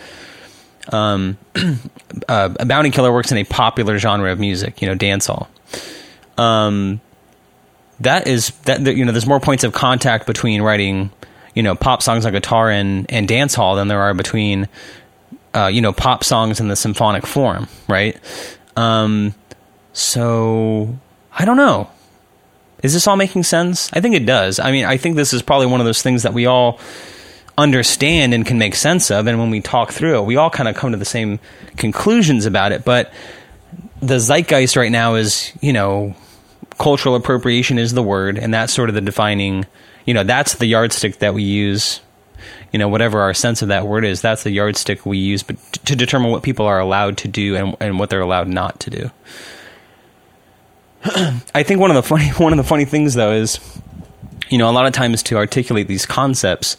Um, 0.91 1.37
uh, 2.29 2.49
Bounty 2.65 2.91
Killer 2.91 3.13
works 3.13 3.33
in 3.33 3.39
a 3.39 3.45
popular 3.45 3.99
genre 3.99 4.33
of 4.33 4.39
music, 4.39 4.81
you 4.81 4.89
know, 4.89 4.95
dancehall 4.95 5.49
um, 6.39 7.01
that 8.01 8.27
is 8.27 8.51
that 8.63 8.81
you 8.97 9.05
know 9.05 9.13
there's 9.13 9.27
more 9.27 9.41
points 9.41 9.65
of 9.65 9.73
contact 9.73 10.27
between 10.27 10.63
writing 10.63 11.11
you 11.55 11.63
know 11.63 11.75
pop 11.75 12.03
songs 12.03 12.27
on 12.27 12.33
guitar 12.33 12.71
and 12.71 13.07
and 13.11 13.29
dance 13.29 13.55
hall 13.55 13.77
than 13.77 13.89
there 13.89 14.01
are 14.01 14.15
between 14.15 14.69
uh, 15.55 15.67
you 15.67 15.81
know 15.81 15.93
pop 15.93 16.25
songs 16.25 16.61
in 16.61 16.69
the 16.69 16.77
symphonic 16.77 17.27
form, 17.27 17.69
right? 17.89 18.19
Um, 18.77 19.35
so 19.93 20.99
I 21.33 21.45
don't 21.45 21.57
know. 21.57 21.91
Is 22.83 22.93
this 22.93 23.07
all 23.07 23.17
making 23.17 23.45
sense? 23.45 23.91
I 23.95 24.01
think 24.01 24.15
it 24.15 24.27
does. 24.27 24.59
I 24.59 24.71
mean, 24.71 24.85
I 24.85 24.99
think 24.99 25.17
this 25.17 25.33
is 25.33 25.41
probably 25.41 25.69
one 25.69 25.81
of 25.81 25.87
those 25.87 26.03
things 26.03 26.25
that 26.25 26.35
we 26.35 26.45
all 26.45 26.79
understand 27.57 28.35
and 28.35 28.45
can 28.45 28.59
make 28.59 28.75
sense 28.75 29.11
of, 29.11 29.27
and 29.27 29.39
when 29.39 29.49
we 29.49 29.61
talk 29.61 29.93
through 29.93 30.19
it, 30.19 30.27
we 30.27 30.37
all 30.37 30.51
kind 30.51 30.69
of 30.69 30.75
come 30.75 30.91
to 30.91 30.99
the 30.99 31.05
same 31.05 31.39
conclusions 31.77 32.45
about 32.45 32.73
it. 32.73 32.85
But 32.85 33.13
the 34.01 34.21
zeitgeist 34.21 34.77
right 34.77 34.93
now 34.93 35.15
is, 35.15 35.53
you 35.61 35.73
know, 35.73 36.15
cultural 36.79 37.15
appropriation 37.15 37.79
is 37.79 37.93
the 37.93 38.03
word, 38.03 38.39
and 38.39 38.53
that's 38.53 38.73
sort 38.73 38.89
of 38.89 38.95
the 38.95 39.01
defining, 39.01 39.67
you 40.05 40.15
know, 40.15 40.25
that's 40.25 40.55
the 40.55 40.67
yardstick 40.67 41.19
that 41.19 41.35
we 41.35 41.43
use. 41.43 42.01
You 42.73 42.79
know, 42.79 42.89
whatever 42.89 43.21
our 43.21 43.35
sense 43.35 43.63
of 43.63 43.69
that 43.69 43.87
word 43.87 44.05
is, 44.05 44.21
that's 44.21 44.43
the 44.43 44.51
yardstick 44.51 45.07
we 45.07 45.17
use 45.17 45.45
but 45.45 45.57
to 45.87 45.95
determine 45.95 46.33
what 46.33 46.43
people 46.43 46.67
are 46.67 46.81
allowed 46.81 47.17
to 47.19 47.29
do 47.29 47.55
and, 47.55 47.77
and 47.81 47.99
what 47.99 48.11
they're 48.11 48.21
allowed 48.21 48.49
not 48.49 48.81
to 48.81 48.91
do. 48.91 49.11
I 51.55 51.63
think 51.63 51.81
one 51.81 51.91
of 51.91 51.95
the 51.95 52.03
funny 52.03 52.29
one 52.37 52.53
of 52.53 52.57
the 52.57 52.65
funny 52.65 52.85
things 52.85 53.15
though 53.15 53.33
is, 53.33 53.61
you 54.49 54.59
know, 54.59 54.69
a 54.69 54.73
lot 54.73 54.87
of 54.87 54.93
times 54.93 55.23
to 55.25 55.37
articulate 55.37 55.87
these 55.87 56.05
concepts, 56.05 56.77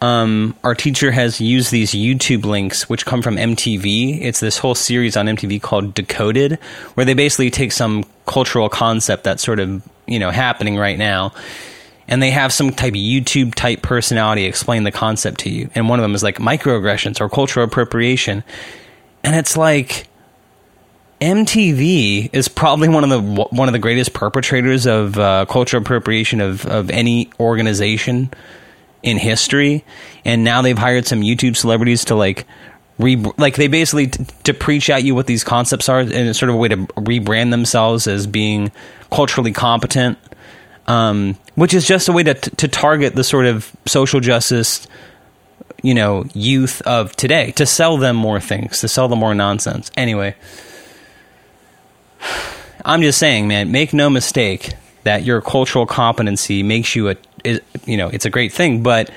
um, 0.00 0.56
our 0.64 0.74
teacher 0.74 1.10
has 1.10 1.40
used 1.40 1.70
these 1.70 1.92
YouTube 1.92 2.44
links, 2.44 2.88
which 2.88 3.04
come 3.04 3.20
from 3.20 3.36
MTV. 3.36 4.22
It's 4.22 4.40
this 4.40 4.56
whole 4.56 4.74
series 4.74 5.16
on 5.16 5.26
MTV 5.26 5.60
called 5.60 5.94
Decoded, 5.94 6.54
where 6.94 7.04
they 7.04 7.14
basically 7.14 7.50
take 7.50 7.72
some 7.72 8.04
cultural 8.26 8.68
concept 8.68 9.24
that's 9.24 9.42
sort 9.42 9.60
of 9.60 9.86
you 10.06 10.18
know 10.18 10.30
happening 10.30 10.76
right 10.76 10.98
now, 10.98 11.34
and 12.08 12.22
they 12.22 12.30
have 12.30 12.52
some 12.52 12.70
type 12.70 12.94
of 12.94 12.98
YouTube 12.98 13.54
type 13.54 13.82
personality 13.82 14.46
explain 14.46 14.84
the 14.84 14.92
concept 14.92 15.40
to 15.40 15.50
you. 15.50 15.68
And 15.74 15.88
one 15.88 15.98
of 15.98 16.02
them 16.02 16.14
is 16.14 16.22
like 16.22 16.38
microaggressions 16.38 17.20
or 17.20 17.28
cultural 17.28 17.66
appropriation, 17.66 18.42
and 19.22 19.36
it's 19.36 19.56
like. 19.56 20.06
MTV 21.20 22.30
is 22.32 22.48
probably 22.48 22.88
one 22.88 23.04
of 23.04 23.10
the 23.10 23.20
one 23.20 23.68
of 23.68 23.74
the 23.74 23.78
greatest 23.78 24.14
perpetrators 24.14 24.86
of 24.86 25.18
uh, 25.18 25.44
cultural 25.50 25.82
appropriation 25.82 26.40
of, 26.40 26.64
of 26.64 26.88
any 26.88 27.30
organization 27.38 28.30
in 29.02 29.18
history, 29.18 29.84
and 30.24 30.44
now 30.44 30.62
they've 30.62 30.78
hired 30.78 31.06
some 31.06 31.20
YouTube 31.20 31.56
celebrities 31.56 32.04
to 32.06 32.14
like 32.14 32.46
re 32.98 33.16
like 33.38 33.56
they 33.56 33.68
basically 33.68 34.08
t- 34.08 34.24
to 34.44 34.54
preach 34.54 34.90
at 34.90 35.04
you 35.04 35.14
what 35.14 35.26
these 35.26 35.42
concepts 35.42 35.88
are 35.88 36.00
and 36.00 36.12
it's 36.12 36.38
sort 36.38 36.50
of 36.50 36.56
a 36.56 36.58
way 36.58 36.68
to 36.68 36.76
rebrand 36.76 37.50
themselves 37.50 38.06
as 38.06 38.26
being 38.26 38.70
culturally 39.10 39.52
competent, 39.52 40.18
um, 40.86 41.36
which 41.54 41.72
is 41.74 41.86
just 41.86 42.08
a 42.08 42.12
way 42.12 42.22
to 42.22 42.34
to 42.34 42.68
target 42.68 43.14
the 43.14 43.24
sort 43.24 43.46
of 43.46 43.74
social 43.86 44.20
justice 44.20 44.86
you 45.82 45.94
know 45.94 46.26
youth 46.34 46.82
of 46.82 47.16
today 47.16 47.52
to 47.52 47.64
sell 47.64 47.96
them 47.96 48.16
more 48.16 48.40
things 48.40 48.80
to 48.80 48.88
sell 48.88 49.08
them 49.08 49.18
more 49.18 49.34
nonsense. 49.34 49.90
Anyway 49.96 50.34
i'm 52.84 53.02
just 53.02 53.18
saying 53.18 53.46
man 53.46 53.70
make 53.70 53.92
no 53.92 54.08
mistake 54.08 54.72
that 55.04 55.22
your 55.24 55.40
cultural 55.40 55.86
competency 55.86 56.62
makes 56.62 56.94
you 56.94 57.08
a 57.08 57.16
is, 57.44 57.60
you 57.86 57.96
know, 57.96 58.08
it's 58.08 58.24
a 58.24 58.30
great 58.30 58.52
thing, 58.52 58.82
but 58.82 59.10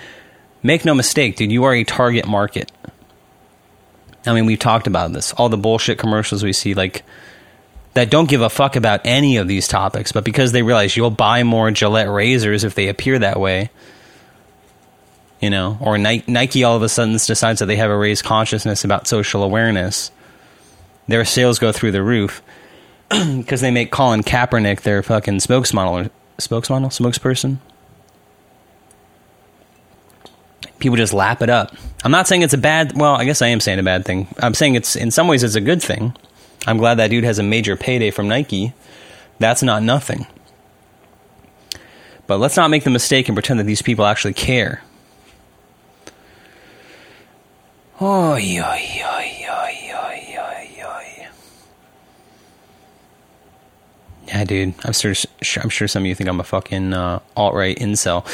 make 0.62 0.86
no 0.86 0.94
mistake, 0.94 1.36
dude, 1.36 1.52
you 1.52 1.64
are 1.64 1.74
a 1.74 1.84
target 1.84 2.28
market. 2.28 2.72
I 4.26 4.34
mean, 4.34 4.46
we've 4.46 4.60
talked 4.60 4.88
about 4.88 5.12
this. 5.12 5.34
All 5.34 5.50
the 5.50 5.58
bullshit 5.58 5.98
commercials 5.98 6.44
we 6.44 6.54
see, 6.54 6.74
like, 6.74 7.04
that 7.94 8.10
don't 8.10 8.30
give 8.30 8.42
a 8.42 8.50
fuck 8.50 8.76
about 8.76 9.02
any 9.06 9.38
of 9.38 9.48
these 9.48 9.68
topics, 9.68 10.12
but 10.12 10.24
because 10.24 10.52
they 10.52 10.64
realize 10.64 10.98
you'll 10.98 11.12
buy 11.12 11.44
more 11.44 11.70
Gillette 11.72 12.10
razors 12.10 12.64
if 12.64 12.76
they 12.76 12.88
appear 12.88 13.20
that 13.20 13.40
way, 13.40 13.70
you 15.40 15.50
know, 15.50 15.78
or 15.80 15.98
Nike 15.98 16.64
all 16.64 16.76
of 16.76 16.82
a 16.82 16.90
sudden 16.90 17.14
decides 17.14 17.60
that 17.60 17.66
they 17.66 17.76
have 17.76 17.92
a 17.92 17.98
raised 17.98 18.24
consciousness 18.24 18.84
about 18.84 19.08
social 19.08 19.44
awareness, 19.44 20.10
their 21.08 21.26
sales 21.26 21.60
go 21.60 21.72
through 21.72 21.92
the 21.92 22.02
roof 22.02 22.42
because 23.10 23.62
they 23.62 23.72
make 23.72 23.92
Colin 23.92 24.24
Kaepernick 24.24 24.82
their 24.82 25.04
fucking 25.04 25.40
spokesmodel, 25.40 26.10
spokesmodel, 26.40 26.88
spokesperson. 26.88 27.58
People 30.84 30.98
just 30.98 31.14
lap 31.14 31.42
it 31.42 31.50
up. 31.50 31.76
I'm 32.04 32.12
not 32.12 32.28
saying 32.28 32.42
it's 32.42 32.54
a 32.54 32.58
bad. 32.58 32.96
Well, 32.96 33.16
I 33.16 33.24
guess 33.24 33.42
I 33.42 33.48
am 33.48 33.60
saying 33.60 33.80
a 33.80 33.84
bad 33.84 34.06
thing. 34.06 34.28
I'm 34.38 34.54
saying 34.54 34.76
it's 34.76 34.96
in 34.96 35.12
some 35.12 35.28
ways 35.28 35.42
it's 35.42 35.56
a 35.56 35.62
good 35.62 35.82
thing. 35.82 36.16
I'm 36.68 36.78
glad 36.78 36.96
that 36.96 37.10
dude 37.10 37.24
has 37.24 37.40
a 37.40 37.44
major 37.44 37.76
payday 37.76 38.12
from 38.12 38.28
Nike. 38.28 38.74
That's 39.40 39.64
not 39.64 39.82
nothing. 39.82 40.28
But 42.28 42.38
let's 42.40 42.56
not 42.56 42.70
make 42.70 42.84
the 42.84 42.90
mistake 42.90 43.28
and 43.28 43.36
pretend 43.36 43.60
that 43.60 43.64
these 43.64 43.82
people 43.82 44.06
actually 44.06 44.34
care. 44.34 44.82
Oh, 48.00 48.36
yeah, 48.36 48.76
yeah, 48.76 49.22
yeah, 49.22 49.72
yeah, 49.72 50.12
yeah, 50.76 51.30
yeah. 54.28 54.44
dude. 54.44 54.74
I'm 54.84 54.94
sure. 54.94 55.14
I'm 55.62 55.70
sure 55.70 55.88
some 55.88 56.04
of 56.04 56.08
you 56.08 56.16
think 56.16 56.30
I'm 56.30 56.40
a 56.40 56.44
fucking 56.44 56.94
uh, 56.94 57.20
alt 57.38 57.56
right 57.56 57.78
incel. 57.78 58.26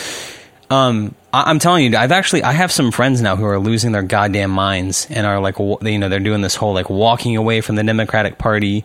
Um, 0.72 1.16
I, 1.32 1.52
am 1.52 1.60
telling 1.60 1.86
you, 1.86 1.98
I've 1.98 2.12
actually 2.12 2.44
I 2.44 2.54
have 2.54 2.72
some 2.72 2.92
friends 2.92 3.22
now 3.22 3.36
who 3.36 3.46
are 3.46 3.60
losing 3.60 3.92
their 3.92 4.04
goddamn 4.04 4.52
minds 4.52 5.08
and 5.10 5.26
are 5.28 5.40
like, 5.40 5.60
you 5.60 5.98
know, 5.98 6.10
they're 6.10 6.20
doing 6.20 6.42
this 6.42 6.56
whole 6.56 6.74
like 6.74 6.90
walking 6.90 7.38
away 7.38 7.62
from 7.62 7.76
the 7.76 7.84
Democratic 7.84 8.38
Party, 8.38 8.84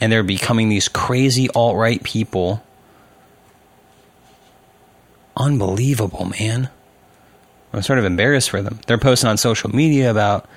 and 0.00 0.10
they're 0.10 0.22
becoming 0.22 0.68
these 0.68 0.88
crazy 0.88 1.48
alt 1.50 1.76
right 1.76 2.02
people. 2.02 2.62
Unbelievable, 5.36 6.32
man. 6.38 6.70
I'm 7.72 7.82
sort 7.82 7.98
of 7.98 8.04
embarrassed 8.04 8.50
for 8.50 8.62
them. 8.62 8.80
They're 8.86 8.98
posting 8.98 9.28
on 9.28 9.36
social 9.36 9.68
media 9.70 10.10
about, 10.10 10.48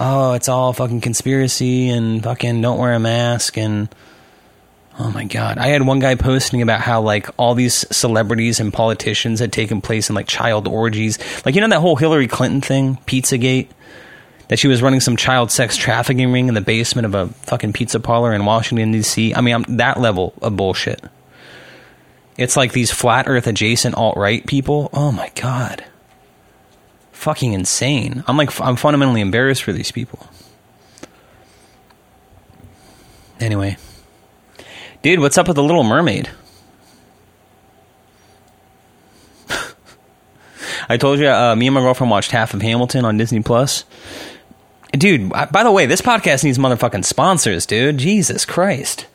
oh, 0.00 0.32
it's 0.32 0.48
all 0.48 0.72
fucking 0.72 1.00
conspiracy 1.00 1.88
and 1.88 2.22
fucking 2.22 2.60
don't 2.60 2.78
wear 2.78 2.94
a 2.94 2.98
mask 2.98 3.56
and 3.56 3.88
Oh 5.00 5.10
my 5.12 5.24
god. 5.24 5.58
I 5.58 5.68
had 5.68 5.82
one 5.82 6.00
guy 6.00 6.16
posting 6.16 6.60
about 6.60 6.80
how 6.80 7.00
like 7.00 7.28
all 7.36 7.54
these 7.54 7.86
celebrities 7.94 8.58
and 8.58 8.72
politicians 8.72 9.38
had 9.38 9.52
taken 9.52 9.80
place 9.80 10.08
in 10.08 10.16
like 10.16 10.26
child 10.26 10.66
orgies. 10.66 11.18
Like 11.44 11.54
you 11.54 11.60
know 11.60 11.68
that 11.68 11.80
whole 11.80 11.96
Hillary 11.96 12.26
Clinton 12.26 12.60
thing, 12.60 12.98
Pizzagate? 13.06 13.68
That 14.48 14.58
she 14.58 14.66
was 14.66 14.80
running 14.80 15.00
some 15.00 15.16
child 15.16 15.52
sex 15.52 15.76
trafficking 15.76 16.32
ring 16.32 16.48
in 16.48 16.54
the 16.54 16.62
basement 16.62 17.04
of 17.04 17.14
a 17.14 17.28
fucking 17.44 17.74
pizza 17.74 18.00
parlor 18.00 18.32
in 18.32 18.46
Washington 18.46 18.92
D.C. 18.92 19.34
I 19.34 19.42
mean, 19.42 19.54
I'm 19.54 19.76
that 19.76 20.00
level 20.00 20.32
of 20.40 20.56
bullshit. 20.56 21.02
It's 22.38 22.56
like 22.56 22.72
these 22.72 22.90
flat 22.90 23.28
earth 23.28 23.46
adjacent 23.46 23.94
alt 23.94 24.16
right 24.16 24.44
people. 24.46 24.88
Oh 24.94 25.12
my 25.12 25.30
god. 25.34 25.84
Fucking 27.12 27.52
insane. 27.52 28.24
I'm 28.26 28.36
like 28.36 28.58
I'm 28.60 28.76
fundamentally 28.76 29.20
embarrassed 29.20 29.62
for 29.62 29.72
these 29.72 29.92
people. 29.92 30.26
Anyway, 33.38 33.76
Dude, 35.00 35.20
what's 35.20 35.38
up 35.38 35.46
with 35.46 35.54
the 35.54 35.62
Little 35.62 35.84
Mermaid? 35.84 36.28
I 40.88 40.96
told 40.96 41.20
you, 41.20 41.28
uh, 41.28 41.54
me 41.54 41.68
and 41.68 41.74
my 41.74 41.80
girlfriend 41.80 42.10
watched 42.10 42.32
half 42.32 42.52
of 42.52 42.62
Hamilton 42.62 43.04
on 43.04 43.16
Disney 43.16 43.40
Plus. 43.40 43.84
Dude, 44.92 45.30
by 45.30 45.62
the 45.62 45.70
way, 45.70 45.86
this 45.86 46.00
podcast 46.00 46.42
needs 46.42 46.58
motherfucking 46.58 47.04
sponsors, 47.04 47.64
dude. 47.64 47.98
Jesus 47.98 48.44
Christ. 48.44 49.06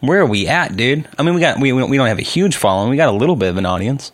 Where 0.00 0.20
are 0.20 0.26
we 0.26 0.46
at, 0.46 0.76
dude? 0.76 1.08
I 1.18 1.22
mean, 1.22 1.34
we 1.34 1.40
got 1.40 1.58
we 1.58 1.72
we 1.72 1.96
don't 1.96 2.06
have 2.06 2.18
a 2.18 2.22
huge 2.22 2.56
following. 2.56 2.90
We 2.90 2.96
got 2.96 3.08
a 3.08 3.16
little 3.16 3.36
bit 3.36 3.48
of 3.48 3.56
an 3.56 3.66
audience. 3.66 4.12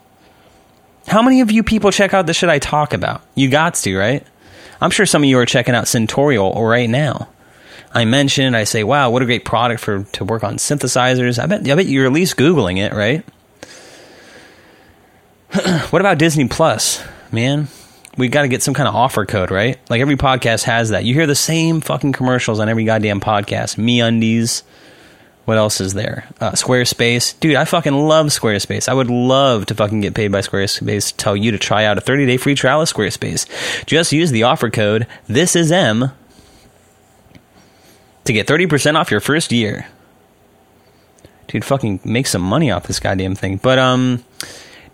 How 1.08 1.20
many 1.20 1.40
of 1.40 1.50
you 1.50 1.62
people 1.62 1.90
check 1.90 2.14
out 2.14 2.26
the 2.26 2.32
shit 2.32 2.48
I 2.48 2.58
talk 2.58 2.94
about? 2.94 3.22
You 3.34 3.50
got 3.50 3.74
to, 3.74 3.96
right? 3.96 4.24
I'm 4.80 4.90
sure 4.90 5.04
some 5.04 5.22
of 5.22 5.28
you 5.28 5.38
are 5.38 5.46
checking 5.46 5.74
out 5.74 5.84
Syntorial 5.84 6.54
right 6.68 6.88
now. 6.88 7.28
I 7.94 8.04
mention, 8.04 8.54
I 8.54 8.64
say, 8.64 8.82
"Wow, 8.82 9.10
what 9.10 9.22
a 9.22 9.24
great 9.24 9.44
product 9.44 9.80
for 9.80 10.02
to 10.02 10.24
work 10.24 10.42
on 10.42 10.56
synthesizers." 10.56 11.42
I 11.42 11.46
bet, 11.46 11.68
I 11.68 11.74
bet 11.74 11.86
you're 11.86 12.06
at 12.06 12.12
least 12.12 12.36
googling 12.36 12.78
it, 12.78 12.92
right? 12.92 13.24
what 15.90 16.00
about 16.00 16.18
Disney 16.18 16.48
Plus, 16.48 17.02
man? 17.30 17.68
We 18.16 18.28
got 18.28 18.42
to 18.42 18.48
get 18.48 18.62
some 18.62 18.74
kind 18.74 18.88
of 18.88 18.94
offer 18.94 19.24
code, 19.24 19.50
right? 19.50 19.78
Like 19.88 20.00
every 20.00 20.16
podcast 20.16 20.64
has 20.64 20.90
that. 20.90 21.04
You 21.04 21.14
hear 21.14 21.26
the 21.26 21.34
same 21.34 21.80
fucking 21.80 22.12
commercials 22.12 22.58
on 22.58 22.68
every 22.68 22.84
goddamn 22.84 23.20
podcast. 23.20 23.76
MeUndies. 23.76 24.62
What 25.44 25.58
else 25.58 25.80
is 25.80 25.92
there? 25.94 26.26
Uh, 26.40 26.52
Squarespace. 26.52 27.38
Dude, 27.38 27.56
I 27.56 27.66
fucking 27.66 27.92
love 27.92 28.26
Squarespace. 28.26 28.88
I 28.88 28.94
would 28.94 29.10
love 29.10 29.66
to 29.66 29.74
fucking 29.74 30.00
get 30.00 30.14
paid 30.14 30.32
by 30.32 30.40
Squarespace 30.40 31.10
to 31.10 31.16
tell 31.16 31.36
you 31.36 31.50
to 31.50 31.58
try 31.58 31.84
out 31.84 31.98
a 31.98 32.00
30 32.00 32.26
day 32.26 32.36
free 32.36 32.54
trial 32.54 32.80
of 32.80 32.88
Squarespace. 32.88 33.46
Just 33.84 34.12
use 34.12 34.30
the 34.30 34.44
offer 34.44 34.70
code 34.70 35.06
This 35.28 35.54
Is 35.54 35.70
M 35.70 36.12
to 38.24 38.32
get 38.32 38.46
30% 38.46 38.96
off 38.96 39.10
your 39.10 39.20
first 39.20 39.52
year. 39.52 39.86
Dude, 41.48 41.64
fucking 41.64 42.00
make 42.04 42.26
some 42.26 42.42
money 42.42 42.70
off 42.70 42.86
this 42.86 43.00
goddamn 43.00 43.34
thing. 43.34 43.58
But, 43.58 43.78
um, 43.78 44.24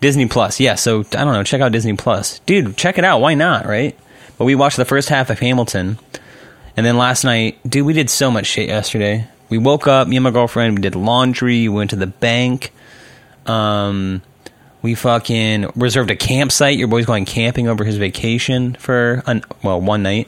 Disney 0.01 0.27
Plus. 0.27 0.59
Yeah, 0.59 0.75
so 0.75 0.99
I 0.99 1.23
don't 1.23 1.33
know. 1.33 1.43
Check 1.43 1.61
out 1.61 1.71
Disney 1.71 1.95
Plus. 1.95 2.39
Dude, 2.39 2.75
check 2.75 2.97
it 2.97 3.05
out. 3.05 3.21
Why 3.21 3.35
not, 3.35 3.65
right? 3.65 3.97
But 4.37 4.45
we 4.45 4.55
watched 4.55 4.77
the 4.77 4.85
first 4.85 5.09
half 5.09 5.29
of 5.29 5.39
Hamilton. 5.39 5.99
And 6.75 6.85
then 6.85 6.97
last 6.97 7.23
night, 7.23 7.59
dude, 7.67 7.85
we 7.85 7.93
did 7.93 8.09
so 8.09 8.31
much 8.31 8.47
shit 8.47 8.67
yesterday. 8.67 9.27
We 9.49 9.57
woke 9.57 9.87
up, 9.87 10.07
me 10.07 10.17
and 10.17 10.23
my 10.23 10.31
girlfriend, 10.31 10.75
we 10.75 10.81
did 10.81 10.95
laundry, 10.95 11.67
we 11.67 11.75
went 11.75 11.89
to 11.91 11.95
the 11.95 12.07
bank. 12.07 12.71
Um, 13.45 14.21
we 14.81 14.95
fucking 14.95 15.71
reserved 15.75 16.09
a 16.11 16.15
campsite. 16.15 16.77
Your 16.77 16.87
boy's 16.87 17.05
going 17.05 17.25
camping 17.25 17.67
over 17.67 17.83
his 17.83 17.97
vacation 17.97 18.73
for, 18.75 19.21
an, 19.27 19.43
well, 19.63 19.79
one 19.79 20.03
night 20.03 20.27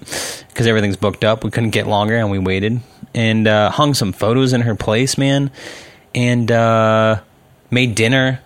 because 0.49 0.67
everything's 0.67 0.97
booked 0.97 1.23
up. 1.23 1.43
We 1.43 1.51
couldn't 1.51 1.71
get 1.71 1.87
longer 1.87 2.15
and 2.15 2.29
we 2.29 2.39
waited. 2.39 2.81
And 3.15 3.47
uh, 3.47 3.69
hung 3.69 3.93
some 3.93 4.11
photos 4.11 4.53
in 4.53 4.61
her 4.61 4.75
place, 4.75 5.17
man. 5.17 5.51
And 6.15 6.51
uh, 6.51 7.21
made 7.71 7.95
dinner. 7.95 8.41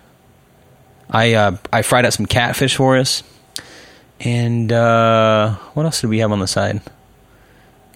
I 1.10 1.34
uh, 1.34 1.56
I 1.72 1.82
fried 1.82 2.04
up 2.04 2.12
some 2.12 2.26
catfish 2.26 2.76
for 2.76 2.96
us. 2.96 3.22
And 4.20 4.72
uh, 4.72 5.54
what 5.74 5.86
else 5.86 6.00
did 6.00 6.08
we 6.08 6.18
have 6.18 6.32
on 6.32 6.40
the 6.40 6.46
side? 6.46 6.80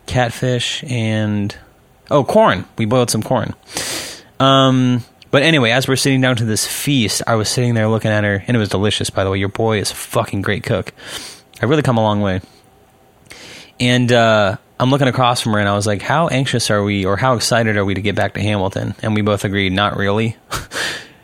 Catfish 0.07 0.85
and 0.85 1.57
oh, 2.11 2.25
corn. 2.25 2.65
We 2.79 2.85
boiled 2.85 3.11
some 3.11 3.23
corn. 3.23 3.55
Um, 4.39 5.05
but 5.33 5.43
anyway, 5.43 5.71
as 5.71 5.89
we're 5.89 5.97
sitting 5.97 6.21
down 6.21 6.37
to 6.37 6.45
this 6.45 6.65
feast, 6.65 7.23
I 7.27 7.35
was 7.35 7.49
sitting 7.49 7.75
there 7.75 7.89
looking 7.89 8.13
at 8.13 8.23
her, 8.23 8.45
and 8.47 8.57
it 8.57 8.61
was 8.61 8.69
delicious. 8.69 9.11
By 9.11 9.25
the 9.25 9.31
way, 9.31 9.39
your 9.39 9.49
boy 9.49 9.81
is 9.81 9.91
a 9.91 9.97
fucking 9.97 10.43
great 10.43 10.63
cook. 10.63 10.93
I've 11.61 11.69
really 11.69 11.83
come 11.83 11.99
a 11.99 12.03
long 12.03 12.21
way. 12.21 12.41
And 13.81 14.13
uh, 14.13 14.59
I'm 14.79 14.91
looking 14.91 15.09
across 15.09 15.41
from 15.41 15.55
her, 15.55 15.59
and 15.59 15.69
I 15.69 15.75
was 15.75 15.89
like, 15.89 16.03
"How 16.03 16.29
anxious 16.29 16.71
are 16.71 16.85
we, 16.85 17.05
or 17.05 17.17
how 17.17 17.35
excited 17.35 17.77
are 17.77 17.85
we 17.85 17.95
to 17.95 18.01
get 18.01 18.15
back 18.15 18.35
to 18.35 18.41
Hamilton?" 18.41 18.95
And 19.03 19.17
we 19.17 19.23
both 19.23 19.45
agreed, 19.45 19.73
"Not 19.73 19.97
really." 19.97 20.37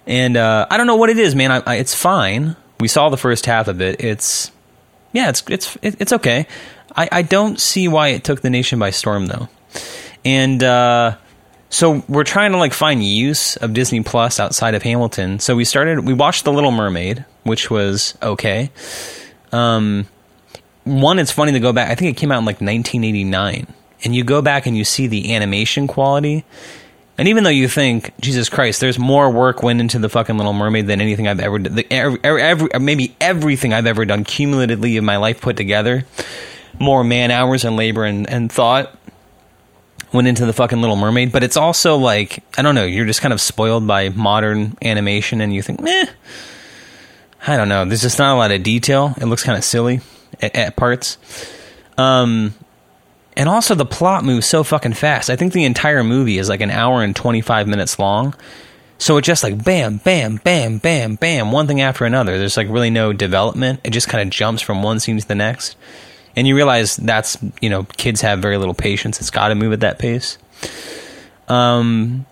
And 0.09 0.39
uh, 0.39 0.67
I 0.71 0.79
don't 0.79 0.87
know 0.87 0.97
what 0.97 1.11
it 1.11 1.19
is, 1.19 1.35
man. 1.35 1.53
I, 1.53 1.63
I, 1.67 1.75
it's 1.77 1.95
fine. 1.95 2.57
We 2.81 2.89
saw 2.89 3.11
the 3.11 3.19
first 3.19 3.45
half 3.45 3.69
of 3.69 3.83
it. 3.83 4.03
It's 4.03 4.51
yeah, 5.13 5.29
it's 5.29 5.43
it's 5.51 5.77
it's 5.83 6.13
okay. 6.15 6.47
I, 6.97 7.09
I 7.13 7.23
don't 7.23 7.61
see 7.61 7.89
why 7.89 8.09
it 8.09 8.25
took 8.25 8.41
the 8.41 8.49
nation 8.49 8.79
by 8.79 8.89
storm 8.89 9.27
though. 9.27 9.51
And 10.25 10.63
uh, 10.65 11.19
so 11.71 12.03
we're 12.09 12.25
trying 12.25 12.53
to 12.53 12.59
like 12.59 12.73
find 12.73 13.05
use 13.05 13.57
of 13.57 13.75
Disney 13.75 14.03
Plus 14.03 14.41
outside 14.41 14.75
of 14.75 14.83
Hamilton. 14.83 15.39
So 15.39 15.57
we 15.57 15.65
started. 15.65 16.07
We 16.07 16.15
watched 16.15 16.45
The 16.45 16.53
Little 16.53 16.71
Mermaid, 16.71 17.25
which 17.43 17.71
was 17.71 18.17
okay. 18.23 18.71
Um, 19.53 20.07
one, 20.85 21.19
it's 21.19 21.33
funny 21.33 21.53
to 21.53 21.61
go 21.61 21.73
back. 21.73 21.91
I 21.91 21.95
think 21.95 22.17
it 22.17 22.21
came 22.21 22.33
out 22.33 22.39
in 22.39 22.45
like 22.45 22.61
1989, 22.61 23.67
and 24.05 24.15
you 24.15 24.25
go 24.25 24.43
back 24.43 24.67
and 24.67 24.77
you 24.77 24.85
see 24.85 25.07
the 25.07 25.35
animation 25.35 25.87
quality 25.87 26.45
and 27.19 27.27
even 27.27 27.43
though 27.43 27.51
you 27.51 27.67
think, 27.67 28.13
Jesus 28.21 28.49
Christ, 28.49 28.81
there's 28.81 28.99
more 28.99 29.29
work 29.29 29.65
went 29.65 29.81
into 29.81 29.99
the 29.99 30.09
fucking 30.09 30.37
Little 30.37 30.53
Mermaid 30.53 30.87
than 30.87 31.01
anything 31.01 31.27
I've 31.27 31.41
ever 31.41 31.59
done, 31.59 31.83
every, 31.91 32.21
every, 32.23 32.69
maybe 32.79 33.17
everything 33.21 33.73
I've 33.73 33.87
ever 33.87 34.05
done 34.05 34.23
cumulatively 34.23 34.97
in 34.97 35.05
my 35.05 35.17
life 35.17 35.41
put 35.41 35.57
together, 35.57 36.05
more 36.79 37.03
man 37.03 37.33
hours 37.33 37.65
and 37.65 37.75
labor 37.75 38.05
and, 38.05 38.31
and 38.31 38.51
thought 38.53 38.97
went 40.13 40.29
into 40.29 40.47
the 40.47 40.53
fucking 40.53 40.81
Little 40.81 40.97
Mermaid. 40.97 41.33
But 41.33 41.45
it's 41.45 41.57
also 41.57 41.97
like, 41.97 42.43
I 42.57 42.63
don't 42.63 42.75
know, 42.75 42.85
you're 42.85 43.07
just 43.07 43.21
kind 43.21 43.33
of 43.33 43.41
spoiled 43.41 43.87
by 43.87 44.09
modern 44.11 44.77
animation 44.83 45.41
and 45.41 45.55
you 45.55 45.63
think, 45.63 45.81
meh, 45.81 46.07
I 47.47 47.57
don't 47.57 47.69
know. 47.69 47.85
There's 47.85 48.03
just 48.03 48.19
not 48.19 48.35
a 48.35 48.39
lot 48.39 48.51
of 48.51 48.63
detail. 48.63 49.15
It 49.21 49.27
looks 49.27 49.43
kind 49.43 49.57
of 49.57 49.65
silly 49.65 50.01
at, 50.41 50.55
at 50.55 50.77
parts. 50.77 51.19
Um, 51.97 52.55
and 53.37 53.49
also, 53.49 53.75
the 53.77 53.87
plot 53.87 54.25
moves 54.25 54.47
so 54.47 54.65
fucking 54.65 54.95
fast. 54.95 55.31
I 55.31 55.37
think 55.37 55.53
the 55.53 55.65
entire 55.65 56.03
movie 56.03 56.39
is 56.39 56.49
like 56.49 56.61
an 56.61 56.73
hour 56.73 57.03
and 57.03 57.15
25 57.15 57.69
minutes 57.69 57.99
long. 57.99 58.35
So 58.99 59.17
it 59.17 59.23
just 59.23 59.45
like 59.45 59.63
bam, 59.63 59.99
bam, 59.99 60.37
bam, 60.43 60.79
bam, 60.79 61.15
bam, 61.15 61.53
one 61.53 61.69
thing 61.69 61.81
after 61.81 62.05
another. 62.05 62.37
There's 62.37 62.57
like 62.57 62.69
really 62.69 62.91
no 62.91 63.13
development. 63.13 63.81
It 63.85 63.91
just 63.91 64.09
kind 64.09 64.27
of 64.27 64.31
jumps 64.31 64.61
from 64.61 64.83
one 64.83 64.99
scene 64.99 65.19
to 65.21 65.27
the 65.27 65.37
next. 65.37 65.77
And 66.39 66.47
you 66.47 66.55
realize 66.55 66.95
that's, 66.95 67.37
you 67.61 67.69
know, 67.69 67.83
kids 67.83 68.21
have 68.21 68.39
very 68.39 68.59
little 68.59 68.73
patience. 68.73 69.19
It's 69.19 69.29
got 69.29 69.49
to 69.49 69.57
move 69.57 69.73
at 69.73 69.81
that 69.81 69.99
pace. 69.99 70.39
Um, 71.49 72.27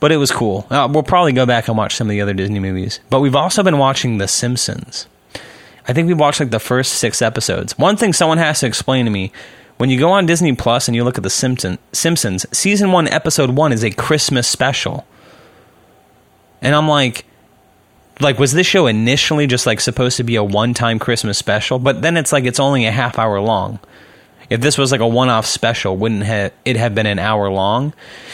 but 0.00 0.10
it 0.10 0.16
was 0.16 0.32
cool. 0.32 0.66
Uh, 0.68 0.88
we'll 0.90 1.04
probably 1.04 1.32
go 1.32 1.46
back 1.46 1.68
and 1.68 1.76
watch 1.76 1.94
some 1.94 2.08
of 2.08 2.10
the 2.10 2.20
other 2.20 2.34
Disney 2.34 2.58
movies. 2.58 2.98
But 3.08 3.20
we've 3.20 3.36
also 3.36 3.62
been 3.62 3.78
watching 3.78 4.18
The 4.18 4.26
Simpsons. 4.26 5.06
I 5.86 5.92
think 5.92 6.08
we 6.08 6.14
watched 6.14 6.40
like 6.40 6.50
the 6.50 6.58
first 6.58 6.94
six 6.94 7.22
episodes. 7.22 7.78
One 7.78 7.96
thing 7.96 8.12
someone 8.12 8.38
has 8.38 8.58
to 8.60 8.66
explain 8.66 9.04
to 9.04 9.12
me 9.12 9.30
when 9.76 9.90
you 9.90 9.98
go 10.00 10.10
on 10.10 10.26
Disney 10.26 10.56
Plus 10.56 10.88
and 10.88 10.96
you 10.96 11.04
look 11.04 11.16
at 11.16 11.22
the 11.22 11.30
Simpson, 11.30 11.78
Simpsons, 11.92 12.46
season 12.50 12.90
one, 12.90 13.06
episode 13.06 13.50
one 13.50 13.72
is 13.72 13.84
a 13.84 13.92
Christmas 13.92 14.48
special. 14.48 15.06
And 16.60 16.74
I'm 16.74 16.88
like, 16.88 17.26
like, 18.20 18.38
was 18.38 18.52
this 18.52 18.66
show 18.66 18.86
initially 18.86 19.46
just 19.46 19.66
like 19.66 19.80
supposed 19.80 20.16
to 20.16 20.24
be 20.24 20.36
a 20.36 20.44
one 20.44 20.74
time 20.74 20.98
Christmas 20.98 21.38
special? 21.38 21.78
But 21.78 22.02
then 22.02 22.16
it's 22.16 22.32
like 22.32 22.44
it's 22.44 22.60
only 22.60 22.86
a 22.86 22.90
half 22.90 23.18
hour 23.18 23.40
long. 23.40 23.78
If 24.48 24.60
this 24.60 24.78
was 24.78 24.92
like 24.92 25.00
a 25.00 25.08
one 25.08 25.28
off 25.28 25.44
special, 25.44 25.96
wouldn't 25.96 26.24
ha- 26.24 26.50
it 26.64 26.76
have 26.76 26.94
been 26.94 27.06
an 27.06 27.18
hour 27.18 27.50
long? 27.50 27.92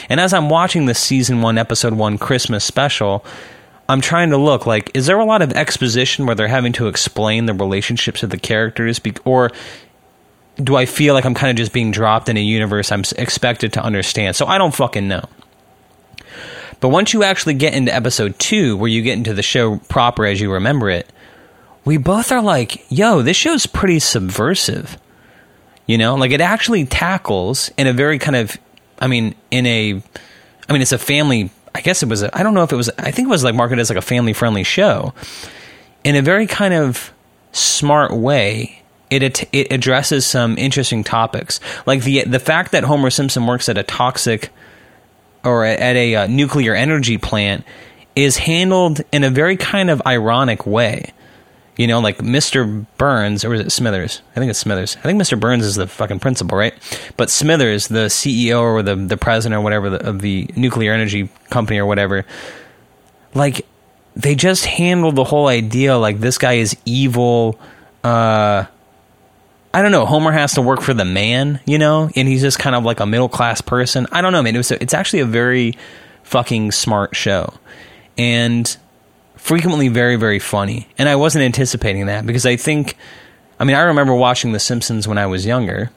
And 0.08 0.20
as 0.20 0.34
I'm 0.34 0.50
watching 0.50 0.86
the 0.86 0.94
season 0.94 1.40
one, 1.40 1.56
episode 1.58 1.94
one 1.94 2.18
Christmas 2.18 2.64
special, 2.64 3.24
I'm 3.88 4.00
trying 4.00 4.30
to 4.30 4.36
look 4.36 4.66
like, 4.66 4.90
is 4.94 5.06
there 5.06 5.18
a 5.18 5.24
lot 5.24 5.42
of 5.42 5.52
exposition 5.52 6.26
where 6.26 6.34
they're 6.34 6.48
having 6.48 6.72
to 6.74 6.86
explain 6.86 7.46
the 7.46 7.54
relationships 7.54 8.22
of 8.22 8.30
the 8.30 8.38
characters? 8.38 8.98
Be- 8.98 9.14
or 9.24 9.50
do 10.62 10.76
I 10.76 10.86
feel 10.86 11.14
like 11.14 11.24
I'm 11.24 11.34
kind 11.34 11.50
of 11.50 11.56
just 11.56 11.72
being 11.72 11.90
dropped 11.90 12.28
in 12.28 12.36
a 12.36 12.40
universe 12.40 12.92
I'm 12.92 13.04
expected 13.16 13.72
to 13.74 13.82
understand? 13.82 14.36
So 14.36 14.46
I 14.46 14.58
don't 14.58 14.74
fucking 14.74 15.08
know. 15.08 15.24
But 16.82 16.88
once 16.88 17.12
you 17.12 17.22
actually 17.22 17.54
get 17.54 17.74
into 17.74 17.94
episode 17.94 18.36
two, 18.40 18.76
where 18.76 18.88
you 18.88 19.02
get 19.02 19.16
into 19.16 19.32
the 19.32 19.42
show 19.42 19.76
proper 19.88 20.26
as 20.26 20.40
you 20.40 20.52
remember 20.52 20.90
it, 20.90 21.08
we 21.84 21.96
both 21.96 22.32
are 22.32 22.42
like, 22.42 22.84
yo, 22.90 23.22
this 23.22 23.36
show's 23.36 23.66
pretty 23.66 24.00
subversive. 24.00 24.98
You 25.86 25.96
know, 25.96 26.16
like 26.16 26.32
it 26.32 26.40
actually 26.40 26.84
tackles 26.84 27.70
in 27.78 27.86
a 27.86 27.92
very 27.92 28.18
kind 28.18 28.34
of, 28.34 28.58
I 28.98 29.06
mean, 29.06 29.36
in 29.52 29.64
a, 29.64 30.02
I 30.68 30.72
mean, 30.72 30.82
it's 30.82 30.90
a 30.90 30.98
family, 30.98 31.50
I 31.72 31.82
guess 31.82 32.02
it 32.02 32.08
was, 32.08 32.24
I 32.24 32.42
don't 32.42 32.52
know 32.52 32.64
if 32.64 32.72
it 32.72 32.76
was, 32.76 32.90
I 32.98 33.12
think 33.12 33.28
it 33.28 33.30
was 33.30 33.44
like 33.44 33.54
marketed 33.54 33.80
as 33.80 33.88
like 33.88 33.98
a 33.98 34.02
family 34.02 34.32
friendly 34.32 34.64
show 34.64 35.14
in 36.02 36.16
a 36.16 36.22
very 36.22 36.48
kind 36.48 36.74
of 36.74 37.12
smart 37.52 38.12
way 38.12 38.82
it 39.08 39.44
it 39.52 39.70
addresses 39.70 40.24
some 40.24 40.56
interesting 40.56 41.04
topics, 41.04 41.60
like 41.84 42.02
the 42.02 42.24
the 42.24 42.40
fact 42.40 42.72
that 42.72 42.82
Homer 42.84 43.10
Simpson 43.10 43.46
works 43.46 43.68
at 43.68 43.76
a 43.76 43.82
toxic 43.82 44.48
or 45.44 45.64
at 45.64 45.96
a 45.96 46.14
uh, 46.14 46.26
nuclear 46.26 46.74
energy 46.74 47.18
plant 47.18 47.64
is 48.14 48.36
handled 48.36 49.00
in 49.10 49.24
a 49.24 49.30
very 49.30 49.56
kind 49.56 49.90
of 49.90 50.02
ironic 50.06 50.66
way. 50.66 51.12
You 51.76 51.86
know, 51.86 52.00
like 52.00 52.18
Mr. 52.18 52.86
Burns, 52.98 53.44
or 53.44 53.54
is 53.54 53.60
it 53.60 53.72
Smithers? 53.72 54.20
I 54.32 54.34
think 54.34 54.50
it's 54.50 54.58
Smithers. 54.58 54.98
I 54.98 55.02
think 55.02 55.20
Mr. 55.20 55.40
Burns 55.40 55.64
is 55.64 55.74
the 55.74 55.86
fucking 55.86 56.20
principal, 56.20 56.58
right? 56.58 56.74
But 57.16 57.30
Smithers, 57.30 57.88
the 57.88 58.06
CEO 58.06 58.60
or 58.60 58.82
the 58.82 58.94
the 58.94 59.16
president 59.16 59.58
or 59.58 59.62
whatever 59.62 59.96
of 59.96 60.20
the 60.20 60.50
nuclear 60.54 60.92
energy 60.92 61.30
company 61.48 61.78
or 61.78 61.86
whatever, 61.86 62.26
like 63.34 63.66
they 64.14 64.34
just 64.34 64.66
handle 64.66 65.12
the 65.12 65.24
whole 65.24 65.48
idea 65.48 65.96
like 65.96 66.20
this 66.20 66.36
guy 66.36 66.54
is 66.54 66.76
evil. 66.84 67.58
Uh, 68.04 68.66
I 69.74 69.80
don't 69.80 69.92
know. 69.92 70.04
Homer 70.04 70.32
has 70.32 70.54
to 70.54 70.62
work 70.62 70.82
for 70.82 70.92
the 70.92 71.04
man, 71.04 71.60
you 71.64 71.78
know, 71.78 72.10
and 72.14 72.28
he's 72.28 72.42
just 72.42 72.58
kind 72.58 72.76
of 72.76 72.84
like 72.84 73.00
a 73.00 73.06
middle 73.06 73.28
class 73.28 73.60
person. 73.60 74.06
I 74.12 74.20
don't 74.20 74.32
know, 74.32 74.42
man. 74.42 74.54
It 74.54 74.58
was 74.58 74.70
a, 74.70 74.82
it's 74.82 74.94
actually 74.94 75.20
a 75.20 75.26
very 75.26 75.78
fucking 76.24 76.72
smart 76.72 77.16
show, 77.16 77.54
and 78.18 78.76
frequently 79.36 79.88
very 79.88 80.16
very 80.16 80.38
funny. 80.38 80.88
And 80.98 81.08
I 81.08 81.16
wasn't 81.16 81.44
anticipating 81.44 82.06
that 82.06 82.26
because 82.26 82.44
I 82.44 82.56
think, 82.56 82.96
I 83.58 83.64
mean, 83.64 83.76
I 83.76 83.80
remember 83.80 84.14
watching 84.14 84.52
The 84.52 84.60
Simpsons 84.60 85.08
when 85.08 85.16
I 85.18 85.26
was 85.26 85.46
younger, 85.46 85.90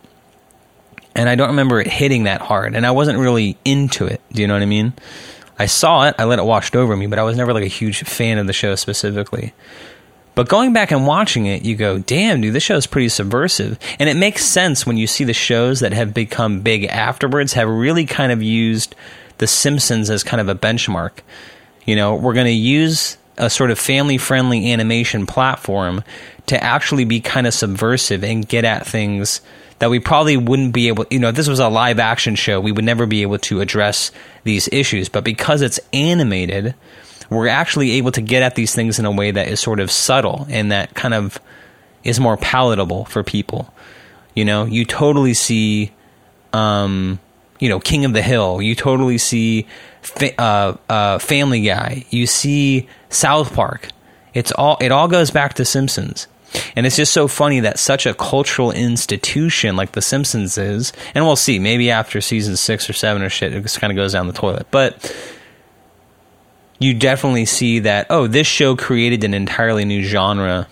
and 1.13 1.28
I 1.28 1.36
don't 1.36 1.49
remember 1.49 1.82
it 1.82 1.88
hitting 1.88 2.23
that 2.23 2.41
hard, 2.41 2.76
and 2.76 2.86
I 2.86 2.91
wasn't 2.91 3.19
really 3.19 3.57
into 3.65 4.05
it. 4.05 4.21
Do 4.32 4.41
you 4.41 4.47
know 4.47 4.53
what 4.53 4.63
I 4.63 4.67
mean? 4.67 4.93
I 5.57 5.65
saw 5.65 6.07
it, 6.07 6.15
I 6.17 6.26
let 6.26 6.39
it 6.39 6.45
wash 6.45 6.73
over 6.76 6.95
me, 6.95 7.07
but 7.07 7.19
I 7.19 7.23
was 7.23 7.38
never 7.38 7.53
like 7.53 7.63
a 7.63 7.67
huge 7.67 8.03
fan 8.03 8.38
of 8.38 8.47
the 8.47 8.53
show 8.53 8.76
specifically. 8.76 9.53
But 10.36 10.49
going 10.49 10.73
back 10.73 10.91
and 10.91 11.07
watching 11.07 11.45
it, 11.45 11.63
you 11.63 11.75
go, 11.75 11.97
damn, 11.97 12.41
dude, 12.41 12.53
this 12.53 12.63
show 12.63 12.75
is 12.75 12.88
pretty 12.88 13.09
subversive. 13.09 13.79
And 13.99 14.09
it 14.09 14.17
makes 14.17 14.43
sense 14.45 14.86
when 14.86 14.97
you 14.97 15.07
see 15.07 15.23
the 15.23 15.33
shows 15.33 15.79
that 15.79 15.93
have 15.93 16.13
become 16.13 16.59
big 16.59 16.83
afterwards 16.86 17.53
have 17.53 17.69
really 17.69 18.05
kind 18.05 18.31
of 18.31 18.43
used 18.43 18.95
The 19.38 19.47
Simpsons 19.47 20.09
as 20.09 20.23
kind 20.23 20.41
of 20.41 20.49
a 20.49 20.55
benchmark. 20.55 21.19
You 21.86 21.95
know, 21.95 22.15
we're 22.15 22.33
going 22.33 22.47
to 22.47 22.51
use 22.51 23.17
a 23.38 23.49
sort 23.49 23.71
of 23.71 23.79
family 23.79 24.17
friendly 24.17 24.71
animation 24.71 25.25
platform 25.25 26.03
to 26.47 26.61
actually 26.61 27.05
be 27.05 27.21
kind 27.21 27.47
of 27.47 27.53
subversive 27.53 28.23
and 28.23 28.47
get 28.47 28.65
at 28.65 28.86
things 28.86 29.41
that 29.79 29.89
we 29.89 29.99
probably 29.99 30.38
wouldn't 30.38 30.73
be 30.73 30.88
able 30.88 31.05
you 31.09 31.19
know 31.19 31.29
if 31.29 31.36
this 31.36 31.49
was 31.49 31.59
a 31.59 31.67
live 31.67 31.99
action 31.99 32.36
show 32.36 32.61
we 32.61 32.71
would 32.71 32.86
never 32.86 33.05
be 33.05 33.23
able 33.23 33.38
to 33.38 33.59
address 33.59 34.11
these 34.43 34.69
issues 34.71 35.09
but 35.09 35.23
because 35.23 35.61
it's 35.61 35.79
animated 35.91 36.73
we're 37.30 37.47
actually 37.47 37.91
able 37.91 38.11
to 38.11 38.21
get 38.21 38.43
at 38.43 38.55
these 38.55 38.73
things 38.73 38.99
in 38.99 39.05
a 39.05 39.11
way 39.11 39.32
that 39.32 39.47
is 39.47 39.59
sort 39.59 39.80
of 39.80 39.91
subtle 39.91 40.45
and 40.49 40.71
that 40.71 40.93
kind 40.93 41.13
of 41.13 41.39
is 42.03 42.19
more 42.19 42.38
palatable 42.38 43.05
for 43.05 43.23
people. 43.23 43.73
You 44.36 44.45
know, 44.45 44.65
you 44.65 44.86
totally 44.86 45.34
see, 45.34 45.91
um, 46.53 47.19
you 47.59 47.69
know, 47.69 47.80
King 47.80 48.05
of 48.05 48.13
the 48.13 48.21
Hill. 48.21 48.61
You 48.61 48.76
totally 48.76 49.17
see 49.17 49.65
fa- 50.01 50.39
uh, 50.39 50.78
uh, 50.89 51.19
Family 51.19 51.61
Guy. 51.61 52.05
You 52.09 52.28
see 52.28 52.88
South 53.09 53.53
Park. 53.53 53.89
It's 54.34 54.51
all 54.51 54.78
it 54.82 54.91
all 54.91 55.07
goes 55.07 55.32
back 55.32 55.53
to 55.55 55.65
Simpsons. 55.65 56.28
And 56.76 56.86
it's 56.86 56.95
just 56.95 57.13
so 57.13 57.28
funny 57.28 57.61
that 57.61 57.80
such 57.80 58.05
a 58.05 58.13
cultural 58.13 58.71
institution 58.71 59.76
like 59.76 59.91
The 59.91 60.01
Simpsons 60.01 60.57
is, 60.57 60.93
and 61.13 61.26
we'll 61.26 61.36
see, 61.36 61.59
maybe 61.59 61.91
after 61.91 62.21
season 62.21 62.55
six 62.55 62.89
or 62.89 62.93
seven 62.93 63.21
or 63.21 63.30
shit, 63.30 63.53
it 63.53 63.61
just 63.61 63.82
kind 63.82 63.91
of 63.91 63.97
goes 63.97 64.13
down 64.13 64.28
the 64.28 64.34
toilet. 64.34 64.67
But 64.71 65.13
you 66.80 66.93
definitely 66.93 67.45
see 67.45 67.80
that, 67.80 68.07
oh, 68.09 68.28
this 68.28 68.47
show 68.47 68.76
created 68.76 69.23
an 69.23 69.34
entirely 69.34 69.86
new 69.86 70.03
genre 70.03 70.67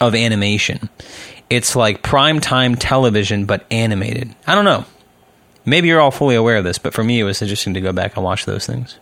of 0.00 0.14
animation. 0.14 0.88
It's 1.48 1.76
like 1.76 2.02
prime 2.02 2.40
time 2.40 2.74
television, 2.74 3.44
but 3.44 3.64
animated. 3.70 4.34
I 4.46 4.54
don't 4.54 4.64
know. 4.64 4.84
Maybe 5.64 5.88
you're 5.88 6.00
all 6.00 6.10
fully 6.10 6.34
aware 6.34 6.56
of 6.56 6.64
this, 6.64 6.78
but 6.78 6.92
for 6.92 7.04
me, 7.04 7.20
it 7.20 7.24
was 7.24 7.40
interesting 7.40 7.74
to 7.74 7.80
go 7.80 7.92
back 7.92 8.16
and 8.16 8.24
watch 8.24 8.44
those 8.44 8.66
things. 8.66 8.98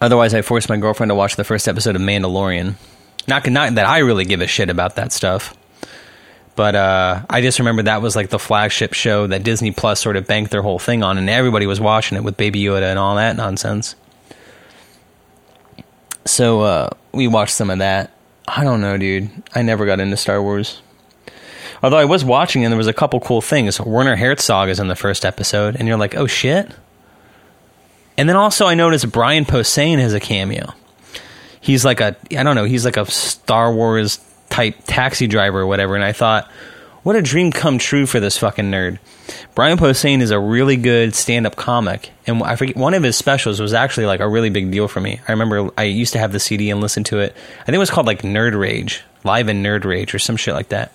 Otherwise, 0.00 0.34
I 0.34 0.42
forced 0.42 0.68
my 0.68 0.76
girlfriend 0.76 1.10
to 1.10 1.14
watch 1.14 1.36
the 1.36 1.44
first 1.44 1.66
episode 1.66 1.96
of 1.96 2.02
Mandalorian. 2.02 2.74
Not, 3.26 3.48
not 3.48 3.74
that 3.76 3.86
I 3.86 3.98
really 3.98 4.24
give 4.24 4.40
a 4.40 4.46
shit 4.46 4.68
about 4.68 4.96
that 4.96 5.12
stuff. 5.12 5.54
But 6.56 6.74
uh, 6.74 7.22
I 7.28 7.42
just 7.42 7.58
remember 7.58 7.82
that 7.82 8.00
was 8.00 8.16
like 8.16 8.30
the 8.30 8.38
flagship 8.38 8.94
show 8.94 9.26
that 9.26 9.42
Disney 9.42 9.72
Plus 9.72 10.00
sort 10.00 10.16
of 10.16 10.26
banked 10.26 10.50
their 10.50 10.62
whole 10.62 10.78
thing 10.78 11.02
on, 11.02 11.18
and 11.18 11.28
everybody 11.28 11.66
was 11.66 11.78
watching 11.78 12.16
it 12.16 12.24
with 12.24 12.38
Baby 12.38 12.62
Yoda 12.62 12.90
and 12.90 12.98
all 12.98 13.16
that 13.16 13.36
nonsense. 13.36 13.94
So 16.24 16.62
uh, 16.62 16.90
we 17.12 17.28
watched 17.28 17.54
some 17.54 17.70
of 17.70 17.78
that. 17.78 18.10
I 18.48 18.64
don't 18.64 18.80
know, 18.80 18.96
dude. 18.96 19.30
I 19.54 19.62
never 19.62 19.84
got 19.84 20.00
into 20.00 20.16
Star 20.16 20.42
Wars. 20.42 20.80
Although 21.82 21.98
I 21.98 22.06
was 22.06 22.24
watching 22.24 22.64
and 22.64 22.72
there 22.72 22.78
was 22.78 22.86
a 22.86 22.94
couple 22.94 23.20
cool 23.20 23.42
things. 23.42 23.78
Werner 23.78 24.16
Herzog 24.16 24.70
is 24.70 24.80
in 24.80 24.88
the 24.88 24.96
first 24.96 25.26
episode, 25.26 25.76
and 25.76 25.86
you're 25.86 25.98
like, 25.98 26.16
oh 26.16 26.26
shit. 26.26 26.70
And 28.16 28.28
then 28.28 28.36
also 28.36 28.66
I 28.66 28.74
noticed 28.74 29.12
Brian 29.12 29.44
Posehn 29.44 29.98
has 29.98 30.14
a 30.14 30.20
cameo. 30.20 30.72
He's 31.60 31.84
like 31.84 32.00
a 32.00 32.16
I 32.30 32.42
don't 32.42 32.54
know, 32.54 32.64
he's 32.64 32.84
like 32.84 32.96
a 32.96 33.04
Star 33.10 33.72
Wars 33.74 34.18
type 34.50 34.76
taxi 34.86 35.26
driver 35.26 35.60
or 35.60 35.66
whatever, 35.66 35.94
and 35.94 36.04
I 36.04 36.12
thought, 36.12 36.50
what 37.02 37.14
a 37.14 37.22
dream 37.22 37.52
come 37.52 37.78
true 37.78 38.04
for 38.04 38.18
this 38.18 38.36
fucking 38.38 38.64
nerd. 38.64 38.98
Brian 39.54 39.78
Posehn 39.78 40.20
is 40.20 40.32
a 40.32 40.40
really 40.40 40.76
good 40.76 41.14
stand-up 41.14 41.54
comic, 41.54 42.10
and 42.26 42.42
I 42.42 42.56
forget 42.56 42.76
one 42.76 42.94
of 42.94 43.04
his 43.04 43.16
specials 43.16 43.60
was 43.60 43.72
actually 43.72 44.06
like 44.06 44.20
a 44.20 44.28
really 44.28 44.50
big 44.50 44.70
deal 44.72 44.88
for 44.88 45.00
me. 45.00 45.20
I 45.28 45.32
remember 45.32 45.70
I 45.78 45.84
used 45.84 46.14
to 46.14 46.18
have 46.18 46.32
the 46.32 46.40
CD 46.40 46.70
and 46.70 46.80
listen 46.80 47.04
to 47.04 47.20
it. 47.20 47.36
I 47.60 47.64
think 47.64 47.76
it 47.76 47.78
was 47.78 47.90
called 47.90 48.06
like 48.06 48.22
Nerd 48.22 48.58
Rage, 48.58 49.04
Live 49.22 49.48
in 49.48 49.62
Nerd 49.62 49.84
Rage, 49.84 50.14
or 50.14 50.18
some 50.18 50.36
shit 50.36 50.54
like 50.54 50.70
that. 50.70 50.92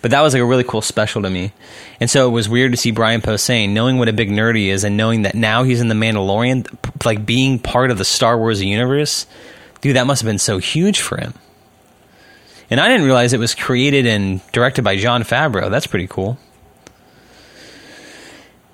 But 0.00 0.12
that 0.12 0.20
was 0.20 0.34
like 0.34 0.42
a 0.42 0.46
really 0.46 0.62
cool 0.62 0.82
special 0.82 1.22
to 1.22 1.30
me, 1.30 1.52
and 1.98 2.08
so 2.08 2.28
it 2.28 2.30
was 2.30 2.48
weird 2.48 2.70
to 2.70 2.76
see 2.76 2.92
Brian 2.92 3.22
Posehn, 3.22 3.70
knowing 3.70 3.98
what 3.98 4.08
a 4.08 4.12
big 4.12 4.30
nerd 4.30 4.56
he 4.56 4.70
is, 4.70 4.84
and 4.84 4.96
knowing 4.96 5.22
that 5.22 5.34
now 5.34 5.64
he's 5.64 5.80
in 5.80 5.88
the 5.88 5.94
Mandalorian, 5.96 6.68
like 7.04 7.26
being 7.26 7.58
part 7.58 7.90
of 7.90 7.98
the 7.98 8.04
Star 8.04 8.38
Wars 8.38 8.62
universe. 8.62 9.26
Dude, 9.80 9.96
that 9.96 10.06
must 10.06 10.22
have 10.22 10.28
been 10.28 10.38
so 10.38 10.58
huge 10.58 11.00
for 11.00 11.16
him. 11.16 11.34
And 12.70 12.80
I 12.80 12.88
didn't 12.88 13.06
realize 13.06 13.32
it 13.32 13.38
was 13.38 13.54
created 13.54 14.06
and 14.06 14.40
directed 14.52 14.82
by 14.82 14.96
Jon 14.96 15.22
Favreau. 15.22 15.70
That's 15.70 15.86
pretty 15.86 16.08
cool. 16.08 16.38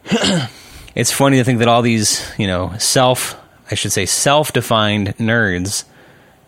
it's 0.95 1.12
funny 1.12 1.36
to 1.38 1.45
think 1.45 1.59
that 1.59 1.68
all 1.68 1.82
these, 1.82 2.26
you 2.38 2.47
know, 2.47 2.74
self, 2.78 3.38
I 3.70 3.74
should 3.74 3.93
say, 3.93 4.07
self-defined 4.07 5.16
nerds 5.18 5.84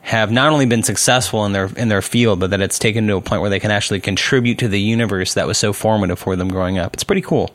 have 0.03 0.31
not 0.31 0.53
only 0.53 0.67
been 0.67 0.83
successful 0.83 1.47
in 1.47 1.53
their 1.53 1.67
in 1.77 1.89
their 1.89 2.03
field, 2.03 2.39
but 2.39 2.51
that 2.51 2.61
it's 2.61 2.79
taken 2.79 3.07
to 3.07 3.17
a 3.17 3.21
point 3.23 3.41
where 3.41 3.51
they 3.51 3.61
can 3.61 3.71
actually 3.71 4.01
contribute 4.01 4.59
to 4.59 4.69
the 4.69 4.81
universe 4.81 5.35
that 5.35 5.47
was 5.47 5.57
so 5.57 5.73
formative 5.73 6.19
for 6.19 6.37
them 6.37 6.49
growing 6.49 6.79
up. 6.79 6.93
It's 6.93 7.05
pretty 7.05 7.23
cool. 7.23 7.55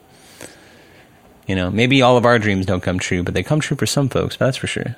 You 1.46 1.54
know, 1.54 1.70
maybe 1.70 2.02
all 2.02 2.16
of 2.16 2.24
our 2.24 2.38
dreams 2.38 2.66
don't 2.66 2.82
come 2.82 2.98
true, 2.98 3.22
but 3.22 3.34
they 3.34 3.42
come 3.42 3.60
true 3.60 3.76
for 3.76 3.86
some 3.86 4.08
folks. 4.08 4.36
That's 4.36 4.56
for 4.56 4.66
sure. 4.66 4.96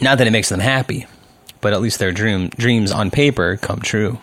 Not 0.00 0.18
that 0.18 0.26
it 0.26 0.32
makes 0.32 0.50
them 0.50 0.60
happy, 0.60 1.06
but 1.60 1.72
at 1.72 1.80
least 1.80 1.98
their 1.98 2.12
dream 2.12 2.48
dreams 2.50 2.92
on 2.92 3.10
paper 3.10 3.56
come 3.56 3.80
true. 3.80 4.18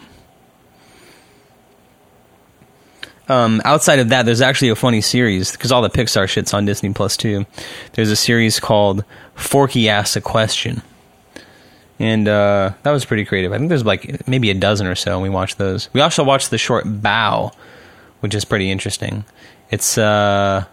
Um, 3.30 3.62
outside 3.64 4.00
of 4.00 4.10
that, 4.10 4.26
there's 4.26 4.42
actually 4.42 4.70
a 4.70 4.76
funny 4.76 5.00
series 5.02 5.52
because 5.54 5.72
all 5.72 5.82
the 5.82 5.90
Pixar 5.90 6.28
shit's 6.28 6.54
on 6.54 6.66
Disney 6.66 6.92
Plus 6.94 7.16
too. 7.16 7.46
There's 7.94 8.12
a 8.12 8.16
series 8.16 8.60
called 8.60 9.06
Forky 9.36 9.88
Asks 9.88 10.16
a 10.18 10.22
Question, 10.22 10.82
and 12.00 12.28
uh, 12.28 12.74
that 12.84 12.92
was 12.92 13.06
pretty 13.06 13.24
creative. 13.24 13.54
I 13.54 13.58
think 13.58 13.70
there's 13.70 13.86
like 13.86 14.28
maybe 14.28 14.50
a 14.50 14.54
dozen 14.54 14.88
or 14.88 14.96
so, 14.96 15.14
and 15.14 15.22
we 15.22 15.30
watched 15.30 15.58
those. 15.58 15.90
We 15.94 16.02
also 16.02 16.24
watched 16.24 16.50
the 16.50 16.58
short 16.58 16.86
Bao, 16.86 17.54
which 18.20 18.36
is 18.36 18.44
pretty 18.44 18.70
interesting. 18.70 19.24
It's 19.72 19.98
uh, 19.98 20.66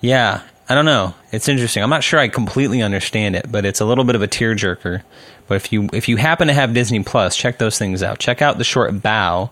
yeah, 0.00 0.42
I 0.68 0.74
don't 0.74 0.86
know. 0.86 1.14
It's 1.30 1.48
interesting. 1.48 1.82
I'm 1.82 1.90
not 1.90 2.02
sure 2.02 2.18
I 2.18 2.28
completely 2.28 2.80
understand 2.80 3.36
it, 3.36 3.52
but 3.52 3.66
it's 3.66 3.80
a 3.80 3.84
little 3.84 4.04
bit 4.04 4.16
of 4.16 4.22
a 4.22 4.28
tearjerker. 4.28 5.02
But 5.46 5.56
if 5.56 5.72
you 5.72 5.88
if 5.92 6.08
you 6.08 6.16
happen 6.16 6.48
to 6.48 6.54
have 6.54 6.74
Disney 6.74 7.02
Plus, 7.02 7.36
check 7.36 7.58
those 7.58 7.78
things 7.78 8.02
out. 8.02 8.18
Check 8.18 8.40
out 8.40 8.58
the 8.58 8.64
short 8.64 8.94
Bao, 8.94 9.50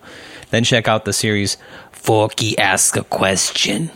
then 0.50 0.64
check 0.64 0.88
out 0.88 1.04
the 1.04 1.12
series 1.12 1.58
Forky 1.90 2.58
Ask 2.58 2.96
a 2.96 3.04
Question, 3.04 3.90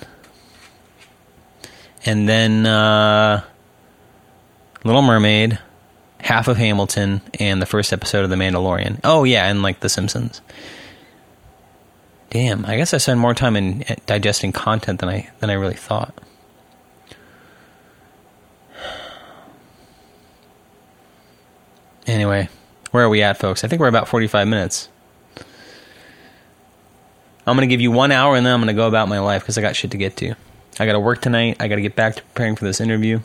and 2.04 2.28
then 2.28 2.66
uh, 2.66 3.42
Little 4.84 5.02
Mermaid, 5.02 5.58
half 6.20 6.48
of 6.48 6.56
Hamilton, 6.56 7.22
and 7.40 7.62
the 7.62 7.66
first 7.66 7.92
episode 7.92 8.24
of 8.24 8.30
The 8.30 8.36
Mandalorian. 8.36 9.00
Oh 9.02 9.24
yeah, 9.24 9.48
and 9.48 9.62
like 9.62 9.80
The 9.80 9.88
Simpsons. 9.88 10.40
Damn, 12.30 12.66
I 12.66 12.76
guess 12.76 12.92
I 12.92 12.98
spend 12.98 13.20
more 13.20 13.34
time 13.34 13.56
in 13.56 13.84
digesting 14.04 14.52
content 14.52 15.00
than 15.00 15.08
I 15.08 15.30
than 15.38 15.48
I 15.48 15.54
really 15.54 15.74
thought. 15.74 16.14
Anyway, 22.06 22.48
where 22.92 23.04
are 23.04 23.08
we 23.08 23.22
at, 23.22 23.38
folks? 23.38 23.64
I 23.64 23.68
think 23.68 23.80
we're 23.80 23.88
about 23.88 24.08
45 24.08 24.46
minutes. 24.46 24.88
I'm 27.46 27.56
going 27.56 27.68
to 27.68 27.72
give 27.72 27.80
you 27.80 27.90
one 27.92 28.10
hour 28.10 28.36
and 28.36 28.44
then 28.44 28.52
I'm 28.52 28.60
going 28.60 28.68
to 28.68 28.74
go 28.74 28.88
about 28.88 29.08
my 29.08 29.20
life 29.20 29.42
because 29.42 29.56
I 29.56 29.60
got 29.60 29.76
shit 29.76 29.92
to 29.92 29.96
get 29.96 30.16
to. 30.18 30.34
I 30.78 30.86
got 30.86 30.92
to 30.92 31.00
work 31.00 31.20
tonight. 31.20 31.56
I 31.60 31.68
got 31.68 31.76
to 31.76 31.82
get 31.82 31.96
back 31.96 32.16
to 32.16 32.22
preparing 32.22 32.56
for 32.56 32.64
this 32.64 32.80
interview. 32.80 33.20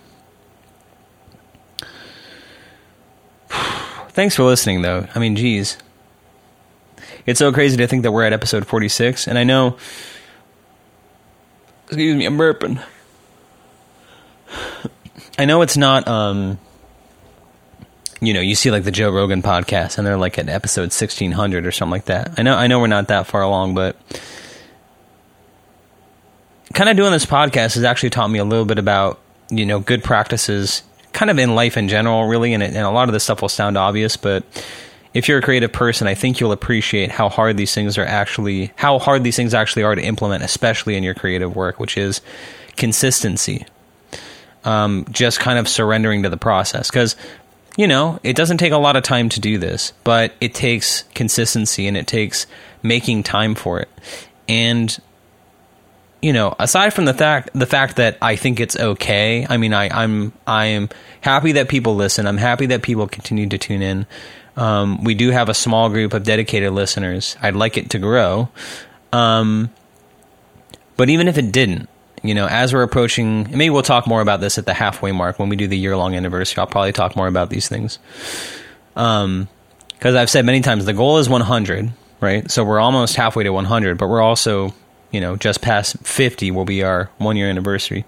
Thanks 4.09 4.35
for 4.35 4.43
listening, 4.43 4.83
though. 4.83 5.07
I 5.13 5.19
mean, 5.19 5.35
geez. 5.35 5.77
It's 7.25 7.39
so 7.39 7.51
crazy 7.51 7.77
to 7.77 7.87
think 7.87 8.03
that 8.03 8.11
we're 8.11 8.23
at 8.23 8.33
episode 8.33 8.65
46, 8.67 9.27
and 9.27 9.37
I 9.37 9.43
know. 9.43 9.77
Excuse 11.87 12.15
me, 12.15 12.25
I'm 12.25 12.37
burping. 12.37 12.81
I 15.37 15.45
know 15.45 15.61
it's 15.61 15.77
not 15.77 16.07
um, 16.07 16.57
you 18.21 18.33
know, 18.33 18.39
you 18.39 18.55
see 18.55 18.71
like 18.71 18.83
the 18.83 18.91
Joe 18.91 19.09
Rogan 19.09 19.41
podcast 19.41 19.97
and 19.97 20.05
they're 20.05 20.17
like 20.17 20.37
at 20.37 20.47
episode 20.47 20.91
1600 20.91 21.65
or 21.65 21.71
something 21.71 21.91
like 21.91 22.05
that. 22.05 22.35
I 22.37 22.43
know 22.43 22.55
I 22.55 22.67
know 22.67 22.79
we're 22.79 22.87
not 22.87 23.07
that 23.07 23.27
far 23.27 23.41
along, 23.41 23.73
but 23.73 23.97
kind 26.73 26.89
of 26.89 26.95
doing 26.95 27.11
this 27.11 27.25
podcast 27.25 27.75
has 27.75 27.83
actually 27.83 28.11
taught 28.11 28.29
me 28.29 28.39
a 28.39 28.45
little 28.45 28.65
bit 28.65 28.77
about, 28.77 29.19
you 29.49 29.65
know, 29.65 29.79
good 29.79 30.03
practices 30.03 30.83
kind 31.13 31.29
of 31.29 31.37
in 31.37 31.55
life 31.55 31.75
in 31.75 31.89
general 31.89 32.25
really 32.25 32.53
and, 32.53 32.63
it, 32.63 32.67
and 32.67 32.85
a 32.85 32.91
lot 32.91 33.09
of 33.09 33.13
this 33.13 33.23
stuff 33.23 33.41
will 33.41 33.49
sound 33.49 33.77
obvious, 33.77 34.15
but 34.15 34.45
if 35.13 35.27
you're 35.27 35.39
a 35.39 35.41
creative 35.41 35.73
person, 35.73 36.07
I 36.07 36.15
think 36.15 36.39
you'll 36.39 36.53
appreciate 36.53 37.11
how 37.11 37.27
hard 37.27 37.57
these 37.57 37.73
things 37.73 37.97
are 37.97 38.05
actually 38.05 38.71
how 38.75 38.97
hard 38.99 39.23
these 39.23 39.35
things 39.35 39.53
actually 39.53 39.83
are 39.83 39.95
to 39.95 40.01
implement, 40.01 40.43
especially 40.43 40.95
in 40.95 41.03
your 41.03 41.13
creative 41.13 41.55
work, 41.55 41.79
which 41.79 41.97
is 41.97 42.21
consistency. 42.77 43.65
Um, 44.63 45.05
just 45.09 45.39
kind 45.39 45.57
of 45.57 45.67
surrendering 45.67 46.21
to 46.23 46.29
the 46.29 46.37
process 46.37 46.89
because 46.89 47.15
you 47.77 47.87
know, 47.87 48.19
it 48.23 48.35
doesn't 48.35 48.57
take 48.57 48.73
a 48.73 48.77
lot 48.77 48.95
of 48.95 49.03
time 49.03 49.29
to 49.29 49.39
do 49.39 49.57
this, 49.57 49.93
but 50.03 50.33
it 50.41 50.53
takes 50.53 51.03
consistency 51.15 51.87
and 51.87 51.95
it 51.97 52.07
takes 52.07 52.45
making 52.83 53.23
time 53.23 53.55
for 53.55 53.79
it. 53.79 53.89
and 54.47 54.99
you 56.21 56.33
know, 56.33 56.55
aside 56.59 56.93
from 56.93 57.05
the 57.05 57.13
fact 57.13 57.49
the 57.53 57.65
fact 57.65 57.95
that 57.95 58.17
I 58.21 58.35
think 58.35 58.59
it's 58.59 58.77
okay, 58.77 59.45
I 59.49 59.57
mean, 59.57 59.73
I, 59.73 59.89
I'm 59.89 60.33
I 60.45 60.65
am 60.67 60.89
happy 61.21 61.53
that 61.53 61.67
people 61.67 61.95
listen. 61.95 62.27
I'm 62.27 62.37
happy 62.37 62.67
that 62.67 62.83
people 62.83 63.07
continue 63.07 63.47
to 63.49 63.57
tune 63.57 63.81
in. 63.81 64.05
Um, 64.55 65.03
we 65.03 65.15
do 65.15 65.31
have 65.31 65.49
a 65.49 65.53
small 65.53 65.89
group 65.89 66.13
of 66.13 66.23
dedicated 66.23 66.73
listeners. 66.73 67.37
I'd 67.41 67.55
like 67.55 67.75
it 67.77 67.89
to 67.91 67.99
grow, 67.99 68.49
um, 69.11 69.71
but 70.95 71.09
even 71.09 71.27
if 71.27 71.39
it 71.39 71.51
didn't, 71.51 71.89
you 72.23 72.33
know, 72.33 72.47
as 72.47 72.73
we're 72.73 72.83
approaching, 72.83 73.43
maybe 73.49 73.69
we'll 73.69 73.81
talk 73.83 74.07
more 74.07 74.21
about 74.21 74.41
this 74.41 74.57
at 74.57 74.65
the 74.65 74.73
halfway 74.73 75.11
mark 75.11 75.39
when 75.39 75.49
we 75.49 75.55
do 75.55 75.67
the 75.67 75.77
year 75.77 75.97
long 75.97 76.15
anniversary. 76.15 76.59
I'll 76.59 76.67
probably 76.67 76.93
talk 76.93 77.15
more 77.15 77.27
about 77.27 77.49
these 77.49 77.67
things. 77.67 77.99
Um, 78.95 79.47
because 79.89 80.15
I've 80.15 80.29
said 80.29 80.45
many 80.45 80.61
times 80.61 80.85
the 80.85 80.93
goal 80.93 81.19
is 81.19 81.29
100, 81.29 81.91
right? 82.19 82.49
So 82.49 82.63
we're 82.63 82.79
almost 82.79 83.15
halfway 83.15 83.43
to 83.43 83.51
100, 83.51 83.99
but 83.99 84.07
we're 84.07 84.21
also 84.21 84.73
you 85.11 85.19
know, 85.19 85.35
just 85.35 85.61
past 85.61 85.97
50 86.03 86.51
will 86.51 86.65
be 86.65 86.83
our 86.83 87.09
one 87.17 87.35
year 87.35 87.49
anniversary. 87.49 88.05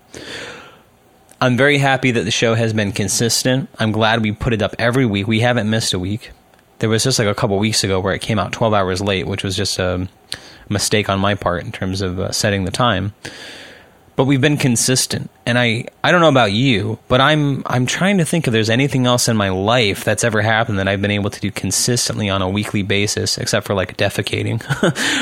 I'm 1.39 1.57
very 1.57 1.77
happy 1.77 2.11
that 2.11 2.23
the 2.23 2.31
show 2.31 2.55
has 2.55 2.73
been 2.73 2.93
consistent. 2.93 3.69
I'm 3.77 3.91
glad 3.91 4.21
we 4.21 4.31
put 4.31 4.53
it 4.53 4.61
up 4.61 4.75
every 4.79 5.05
week. 5.05 5.27
We 5.27 5.41
haven't 5.41 5.69
missed 5.69 5.93
a 5.93 5.99
week. 5.99 6.31
There 6.79 6.89
was 6.89 7.03
just 7.03 7.19
like 7.19 7.27
a 7.27 7.35
couple 7.35 7.59
weeks 7.59 7.83
ago 7.83 7.99
where 7.99 8.13
it 8.13 8.21
came 8.21 8.39
out 8.39 8.53
12 8.53 8.73
hours 8.73 9.01
late, 9.01 9.27
which 9.27 9.43
was 9.43 9.55
just 9.55 9.77
a 9.77 10.07
mistake 10.69 11.09
on 11.09 11.19
my 11.19 11.35
part 11.35 11.63
in 11.63 11.71
terms 11.71 12.01
of 12.01 12.19
uh, 12.19 12.31
setting 12.31 12.63
the 12.63 12.71
time 12.71 13.13
but 14.15 14.25
we've 14.25 14.41
been 14.41 14.57
consistent. 14.57 15.29
And 15.45 15.57
I, 15.57 15.85
I 16.03 16.11
don't 16.11 16.21
know 16.21 16.29
about 16.29 16.51
you, 16.51 16.99
but 17.07 17.21
I'm 17.21 17.63
I'm 17.65 17.85
trying 17.85 18.17
to 18.19 18.25
think 18.25 18.47
if 18.47 18.53
there's 18.53 18.69
anything 18.69 19.05
else 19.05 19.27
in 19.27 19.35
my 19.35 19.49
life 19.49 20.03
that's 20.03 20.23
ever 20.23 20.41
happened 20.41 20.79
that 20.79 20.87
I've 20.87 21.01
been 21.01 21.11
able 21.11 21.29
to 21.29 21.39
do 21.39 21.51
consistently 21.51 22.29
on 22.29 22.41
a 22.41 22.49
weekly 22.49 22.83
basis, 22.83 23.37
except 23.37 23.65
for 23.65 23.73
like 23.73 23.97
defecating. 23.97 24.61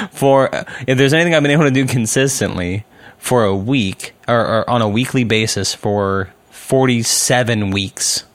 for 0.12 0.54
uh, 0.54 0.64
if 0.88 0.98
there's 0.98 1.14
anything 1.14 1.36
I've 1.36 1.44
been 1.44 1.52
able 1.52 1.64
to 1.64 1.72
do 1.72 1.86
consistently 1.86 2.86
for 3.18 3.46
a 3.46 3.56
week 3.56 4.14
or, 4.28 4.39
or 4.39 4.70
on 4.70 4.82
a 4.82 4.89
weekly 4.89 5.24
basis 5.24 5.74
for 5.76 6.34
47 6.50 7.72
weeks. 7.72 8.26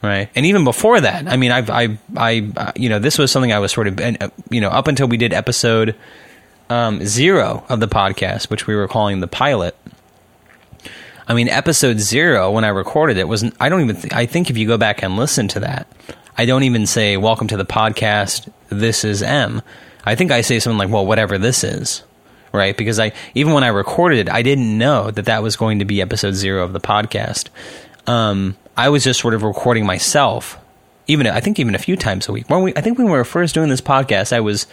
Right. 0.00 0.30
And 0.36 0.46
even 0.46 0.62
before 0.62 1.00
that, 1.00 1.26
I 1.26 1.36
mean, 1.36 1.50
I've, 1.50 1.68
I, 1.68 1.98
I, 2.16 2.72
you 2.76 2.88
know, 2.88 3.00
this 3.00 3.18
was 3.18 3.32
something 3.32 3.52
I 3.52 3.58
was 3.58 3.72
sort 3.72 3.88
of, 3.88 4.00
uh, 4.00 4.30
you 4.48 4.60
know, 4.60 4.68
up 4.68 4.86
until 4.86 5.08
we 5.08 5.16
did 5.16 5.32
episode 5.32 5.96
um, 6.70 7.04
zero 7.04 7.64
of 7.68 7.80
the 7.80 7.88
podcast, 7.88 8.50
which 8.50 8.66
we 8.66 8.74
were 8.74 8.88
calling 8.88 9.20
the 9.20 9.26
pilot. 9.26 9.76
I 11.26 11.34
mean, 11.34 11.48
episode 11.48 12.00
zero, 12.00 12.50
when 12.50 12.64
I 12.64 12.68
recorded 12.68 13.18
it, 13.18 13.28
was 13.28 13.44
I 13.60 13.68
don't 13.68 13.82
even. 13.82 13.96
Th- 13.96 14.12
I 14.12 14.26
think 14.26 14.50
if 14.50 14.56
you 14.56 14.66
go 14.66 14.78
back 14.78 15.02
and 15.02 15.16
listen 15.16 15.48
to 15.48 15.60
that, 15.60 15.86
I 16.36 16.46
don't 16.46 16.62
even 16.62 16.86
say 16.86 17.16
"Welcome 17.16 17.48
to 17.48 17.56
the 17.56 17.66
podcast." 17.66 18.50
This 18.70 19.04
is 19.04 19.22
M. 19.22 19.62
I 20.04 20.14
think 20.14 20.30
I 20.30 20.40
say 20.40 20.58
something 20.58 20.78
like, 20.78 20.88
"Well, 20.88 21.06
whatever 21.06 21.36
this 21.36 21.64
is," 21.64 22.02
right? 22.52 22.76
Because 22.76 22.98
I 22.98 23.12
even 23.34 23.52
when 23.52 23.64
I 23.64 23.68
recorded 23.68 24.20
it, 24.20 24.30
I 24.30 24.40
didn't 24.40 24.78
know 24.78 25.10
that 25.10 25.26
that 25.26 25.42
was 25.42 25.56
going 25.56 25.80
to 25.80 25.84
be 25.84 26.00
episode 26.00 26.34
zero 26.34 26.64
of 26.64 26.72
the 26.72 26.80
podcast. 26.80 27.48
Um, 28.06 28.56
I 28.74 28.88
was 28.88 29.04
just 29.04 29.20
sort 29.20 29.34
of 29.34 29.42
recording 29.42 29.84
myself. 29.84 30.58
Even 31.08 31.26
I 31.26 31.40
think 31.40 31.58
even 31.58 31.74
a 31.74 31.78
few 31.78 31.96
times 31.96 32.28
a 32.28 32.32
week. 32.32 32.48
When 32.48 32.62
we, 32.62 32.72
I 32.74 32.80
think 32.80 32.96
when 32.96 33.06
we 33.06 33.12
were 33.12 33.24
first 33.24 33.54
doing 33.54 33.68
this 33.68 33.80
podcast, 33.80 34.32
I 34.32 34.40
was 34.40 34.66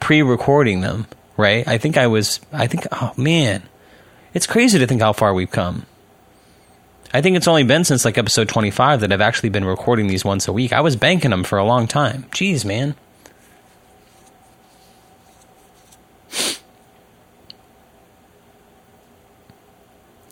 pre-recording 0.00 0.80
them, 0.80 1.06
right? 1.36 1.66
I 1.66 1.78
think 1.78 1.96
I 1.96 2.06
was 2.06 2.40
I 2.52 2.66
think 2.66 2.86
oh 2.92 3.12
man. 3.16 3.62
It's 4.34 4.46
crazy 4.46 4.78
to 4.78 4.86
think 4.86 5.00
how 5.00 5.12
far 5.12 5.32
we've 5.32 5.50
come. 5.50 5.86
I 7.14 7.22
think 7.22 7.36
it's 7.36 7.48
only 7.48 7.64
been 7.64 7.84
since 7.84 8.04
like 8.04 8.18
episode 8.18 8.48
25 8.48 9.00
that 9.00 9.12
I've 9.12 9.20
actually 9.20 9.48
been 9.48 9.64
recording 9.64 10.08
these 10.08 10.24
once 10.24 10.48
a 10.48 10.52
week. 10.52 10.72
I 10.72 10.80
was 10.80 10.96
banking 10.96 11.30
them 11.30 11.44
for 11.44 11.56
a 11.58 11.64
long 11.64 11.86
time. 11.86 12.24
Jeez, 12.30 12.64
man. 12.64 12.94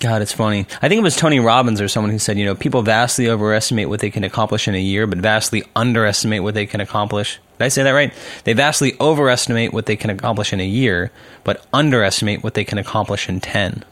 God, 0.05 0.21
it's 0.21 0.35
funny. 0.35 0.67
I 0.83 0.89
think 0.91 0.99
it 0.99 1.03
was 1.03 1.17
Tony 1.17 1.41
Robbins 1.41 1.81
or 1.81 1.89
someone 1.89 2.11
who 2.11 2.19
said, 2.19 2.39
you 2.39 2.45
know, 2.45 2.55
people 2.55 2.83
vastly 2.83 3.31
overestimate 3.31 3.89
what 3.89 4.01
they 4.01 4.11
can 4.11 4.23
accomplish 4.23 4.69
in 4.69 4.75
a 4.75 4.79
year, 4.79 5.07
but 5.07 5.17
vastly 5.17 5.65
underestimate 5.75 6.43
what 6.43 6.53
they 6.53 6.67
can 6.67 6.83
accomplish. 6.83 7.41
Did 7.57 7.65
I 7.65 7.69
say 7.69 7.85
that 7.85 7.93
right? 7.93 8.13
They 8.45 8.53
vastly 8.53 8.97
overestimate 9.01 9.73
what 9.73 9.87
they 9.87 9.97
can 9.97 10.11
accomplish 10.11 10.53
in 10.53 10.61
a 10.61 10.67
year, 10.67 11.11
but 11.43 11.65
underestimate 11.73 12.45
what 12.45 12.53
they 12.53 12.65
can 12.65 12.77
accomplish 12.77 13.31
in 13.31 13.41
10. 13.41 13.83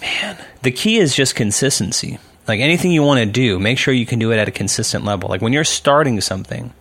Man, 0.00 0.42
the 0.62 0.70
key 0.70 0.96
is 0.96 1.14
just 1.14 1.34
consistency. 1.34 2.18
Like 2.48 2.60
anything 2.60 2.92
you 2.92 3.02
want 3.02 3.20
to 3.20 3.26
do, 3.26 3.58
make 3.58 3.76
sure 3.76 3.92
you 3.92 4.06
can 4.06 4.18
do 4.18 4.32
it 4.32 4.38
at 4.38 4.48
a 4.48 4.50
consistent 4.50 5.04
level. 5.04 5.28
Like 5.28 5.42
when 5.42 5.52
you're 5.52 5.62
starting 5.62 6.22
something, 6.22 6.72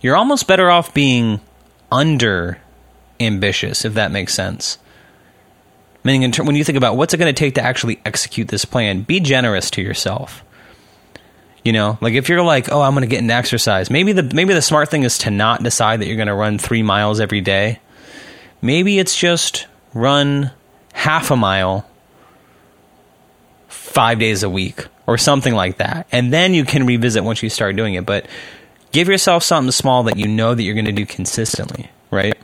you're 0.00 0.16
almost 0.16 0.46
better 0.46 0.70
off 0.70 0.94
being 0.94 1.42
under 1.92 2.56
ambitious, 3.20 3.84
if 3.84 3.92
that 3.92 4.10
makes 4.10 4.32
sense 4.32 4.78
Meaning, 6.06 6.30
ter- 6.30 6.44
when 6.44 6.54
you 6.54 6.62
think 6.62 6.78
about 6.78 6.96
what's 6.96 7.14
it 7.14 7.16
going 7.16 7.34
to 7.34 7.38
take 7.38 7.56
to 7.56 7.62
actually 7.62 8.00
execute 8.04 8.46
this 8.46 8.64
plan, 8.64 9.02
be 9.02 9.18
generous 9.18 9.72
to 9.72 9.82
yourself. 9.82 10.44
You 11.64 11.72
know, 11.72 11.98
like 12.00 12.14
if 12.14 12.28
you're 12.28 12.44
like, 12.44 12.70
oh, 12.70 12.80
I'm 12.80 12.94
going 12.94 13.02
to 13.02 13.08
get 13.08 13.18
into 13.18 13.34
exercise. 13.34 13.90
Maybe 13.90 14.12
the 14.12 14.22
maybe 14.22 14.54
the 14.54 14.62
smart 14.62 14.88
thing 14.88 15.02
is 15.02 15.18
to 15.18 15.32
not 15.32 15.64
decide 15.64 16.00
that 16.00 16.06
you're 16.06 16.14
going 16.14 16.28
to 16.28 16.34
run 16.34 16.58
three 16.58 16.84
miles 16.84 17.18
every 17.18 17.40
day. 17.40 17.80
Maybe 18.62 19.00
it's 19.00 19.18
just 19.18 19.66
run 19.94 20.52
half 20.92 21.32
a 21.32 21.36
mile 21.36 21.84
five 23.66 24.20
days 24.20 24.44
a 24.44 24.48
week 24.48 24.86
or 25.08 25.18
something 25.18 25.54
like 25.56 25.78
that, 25.78 26.06
and 26.12 26.32
then 26.32 26.54
you 26.54 26.64
can 26.64 26.86
revisit 26.86 27.24
once 27.24 27.42
you 27.42 27.50
start 27.50 27.74
doing 27.74 27.94
it. 27.94 28.06
But 28.06 28.26
give 28.92 29.08
yourself 29.08 29.42
something 29.42 29.72
small 29.72 30.04
that 30.04 30.16
you 30.16 30.28
know 30.28 30.54
that 30.54 30.62
you're 30.62 30.74
going 30.74 30.84
to 30.84 30.92
do 30.92 31.04
consistently, 31.04 31.90
right? 32.12 32.38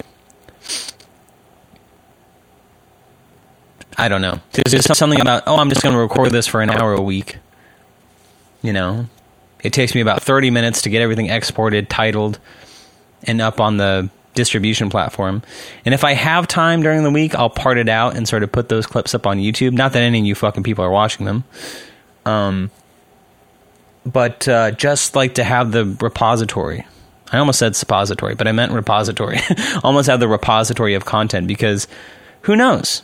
I 4.03 4.09
don't 4.09 4.21
know. 4.21 4.41
There's 4.51 4.85
just 4.85 4.99
something 4.99 5.21
about, 5.21 5.45
oh, 5.47 5.59
I'm 5.59 5.69
just 5.69 5.81
going 5.81 5.95
to 5.95 6.01
record 6.01 6.33
this 6.33 6.49
for 6.49 6.61
an 6.61 6.71
hour 6.71 6.93
a 6.93 7.01
week. 7.01 7.37
You 8.61 8.73
know, 8.73 9.07
it 9.63 9.73
takes 9.73 9.95
me 9.95 10.01
about 10.01 10.25
30 10.25 10.51
minutes 10.51 10.83
to 10.83 10.91
get 10.91 11.03
everything 11.03 11.31
exported, 11.31 11.89
titled, 11.89 12.41
and 13.23 13.41
up 13.41 13.61
on 13.61 13.77
the 13.77 14.11
distribution 14.35 14.91
platform. 14.91 15.43
And 15.85 15.95
if 15.95 16.03
I 16.03 16.15
have 16.15 16.49
time 16.49 16.83
during 16.83 17.05
the 17.05 17.13
week, 17.13 17.37
I'll 17.37 17.49
part 17.49 17.79
it 17.79 17.89
out 17.89 18.17
and 18.17 18.27
sort 18.27 18.43
of 18.43 18.51
put 18.51 18.69
those 18.69 18.87
clips 18.87 19.15
up 19.15 19.25
on 19.25 19.39
YouTube. 19.39 19.71
Not 19.71 19.93
that 19.93 20.03
any 20.03 20.19
of 20.19 20.25
you 20.25 20.35
fucking 20.35 20.65
people 20.65 20.85
are 20.85 20.91
watching 20.91 21.25
them. 21.25 21.45
Um, 22.27 22.73
but 24.05 24.49
uh, 24.49 24.73
just 24.73 25.15
like 25.15 25.37
to 25.37 25.45
have 25.45 25.71
the 25.71 25.85
repository. 26.01 26.85
I 27.31 27.39
almost 27.39 27.61
said 27.61 27.77
suppository, 27.77 28.35
but 28.35 28.49
I 28.49 28.53
meant 28.53 28.73
repository. 28.73 29.39
almost 29.85 30.09
have 30.09 30.19
the 30.19 30.27
repository 30.27 30.95
of 30.95 31.05
content 31.05 31.47
because 31.47 31.87
who 32.41 32.57
knows? 32.57 33.03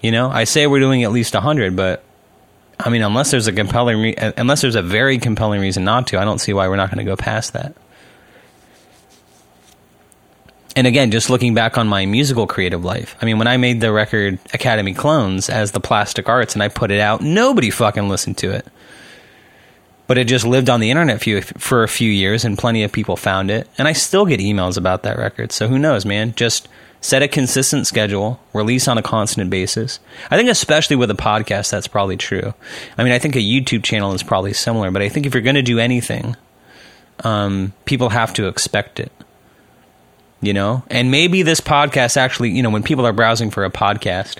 You 0.00 0.10
know, 0.10 0.30
I 0.30 0.44
say 0.44 0.66
we're 0.66 0.80
doing 0.80 1.02
at 1.04 1.12
least 1.12 1.34
100, 1.34 1.74
but 1.74 2.04
I 2.78 2.90
mean, 2.90 3.02
unless 3.02 3.30
there's 3.30 3.46
a 3.46 3.52
compelling, 3.52 4.00
re- 4.00 4.32
unless 4.36 4.60
there's 4.60 4.74
a 4.74 4.82
very 4.82 5.18
compelling 5.18 5.60
reason 5.60 5.84
not 5.84 6.08
to, 6.08 6.20
I 6.20 6.24
don't 6.24 6.38
see 6.38 6.52
why 6.52 6.68
we're 6.68 6.76
not 6.76 6.90
going 6.90 7.04
to 7.04 7.10
go 7.10 7.16
past 7.16 7.54
that. 7.54 7.74
And 10.76 10.86
again, 10.86 11.10
just 11.10 11.30
looking 11.30 11.54
back 11.54 11.78
on 11.78 11.88
my 11.88 12.04
musical 12.04 12.46
creative 12.46 12.84
life, 12.84 13.16
I 13.22 13.24
mean, 13.24 13.38
when 13.38 13.46
I 13.46 13.56
made 13.56 13.80
the 13.80 13.90
record 13.90 14.38
Academy 14.52 14.92
Clones 14.92 15.48
as 15.48 15.72
the 15.72 15.80
Plastic 15.80 16.28
Arts 16.28 16.52
and 16.52 16.62
I 16.62 16.68
put 16.68 16.90
it 16.90 17.00
out, 17.00 17.22
nobody 17.22 17.70
fucking 17.70 18.10
listened 18.10 18.36
to 18.38 18.50
it. 18.50 18.66
But 20.06 20.18
it 20.18 20.28
just 20.28 20.44
lived 20.44 20.68
on 20.68 20.80
the 20.80 20.90
internet 20.90 21.24
for 21.58 21.82
a 21.82 21.88
few 21.88 22.10
years 22.10 22.44
and 22.44 22.58
plenty 22.58 22.82
of 22.82 22.92
people 22.92 23.16
found 23.16 23.50
it. 23.50 23.68
And 23.78 23.88
I 23.88 23.92
still 23.92 24.26
get 24.26 24.38
emails 24.38 24.76
about 24.76 25.02
that 25.04 25.16
record. 25.16 25.50
So 25.50 25.66
who 25.66 25.78
knows, 25.78 26.04
man? 26.04 26.34
Just 26.36 26.68
set 27.00 27.22
a 27.22 27.28
consistent 27.28 27.86
schedule, 27.86 28.40
release 28.52 28.88
on 28.88 28.98
a 28.98 29.02
constant 29.02 29.50
basis. 29.50 30.00
I 30.30 30.36
think, 30.36 30.48
especially 30.48 30.96
with 30.96 31.10
a 31.10 31.14
podcast, 31.14 31.70
that's 31.70 31.86
probably 31.86 32.16
true. 32.16 32.54
I 32.98 33.04
mean, 33.04 33.12
I 33.12 33.18
think 33.18 33.36
a 33.36 33.40
YouTube 33.40 33.84
channel 33.84 34.12
is 34.12 34.22
probably 34.22 34.52
similar, 34.52 34.90
but 34.90 35.02
I 35.02 35.08
think 35.08 35.26
if 35.26 35.34
you're 35.34 35.42
going 35.42 35.56
to 35.56 35.62
do 35.62 35.78
anything, 35.78 36.36
um, 37.24 37.72
people 37.84 38.10
have 38.10 38.32
to 38.34 38.48
expect 38.48 39.00
it. 39.00 39.12
You 40.42 40.52
know, 40.52 40.84
and 40.90 41.10
maybe 41.10 41.42
this 41.42 41.60
podcast 41.60 42.16
actually, 42.16 42.50
you 42.50 42.62
know, 42.62 42.70
when 42.70 42.82
people 42.82 43.06
are 43.06 43.12
browsing 43.12 43.50
for 43.50 43.64
a 43.64 43.70
podcast, 43.70 44.36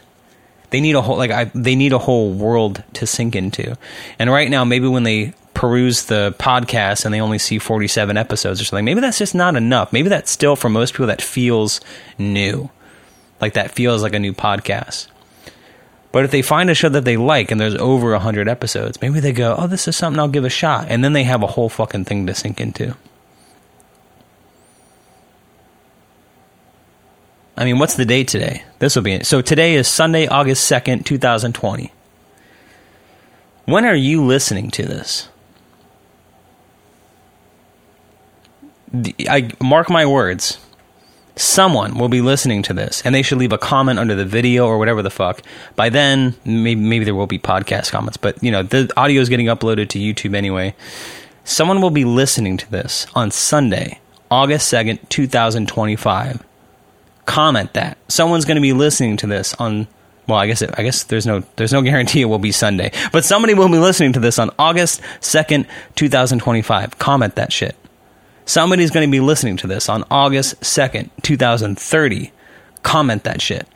they 0.71 0.81
need 0.81 0.95
a 0.95 1.01
whole 1.01 1.17
like 1.17 1.31
I, 1.31 1.45
they 1.55 1.75
need 1.75 1.93
a 1.93 1.99
whole 1.99 2.33
world 2.33 2.85
to 2.95 3.07
sink 3.07 3.35
into. 3.35 3.77
And 4.19 4.31
right 4.31 4.51
now, 4.51 4.65
maybe 4.65 4.89
when 4.89 5.05
they 5.05 5.33
peruse 5.57 6.05
the 6.05 6.37
podcast 6.39 7.07
and 7.07 7.15
they 7.15 7.21
only 7.21 7.39
see 7.39 7.59
47 7.59 8.19
episodes 8.19 8.61
or 8.61 8.65
something, 8.65 8.85
maybe 8.85 9.01
that's 9.01 9.19
just 9.19 9.35
not 9.35 9.57
enough. 9.57 9.91
Maybe 9.91 10.11
that's 10.11 10.31
still 10.31 10.55
for 10.55 10.69
most 10.69 10.93
people 10.93 11.07
that 11.07 11.23
feels 11.23 11.81
new. 12.19 12.71
Like 13.41 13.55
that 13.55 13.71
feels 13.71 14.03
like 14.03 14.13
a 14.13 14.19
new 14.19 14.35
podcast. 14.35 15.09
But 16.13 16.27
if 16.27 16.31
they 16.31 16.43
find 16.43 16.69
a 16.69 16.75
show 16.75 16.91
that 16.91 17.07
they 17.07 17.17
like 17.17 17.51
and 17.51 17.59
there's 17.59 17.75
over 17.75 18.13
100 18.13 18.49
episodes, 18.49 19.01
maybe 19.01 19.19
they 19.19 19.33
go, 19.33 19.57
oh, 19.59 19.67
this 19.67 19.89
is 19.89 19.97
something 19.97 20.21
I'll 20.21 20.29
give 20.29 20.45
a 20.45 20.51
shot. 20.51 20.89
And 20.91 21.03
then 21.03 21.15
they 21.15 21.25
have 21.25 21.43
a 21.43 21.47
whole 21.47 21.71
fucking 21.71 22.05
thing 22.05 22.27
to 22.27 22.35
sink 22.35 22.61
into. 22.61 22.95
I 27.57 27.65
mean, 27.65 27.79
what's 27.79 27.97
the 27.97 28.05
date 28.05 28.29
today? 28.29 28.63
This 28.79 28.95
will 28.95 29.03
be 29.03 29.15
it. 29.15 29.27
So 29.27 29.41
today 29.41 29.75
is 29.75 29.89
Sunday, 29.89 30.27
August 30.27 30.71
2nd, 30.71 31.07
2020. 31.07 31.93
When 33.65 33.87
are 33.87 33.95
you 33.95 34.23
listening 34.23 34.71
to 34.73 34.83
this? 34.83 35.29
I 39.29 39.51
mark 39.61 39.91
my 39.91 40.07
words. 40.07 40.59
someone 41.37 41.99
will 41.99 42.09
be 42.09 42.23
listening 42.23 42.63
to 42.63 42.73
this 42.73 43.03
and 43.05 43.15
they 43.15 43.23
should 43.23 43.39
leave 43.39 43.53
a 43.53 43.59
comment 43.59 43.99
under 43.99 44.15
the 44.15 44.25
video 44.25 44.67
or 44.67 44.79
whatever 44.79 45.03
the 45.03 45.11
fuck. 45.11 45.43
By 45.77 45.91
then, 45.91 46.35
maybe, 46.45 46.81
maybe 46.81 47.05
there 47.05 47.15
will 47.15 47.27
be 47.27 47.39
podcast 47.39 47.91
comments, 47.91 48.17
but 48.17 48.43
you 48.43 48.51
know, 48.51 48.63
the 48.63 48.91
audio 48.97 49.21
is 49.21 49.29
getting 49.29 49.47
uploaded 49.47 49.91
to 49.91 49.99
YouTube 49.99 50.35
anyway. 50.35 50.75
Someone 51.45 51.81
will 51.81 51.91
be 51.91 52.05
listening 52.05 52.57
to 52.57 52.71
this 52.71 53.07
on 53.15 53.31
Sunday, 53.31 54.01
August 54.31 54.73
2nd, 54.73 55.09
2025. 55.09 56.43
Comment 57.27 57.73
that. 57.75 57.99
Someone's 58.09 58.45
going 58.45 58.57
to 58.57 58.63
be 58.63 58.73
listening 58.73 59.17
to 59.19 59.27
this 59.27 59.55
on 59.55 59.87
well, 60.27 60.39
I 60.39 60.49
guess 60.49 60.61
it, 60.61 60.71
I 60.77 60.83
guess 60.83 61.05
there's 61.05 61.27
no 61.27 61.45
there's 61.55 61.73
no 61.73 61.83
guarantee 61.89 62.23
it 62.23 62.25
will 62.25 62.39
be 62.39 62.51
Sunday, 62.51 62.91
but 63.13 63.25
somebody 63.25 63.55
will 63.55 63.69
be 63.69 63.79
listening 63.79 64.13
to 64.15 64.21
this 64.21 64.39
on 64.39 64.51
August 64.59 65.01
2nd, 65.21 65.67
2025. 65.95 66.99
Comment 66.99 67.35
that 67.37 67.53
shit. 67.53 67.77
Somebody's 68.47 68.93
going 68.93 69.07
to 69.07 69.11
be 69.11 69.21
listening 69.21 69.57
to 69.59 69.67
this 69.67 69.89
on 69.89 70.05
August 70.11 70.61
2nd, 70.61 71.11
2030. 71.23 72.33
Comment 72.83 73.25
that 73.25 73.43
shit. 73.43 73.67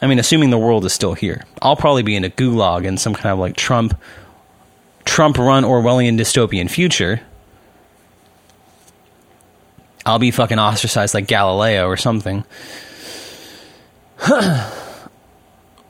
I 0.00 0.06
mean, 0.06 0.20
assuming 0.20 0.50
the 0.50 0.58
world 0.58 0.84
is 0.84 0.92
still 0.92 1.14
here. 1.14 1.44
I'll 1.60 1.76
probably 1.76 2.04
be 2.04 2.14
in 2.14 2.24
a 2.24 2.30
gulag 2.30 2.84
in 2.84 2.96
some 2.96 3.14
kind 3.14 3.32
of 3.32 3.38
like 3.38 3.56
Trump 3.56 3.98
Trump 5.04 5.38
run 5.38 5.64
Orwellian 5.64 6.18
dystopian 6.18 6.70
future. 6.70 7.20
I'll 10.06 10.18
be 10.18 10.30
fucking 10.30 10.58
ostracized 10.58 11.14
like 11.14 11.26
Galileo 11.26 11.86
or 11.86 11.96
something. 11.96 12.44
oi, 14.30 14.62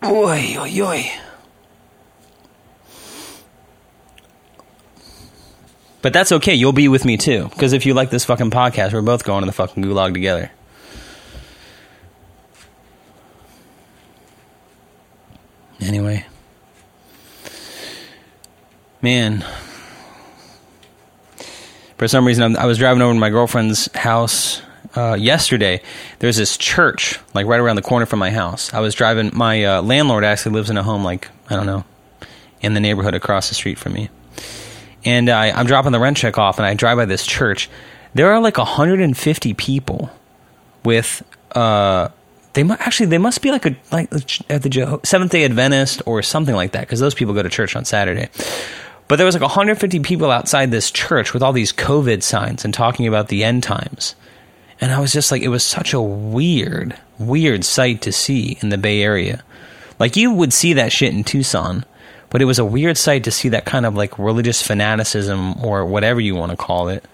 oi, 0.05 0.81
oi. 0.81 1.13
But 6.05 6.13
that's 6.13 6.33
okay. 6.33 6.55
You'll 6.55 6.75
be 6.75 6.87
with 6.87 7.07
me 7.07 7.17
too. 7.17 7.49
Because 7.49 7.73
if 7.73 7.87
you 7.87 7.95
like 7.95 8.11
this 8.11 8.27
fucking 8.27 8.51
podcast, 8.51 8.93
we're 8.93 9.01
both 9.01 9.25
going 9.25 9.41
to 9.41 9.47
the 9.47 9.53
fucking 9.53 9.83
gulag 9.83 10.13
together. 10.13 10.53
Anyway. 15.81 16.27
Man. 19.01 19.47
For 21.97 22.07
some 22.07 22.27
reason, 22.27 22.55
I 22.59 22.67
was 22.67 22.77
driving 22.77 23.01
over 23.01 23.15
to 23.15 23.19
my 23.19 23.31
girlfriend's 23.31 23.91
house 23.95 24.61
uh, 24.95 25.17
yesterday. 25.19 25.81
There's 26.19 26.37
this 26.37 26.59
church, 26.59 27.19
like 27.33 27.47
right 27.47 27.59
around 27.59 27.77
the 27.77 27.83
corner 27.83 28.05
from 28.05 28.19
my 28.19 28.31
house. 28.31 28.75
I 28.75 28.81
was 28.81 28.95
driving, 28.95 29.31
my 29.33 29.65
uh, 29.65 29.81
landlord 29.81 30.23
actually 30.23 30.53
lives 30.53 30.69
in 30.69 30.77
a 30.77 30.83
home, 30.83 31.03
like, 31.03 31.31
I 31.49 31.57
don't 31.57 31.65
know, 31.65 31.87
in 32.61 32.75
the 32.75 32.81
neighborhood 32.81 33.15
across 33.15 33.49
the 33.49 33.55
street 33.55 33.79
from 33.79 33.95
me 33.95 34.11
and 35.05 35.29
I, 35.29 35.51
I'm 35.51 35.67
dropping 35.67 35.93
the 35.93 36.01
rent 36.01 36.17
check 36.17 36.39
off, 36.39 36.59
and 36.59 36.67
I 36.67 36.75
drive 36.75 36.97
by 36.97 37.05
this 37.05 37.27
church. 37.27 37.69
There 38.15 38.33
are 38.33 38.41
like 38.41 38.59
150 38.59 39.55
people 39.55 40.11
with 40.85 41.23
uh, 41.53 42.09
they 42.55 42.63
mu- 42.63 42.77
actually 42.79 43.07
they 43.07 43.19
must 43.19 43.43
be 43.43 43.51
like 43.51 43.67
a 43.67 43.77
like 43.93 44.13
at 44.49 44.63
the 44.63 45.01
Seventh 45.03 45.33
Day 45.33 45.45
Adventist 45.45 46.03
or 46.07 46.23
something 46.23 46.55
like 46.55 46.73
that 46.73 46.81
because 46.81 47.01
those 47.01 47.15
people 47.15 47.35
go 47.35 47.43
to 47.43 47.49
church 47.49 47.77
on 47.77 47.85
Saturday. 47.85 48.29
But 49.09 49.17
there 49.17 49.27
was 49.27 49.35
like 49.35 49.43
150 49.43 50.01
people 50.01 50.31
outside 50.31 50.71
this 50.71 50.91
church 50.91 51.35
with 51.35 51.43
all 51.43 51.53
these 51.53 51.73
COVID 51.73 52.23
signs 52.23 52.65
and 52.65 52.73
talking 52.73 53.07
about 53.07 53.29
the 53.29 53.45
end 53.45 53.63
times. 53.63 54.15
And 54.81 54.93
I 54.93 55.01
was 55.01 55.13
just 55.13 55.31
like, 55.31 55.43
it 55.43 55.49
was 55.49 55.63
such 55.63 55.93
a 55.93 56.01
weird, 56.01 56.97
weird 57.19 57.65
sight 57.65 58.01
to 58.03 58.13
see 58.13 58.59
in 58.61 58.71
the 58.71 58.79
Bay 58.79 59.03
Area. 59.03 59.45
Like 59.99 60.17
you 60.17 60.33
would 60.33 60.53
see 60.53 60.73
that 60.73 60.91
shit 60.91 61.13
in 61.13 61.23
Tucson, 61.23 61.85
but 62.35 62.43
it 62.43 62.47
was 62.47 62.59
a 62.59 62.65
weird 62.65 62.99
sight 62.99 63.23
to 63.23 63.31
see 63.31 63.51
that 63.51 63.65
kind 63.65 63.87
of 63.87 63.95
like 63.95 64.19
religious 64.19 64.61
fanaticism 64.61 65.65
or 65.65 65.87
whatever 65.87 66.21
you 66.21 66.35
want 66.35 66.51
to 66.51 66.57
call 66.57 66.89
it 66.89 67.05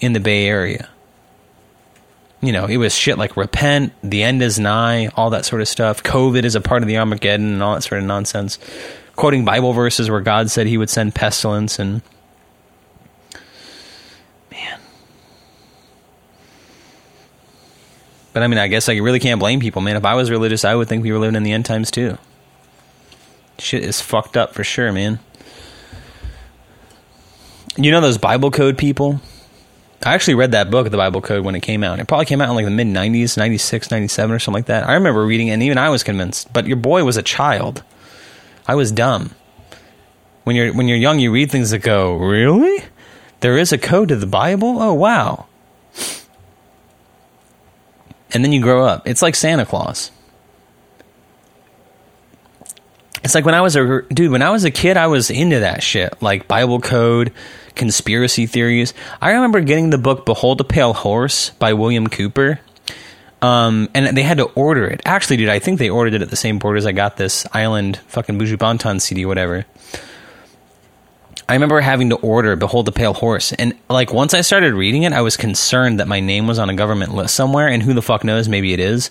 in 0.00 0.14
the 0.14 0.20
Bay 0.20 0.46
Area. 0.46 0.88
You 2.40 2.52
know, 2.52 2.64
it 2.64 2.78
was 2.78 2.94
shit 2.94 3.18
like 3.18 3.36
repent, 3.36 3.92
the 4.02 4.22
end 4.22 4.40
is 4.42 4.58
nigh, 4.58 5.08
all 5.08 5.28
that 5.30 5.44
sort 5.44 5.60
of 5.60 5.68
stuff. 5.68 6.02
COVID 6.02 6.44
is 6.44 6.54
a 6.54 6.62
part 6.62 6.80
of 6.80 6.88
the 6.88 6.96
Armageddon 6.96 7.52
and 7.52 7.62
all 7.62 7.74
that 7.74 7.82
sort 7.82 8.00
of 8.00 8.06
nonsense. 8.06 8.58
Quoting 9.16 9.44
Bible 9.44 9.74
verses 9.74 10.08
where 10.08 10.22
God 10.22 10.50
said 10.50 10.66
he 10.66 10.78
would 10.78 10.88
send 10.88 11.14
pestilence 11.14 11.78
and 11.78 12.00
man. 14.50 14.80
But 18.32 18.42
I 18.42 18.46
mean, 18.46 18.58
I 18.58 18.68
guess 18.68 18.88
I 18.88 18.94
really 18.94 19.20
can't 19.20 19.40
blame 19.40 19.60
people, 19.60 19.82
man. 19.82 19.96
If 19.96 20.06
I 20.06 20.14
was 20.14 20.30
religious, 20.30 20.64
I 20.64 20.74
would 20.74 20.88
think 20.88 21.02
we 21.02 21.12
were 21.12 21.18
living 21.18 21.36
in 21.36 21.42
the 21.42 21.52
end 21.52 21.66
times 21.66 21.90
too. 21.90 22.16
Shit 23.58 23.84
is 23.84 24.00
fucked 24.00 24.36
up 24.36 24.54
for 24.54 24.64
sure, 24.64 24.92
man. 24.92 25.18
You 27.76 27.90
know 27.90 28.00
those 28.00 28.18
Bible 28.18 28.50
code 28.50 28.78
people? 28.78 29.20
I 30.04 30.14
actually 30.14 30.34
read 30.34 30.52
that 30.52 30.70
book, 30.70 30.90
The 30.90 30.96
Bible 30.96 31.20
Code, 31.20 31.44
when 31.44 31.56
it 31.56 31.60
came 31.60 31.82
out. 31.82 31.98
It 31.98 32.06
probably 32.06 32.26
came 32.26 32.40
out 32.40 32.48
in 32.48 32.54
like 32.54 32.64
the 32.64 32.70
mid 32.70 32.86
90s, 32.86 33.36
96, 33.36 33.90
97 33.90 34.34
or 34.34 34.38
something 34.38 34.58
like 34.58 34.66
that. 34.66 34.88
I 34.88 34.94
remember 34.94 35.24
reading 35.24 35.48
it 35.48 35.52
and 35.52 35.62
even 35.62 35.76
I 35.76 35.90
was 35.90 36.04
convinced. 36.04 36.52
But 36.52 36.66
your 36.66 36.76
boy 36.76 37.02
was 37.02 37.16
a 37.16 37.22
child. 37.22 37.82
I 38.66 38.76
was 38.76 38.92
dumb. 38.92 39.32
When 40.44 40.54
you're 40.54 40.72
when 40.72 40.88
you're 40.88 40.96
young, 40.96 41.18
you 41.18 41.32
read 41.32 41.50
things 41.50 41.70
that 41.70 41.80
go, 41.80 42.14
"Really? 42.14 42.84
There 43.40 43.58
is 43.58 43.72
a 43.72 43.78
code 43.78 44.08
to 44.08 44.16
the 44.16 44.26
Bible? 44.26 44.80
Oh, 44.80 44.94
wow." 44.94 45.46
And 48.32 48.44
then 48.44 48.52
you 48.52 48.62
grow 48.62 48.84
up. 48.84 49.06
It's 49.06 49.22
like 49.22 49.34
Santa 49.34 49.66
Claus. 49.66 50.10
It's 53.24 53.34
like 53.34 53.44
when 53.44 53.54
I 53.54 53.60
was 53.60 53.76
a 53.76 54.02
dude, 54.02 54.30
when 54.30 54.42
I 54.42 54.50
was 54.50 54.64
a 54.64 54.70
kid, 54.70 54.96
I 54.96 55.08
was 55.08 55.30
into 55.30 55.60
that 55.60 55.82
shit, 55.82 56.20
like 56.22 56.48
Bible 56.48 56.80
code, 56.80 57.32
conspiracy 57.74 58.46
theories. 58.46 58.94
I 59.20 59.32
remember 59.32 59.60
getting 59.60 59.90
the 59.90 59.98
book 59.98 60.24
Behold 60.24 60.60
a 60.60 60.64
Pale 60.64 60.94
Horse 60.94 61.50
by 61.50 61.72
William 61.72 62.06
Cooper. 62.06 62.60
Um, 63.40 63.88
and 63.94 64.16
they 64.16 64.22
had 64.22 64.38
to 64.38 64.46
order 64.46 64.84
it. 64.86 65.00
Actually, 65.04 65.36
dude, 65.36 65.48
I 65.48 65.60
think 65.60 65.78
they 65.78 65.90
ordered 65.90 66.14
it 66.14 66.22
at 66.22 66.30
the 66.30 66.36
same 66.36 66.58
port 66.58 66.76
as 66.76 66.86
I 66.86 66.92
got 66.92 67.16
this 67.16 67.46
Island 67.52 67.96
fucking 68.08 68.36
Buju 68.36 68.56
Banton 68.56 69.00
CD, 69.00 69.24
whatever. 69.26 69.64
I 71.48 71.54
remember 71.54 71.80
having 71.80 72.10
to 72.10 72.16
order 72.16 72.56
Behold 72.56 72.86
the 72.86 72.92
Pale 72.92 73.14
Horse. 73.14 73.52
And 73.52 73.74
like 73.88 74.12
once 74.12 74.34
I 74.34 74.42
started 74.42 74.74
reading 74.74 75.04
it, 75.04 75.12
I 75.12 75.22
was 75.22 75.36
concerned 75.36 76.00
that 76.00 76.08
my 76.08 76.20
name 76.20 76.46
was 76.46 76.58
on 76.58 76.68
a 76.68 76.74
government 76.74 77.14
list 77.14 77.34
somewhere, 77.34 77.68
and 77.68 77.82
who 77.82 77.94
the 77.94 78.02
fuck 78.02 78.22
knows, 78.24 78.48
maybe 78.48 78.72
it 78.72 78.80
is. 78.80 79.10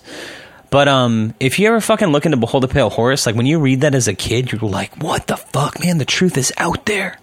But 0.70 0.86
um, 0.88 1.34
if 1.40 1.58
you 1.58 1.68
ever 1.68 1.80
fucking 1.80 2.08
look 2.08 2.26
into 2.26 2.36
Behold 2.36 2.64
a 2.64 2.68
Pale 2.68 2.90
Horse, 2.90 3.24
like 3.24 3.34
when 3.34 3.46
you 3.46 3.58
read 3.58 3.80
that 3.80 3.94
as 3.94 4.06
a 4.06 4.14
kid, 4.14 4.52
you're 4.52 4.60
like, 4.60 5.02
what 5.02 5.26
the 5.26 5.36
fuck, 5.36 5.80
man? 5.80 5.98
The 5.98 6.04
truth 6.04 6.36
is 6.36 6.52
out 6.58 6.84
there. 6.84 7.18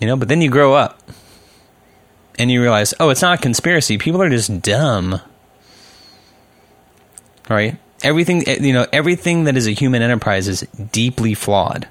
You 0.00 0.06
know, 0.06 0.16
but 0.16 0.28
then 0.28 0.40
you 0.40 0.50
grow 0.50 0.74
up 0.74 1.02
and 2.38 2.50
you 2.50 2.60
realize, 2.60 2.94
oh, 2.98 3.10
it's 3.10 3.22
not 3.22 3.38
a 3.38 3.42
conspiracy. 3.42 3.98
People 3.98 4.22
are 4.22 4.30
just 4.30 4.62
dumb. 4.62 5.20
Right? 7.48 7.76
Everything, 8.02 8.48
eh, 8.48 8.58
you 8.60 8.72
know, 8.72 8.86
everything 8.92 9.44
that 9.44 9.56
is 9.56 9.66
a 9.66 9.72
human 9.72 10.02
enterprise 10.02 10.48
is 10.48 10.62
deeply 10.92 11.34
flawed. 11.34 11.88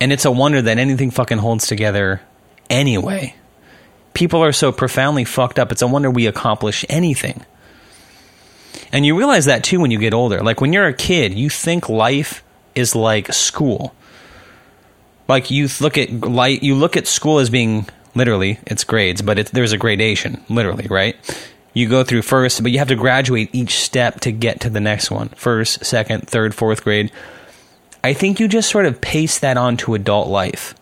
And 0.00 0.12
it's 0.12 0.24
a 0.24 0.30
wonder 0.30 0.62
that 0.62 0.78
anything 0.78 1.10
fucking 1.10 1.38
holds 1.38 1.66
together 1.66 2.20
anyway. 2.70 3.34
People 4.12 4.42
are 4.42 4.52
so 4.52 4.70
profoundly 4.70 5.24
fucked 5.24 5.58
up. 5.58 5.72
It's 5.72 5.82
a 5.82 5.88
wonder 5.88 6.10
we 6.10 6.26
accomplish 6.26 6.84
anything. 6.88 7.44
And 8.94 9.04
you 9.04 9.18
realize 9.18 9.46
that 9.46 9.64
too 9.64 9.80
when 9.80 9.90
you 9.90 9.98
get 9.98 10.14
older. 10.14 10.40
Like 10.40 10.60
when 10.60 10.72
you're 10.72 10.86
a 10.86 10.94
kid, 10.94 11.34
you 11.34 11.50
think 11.50 11.88
life 11.88 12.44
is 12.76 12.94
like 12.94 13.32
school. 13.34 13.92
Like 15.26 15.50
you 15.50 15.68
look 15.80 15.98
at 15.98 16.12
light, 16.12 16.62
you 16.62 16.76
look 16.76 16.96
at 16.96 17.08
school 17.08 17.40
as 17.40 17.50
being 17.50 17.88
literally 18.14 18.60
it's 18.68 18.84
grades, 18.84 19.20
but 19.20 19.40
it, 19.40 19.46
there's 19.48 19.72
a 19.72 19.78
gradation, 19.78 20.44
literally, 20.48 20.86
right? 20.88 21.16
You 21.72 21.88
go 21.88 22.04
through 22.04 22.22
first, 22.22 22.62
but 22.62 22.70
you 22.70 22.78
have 22.78 22.86
to 22.86 22.94
graduate 22.94 23.50
each 23.52 23.80
step 23.80 24.20
to 24.20 24.30
get 24.30 24.60
to 24.60 24.70
the 24.70 24.80
next 24.80 25.10
one. 25.10 25.30
First, 25.30 25.84
second, 25.84 26.28
third, 26.28 26.54
fourth 26.54 26.84
grade. 26.84 27.10
I 28.04 28.12
think 28.12 28.38
you 28.38 28.46
just 28.46 28.70
sort 28.70 28.86
of 28.86 29.00
paste 29.00 29.40
that 29.40 29.56
onto 29.56 29.94
adult 29.94 30.28
life. 30.28 30.76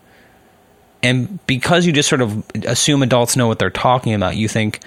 And 1.02 1.44
because 1.46 1.86
you 1.86 1.92
just 1.92 2.10
sort 2.10 2.20
of 2.20 2.44
assume 2.66 3.02
adults 3.02 3.36
know 3.36 3.46
what 3.46 3.58
they're 3.58 3.70
talking 3.70 4.12
about, 4.12 4.36
you 4.36 4.48
think, 4.48 4.80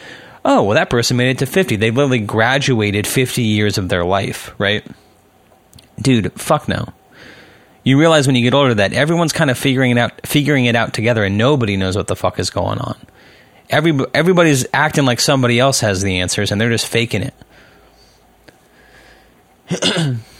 oh, 0.45 0.63
well, 0.63 0.75
that 0.75 0.89
person 0.89 1.17
made 1.17 1.31
it 1.31 1.39
to 1.39 1.45
50. 1.45 1.75
They 1.75 1.91
literally 1.91 2.19
graduated 2.19 3.05
50 3.07 3.41
years 3.41 3.77
of 3.77 3.89
their 3.89 4.05
life, 4.05 4.53
right? 4.57 4.85
Dude, 5.99 6.31
fuck 6.39 6.69
no. 6.69 6.93
You 7.83 7.99
realize 7.99 8.27
when 8.27 8.35
you 8.35 8.43
get 8.43 8.53
older 8.53 8.75
that 8.75 8.93
everyone's 8.93 9.33
kind 9.33 9.51
of 9.51 9.57
figuring 9.57 9.91
it 9.91 9.97
out, 9.97 10.25
figuring 10.25 10.65
it 10.65 10.75
out 10.75 10.93
together, 10.93 11.23
and 11.23 11.37
nobody 11.37 11.77
knows 11.77 11.95
what 11.97 12.07
the 12.07 12.15
fuck 12.15 12.39
is 12.39 12.49
going 12.49 12.79
on. 12.79 12.95
Every 13.69 13.97
everybody's 14.13 14.65
acting 14.73 15.05
like 15.05 15.19
somebody 15.19 15.59
else 15.59 15.81
has 15.81 16.01
the 16.01 16.19
answers, 16.19 16.51
and 16.51 16.61
they're 16.61 16.69
just 16.69 16.87
faking 16.87 17.31
it. 19.69 20.17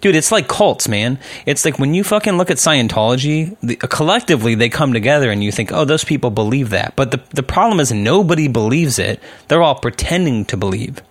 dude, 0.00 0.16
it's 0.16 0.32
like 0.32 0.48
cults, 0.48 0.88
man. 0.88 1.18
It's 1.46 1.64
like 1.64 1.78
when 1.78 1.94
you 1.94 2.04
fucking 2.04 2.36
look 2.36 2.50
at 2.50 2.58
Scientology, 2.58 3.56
the, 3.62 3.78
uh, 3.82 3.86
collectively 3.86 4.54
they 4.54 4.68
come 4.68 4.92
together 4.92 5.30
and 5.30 5.42
you 5.42 5.52
think, 5.52 5.72
oh, 5.72 5.84
those 5.84 6.04
people 6.04 6.30
believe 6.30 6.70
that. 6.70 6.94
But 6.96 7.10
the, 7.10 7.20
the 7.30 7.42
problem 7.42 7.80
is 7.80 7.92
nobody 7.92 8.48
believes 8.48 8.98
it. 8.98 9.22
They're 9.48 9.62
all 9.62 9.76
pretending 9.80 10.44
to 10.46 10.56
believe. 10.56 11.02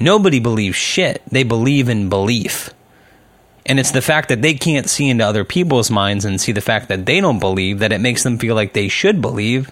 Nobody 0.00 0.40
believes 0.40 0.76
shit. 0.76 1.22
They 1.30 1.42
believe 1.44 1.88
in 1.88 2.08
belief. 2.08 2.70
And 3.64 3.78
it's 3.78 3.92
the 3.92 4.02
fact 4.02 4.28
that 4.28 4.42
they 4.42 4.54
can't 4.54 4.90
see 4.90 5.08
into 5.08 5.24
other 5.24 5.44
people's 5.44 5.90
minds 5.90 6.24
and 6.24 6.40
see 6.40 6.50
the 6.52 6.60
fact 6.60 6.88
that 6.88 7.06
they 7.06 7.20
don't 7.20 7.38
believe 7.38 7.78
that 7.78 7.92
it 7.92 8.00
makes 8.00 8.24
them 8.24 8.38
feel 8.38 8.56
like 8.56 8.72
they 8.72 8.88
should 8.88 9.20
believe. 9.20 9.70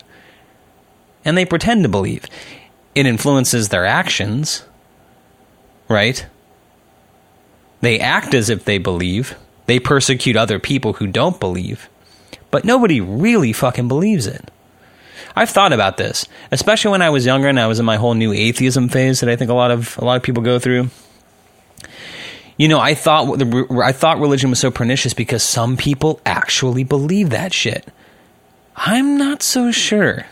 and 1.24 1.36
they 1.36 1.44
pretend 1.44 1.82
to 1.82 1.88
believe. 1.88 2.24
It 2.94 3.06
influences 3.06 3.68
their 3.68 3.84
actions, 3.86 4.64
right? 5.88 6.26
They 7.80 7.98
act 7.98 8.34
as 8.34 8.50
if 8.50 8.64
they 8.64 8.78
believe. 8.78 9.36
They 9.66 9.78
persecute 9.78 10.36
other 10.36 10.58
people 10.58 10.94
who 10.94 11.06
don't 11.06 11.40
believe. 11.40 11.88
But 12.50 12.64
nobody 12.64 13.00
really 13.00 13.52
fucking 13.52 13.88
believes 13.88 14.26
it. 14.26 14.50
I've 15.36 15.50
thought 15.50 15.72
about 15.72 15.96
this, 15.96 16.26
especially 16.50 16.90
when 16.90 17.02
I 17.02 17.10
was 17.10 17.24
younger 17.24 17.48
and 17.48 17.60
I 17.60 17.68
was 17.68 17.78
in 17.78 17.86
my 17.86 17.96
whole 17.96 18.14
new 18.14 18.32
atheism 18.32 18.88
phase 18.88 19.20
that 19.20 19.28
I 19.28 19.36
think 19.36 19.50
a 19.50 19.54
lot 19.54 19.70
of 19.70 19.96
a 19.98 20.04
lot 20.04 20.16
of 20.16 20.22
people 20.22 20.42
go 20.42 20.58
through. 20.58 20.90
You 22.56 22.68
know, 22.68 22.80
I 22.80 22.94
thought 22.94 23.38
the, 23.38 23.80
I 23.82 23.92
thought 23.92 24.18
religion 24.18 24.50
was 24.50 24.58
so 24.58 24.70
pernicious 24.70 25.14
because 25.14 25.42
some 25.42 25.76
people 25.76 26.20
actually 26.26 26.84
believe 26.84 27.30
that 27.30 27.54
shit. 27.54 27.86
I'm 28.76 29.16
not 29.16 29.42
so 29.42 29.70
sure. 29.70 30.26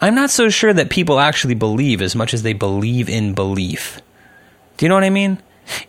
I'm 0.00 0.14
not 0.14 0.30
so 0.30 0.48
sure 0.48 0.72
that 0.72 0.90
people 0.90 1.20
actually 1.20 1.54
believe 1.54 2.00
as 2.00 2.16
much 2.16 2.32
as 2.32 2.42
they 2.42 2.54
believe 2.54 3.08
in 3.08 3.34
belief. 3.34 4.00
Do 4.76 4.84
you 4.84 4.88
know 4.88 4.94
what 4.94 5.04
I 5.04 5.10
mean? 5.10 5.38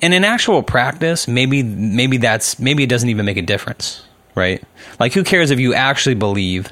And 0.02 0.14
in 0.14 0.24
actual 0.24 0.64
practice, 0.64 1.28
maybe 1.28 1.64
maybe 1.64 2.18
that's 2.18 2.60
maybe 2.60 2.84
it 2.84 2.90
doesn't 2.90 3.10
even 3.10 3.26
make 3.26 3.38
a 3.38 3.42
difference, 3.42 4.04
right? 4.36 4.64
Like 5.00 5.14
who 5.14 5.24
cares 5.24 5.52
if 5.52 5.60
you 5.60 5.74
actually 5.74 6.16
believe 6.16 6.72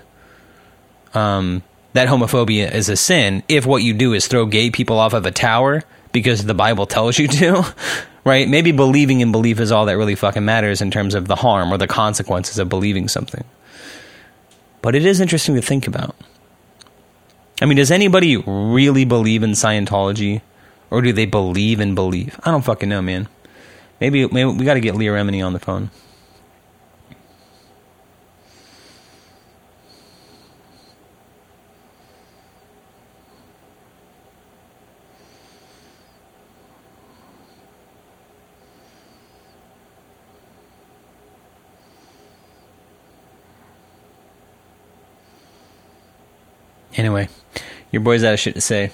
um, 1.14 1.64
that 1.94 2.08
homophobia 2.08 2.74
is 2.74 2.90
a 2.90 2.96
sin 2.96 3.44
if 3.48 3.66
what 3.66 3.84
you 3.84 3.94
do 3.94 4.14
is 4.14 4.28
throw 4.28 4.46
gay 4.46 4.70
people 4.70 4.98
off 4.98 5.14
of 5.14 5.26
a 5.26 5.32
tower 5.32 5.84
because 6.12 6.46
the 6.46 6.54
Bible 6.54 6.86
tells 6.86 7.18
you 7.18 7.28
to, 7.28 7.74
right? 8.26 8.48
Maybe 8.48 8.72
believing 8.72 9.22
in 9.22 9.32
belief 9.32 9.60
is 9.60 9.72
all 9.72 9.86
that 9.86 9.98
really 9.98 10.16
fucking 10.16 10.46
matters 10.46 10.82
in 10.82 10.92
terms 10.92 11.16
of 11.16 11.28
the 11.28 11.38
harm 11.38 11.72
or 11.74 11.78
the 11.78 11.88
consequences 11.88 12.60
of 12.60 12.70
believing 12.70 13.08
something. 13.08 13.44
But 14.82 14.96
it 14.96 15.06
is 15.06 15.22
interesting 15.22 15.56
to 15.56 15.62
think 15.62 15.88
about. 15.88 16.16
I 17.62 17.66
mean, 17.66 17.78
does 17.78 17.92
anybody 17.92 18.38
really 18.38 19.06
believe 19.06 19.44
in 19.44 19.52
Scientology? 19.52 20.42
Or 20.92 21.02
do 21.02 21.14
they 21.14 21.26
believe 21.26 21.80
in 21.80 21.96
belief? 21.96 22.38
I 22.44 22.52
don't 22.52 22.64
fucking 22.64 22.90
know, 22.90 23.02
man. 23.02 23.30
Maybe, 24.02 24.28
maybe 24.28 24.52
we 24.52 24.66
got 24.66 24.74
to 24.74 24.82
get 24.82 24.96
Leah 24.96 25.12
Remini 25.12 25.44
on 25.44 25.54
the 25.54 25.60
phone. 25.60 25.90
Anyway, 46.96 47.30
your 47.92 48.02
boy's 48.02 48.24
out 48.24 48.34
of 48.34 48.40
shit 48.40 48.56
to 48.56 48.62
say. 48.62 48.92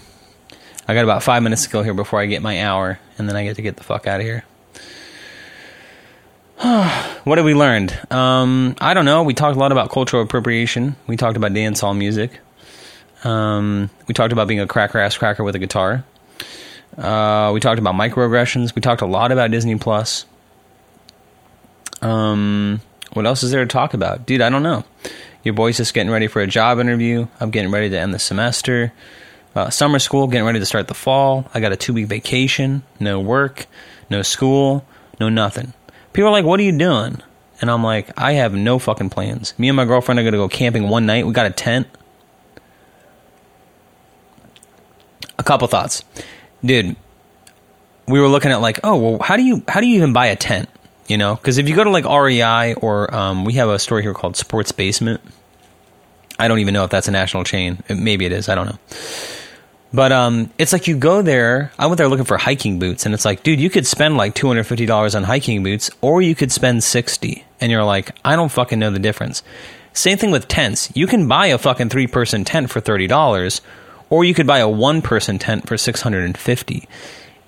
I 0.88 0.94
got 0.94 1.04
about 1.04 1.24
five 1.24 1.44
minutes 1.44 1.64
to 1.64 1.70
go 1.70 1.84
here 1.84 1.94
before 1.94 2.20
I 2.20 2.26
get 2.28 2.42
my 2.42 2.64
hour, 2.64 3.00
and 3.18 3.28
then 3.28 3.36
I 3.36 3.44
get 3.44 3.58
to 3.58 3.62
get 3.62 3.76
the 3.76 3.84
fuck 3.84 4.08
out 4.08 4.20
of 4.20 4.26
here. 4.26 4.46
what 7.24 7.38
have 7.38 7.46
we 7.46 7.54
learned? 7.54 7.98
Um, 8.10 8.76
I 8.80 8.94
don't 8.94 9.06
know. 9.06 9.24
We 9.24 9.34
talked 9.34 9.58
a 9.58 9.60
lot 9.60 9.72
about 9.72 9.92
cultural 9.92 10.24
appropriation. 10.24 10.96
We 11.06 11.18
talked 11.18 11.38
about 11.38 11.52
dancehall 11.52 11.98
music. 11.98 12.40
Um, 13.24 13.90
we 14.08 14.14
talked 14.14 14.32
about 14.32 14.48
being 14.48 14.60
a 14.60 14.68
cracker 14.68 14.98
ass 15.00 15.18
cracker 15.18 15.44
with 15.44 15.56
a 15.56 15.60
guitar. 15.60 16.04
Uh, 16.98 17.52
we 17.54 17.60
talked 17.60 17.80
about 17.80 17.96
microaggressions. 17.96 18.74
We 18.74 18.82
talked 18.82 19.02
a 19.02 19.06
lot 19.06 19.32
about 19.32 19.52
Disney 19.52 19.76
Plus. 19.76 20.26
Um, 22.02 22.82
what 23.14 23.26
else 23.26 23.44
is 23.44 23.52
there 23.52 23.64
to 23.64 23.68
talk 23.68 23.94
about, 23.94 24.26
dude? 24.26 24.42
I 24.42 24.50
don't 24.50 24.64
know. 24.64 24.84
Your 25.44 25.54
boy's 25.54 25.78
just 25.78 25.94
getting 25.94 26.12
ready 26.12 26.28
for 26.28 26.42
a 26.42 26.48
job 26.48 26.80
interview. 26.80 27.28
I'm 27.40 27.52
getting 27.52 27.72
ready 27.72 27.90
to 27.90 28.00
end 28.00 28.14
the 28.14 28.20
semester. 28.20 28.94
Uh, 29.58 29.72
summer 29.72 29.98
school, 29.98 30.28
getting 30.28 30.46
ready 30.46 30.60
to 30.60 30.66
start 30.68 30.88
the 30.88 30.94
fall. 30.94 31.50
I 31.52 31.60
got 31.60 31.72
a 31.72 31.76
two 31.76 31.92
week 31.92 32.06
vacation, 32.06 32.84
no 33.00 33.20
work, 33.20 33.66
no 34.08 34.22
school, 34.22 34.86
no 35.20 35.30
nothing. 35.30 35.74
People 36.14 36.28
are 36.28 36.32
like, 36.32 36.46
What 36.46 36.60
are 36.60 36.64
you 36.64 36.78
doing? 36.78 37.24
And 37.60 37.72
I'm 37.72 37.84
like, 37.84 38.12
I 38.16 38.34
have 38.34 38.54
no 38.54 38.78
fucking 38.78 39.10
plans. 39.10 39.58
Me 39.58 39.68
and 39.68 39.76
my 39.76 39.86
girlfriend 39.86 40.20
are 40.20 40.22
going 40.22 40.34
to 40.34 40.38
go 40.38 40.48
camping 40.48 40.90
one 40.90 41.08
night. 41.08 41.26
We 41.26 41.34
got 41.34 41.48
a 41.48 41.50
tent. 41.50 41.88
A 45.40 45.44
couple 45.44 45.68
thoughts. 45.68 46.04
Dude, 46.64 46.96
we 48.08 48.22
were 48.22 48.28
looking 48.28 48.52
at 48.52 48.62
like, 48.62 48.80
oh, 48.84 48.96
well, 48.96 49.20
how 49.24 49.38
do 49.38 49.44
you 49.44 49.64
how 49.68 49.82
do 49.82 49.88
you 49.88 49.96
even 49.96 50.14
buy 50.14 50.28
a 50.28 50.36
tent? 50.36 50.70
You 51.08 51.18
know, 51.18 51.36
because 51.36 51.58
if 51.58 51.68
you 51.68 51.76
go 51.76 51.84
to 51.84 51.90
like 51.90 52.06
REI 52.06 52.76
or 52.76 53.12
um, 53.12 53.44
we 53.44 53.54
have 53.54 53.70
a 53.70 53.80
store 53.80 54.02
here 54.02 54.14
called 54.14 54.38
Sports 54.38 54.72
Basement. 54.72 55.20
I 56.38 56.48
don't 56.48 56.60
even 56.60 56.76
know 56.76 56.84
if 56.84 56.92
that's 56.92 57.08
a 57.08 57.12
national 57.12 57.44
chain. 57.44 57.82
Maybe 57.90 58.24
it 58.28 58.32
is. 58.32 58.50
I 58.50 58.54
don't 58.54 58.68
know. 58.68 58.78
But 59.94 60.12
um, 60.12 60.52
it's 60.58 60.74
like 60.74 60.88
you 60.88 60.98
go 60.98 61.22
there. 61.22 61.72
I 61.80 61.88
went 61.88 61.98
there 61.98 62.10
looking 62.10 62.26
for 62.26 62.38
hiking 62.38 62.78
boots, 62.78 63.06
and 63.06 63.14
it's 63.14 63.24
like, 63.26 63.44
dude, 63.44 63.60
you 63.60 63.70
could 63.70 63.88
spend 63.88 64.18
like 64.18 64.36
two 64.36 64.48
hundred 64.48 64.66
fifty 64.66 64.86
dollars 64.86 65.16
on 65.16 65.24
hiking 65.24 65.64
boots, 65.64 65.90
or 66.02 66.22
you 66.22 66.36
could 66.36 66.52
spend 66.52 66.84
sixty, 66.84 67.46
and 67.62 67.72
you're 67.72 67.86
like, 67.86 68.12
I 68.26 68.36
don't 68.36 68.52
fucking 68.52 68.80
know 68.80 68.92
the 68.92 69.00
difference. 69.00 69.44
Same 69.94 70.18
thing 70.18 70.32
with 70.32 70.48
tents. 70.48 70.92
You 70.94 71.08
can 71.08 71.28
buy 71.28 71.48
a 71.48 71.58
fucking 71.58 71.90
three 71.90 72.08
person 72.08 72.44
tent 72.44 72.70
for 72.70 72.82
thirty 72.82 73.08
dollars, 73.08 73.62
or 74.10 74.26
you 74.26 74.34
could 74.34 74.46
buy 74.46 74.60
a 74.60 74.70
one 74.70 75.02
person 75.02 75.40
tent 75.40 75.68
for 75.68 75.78
six 75.78 76.02
hundred 76.02 76.26
and 76.26 76.38
fifty. 76.38 76.88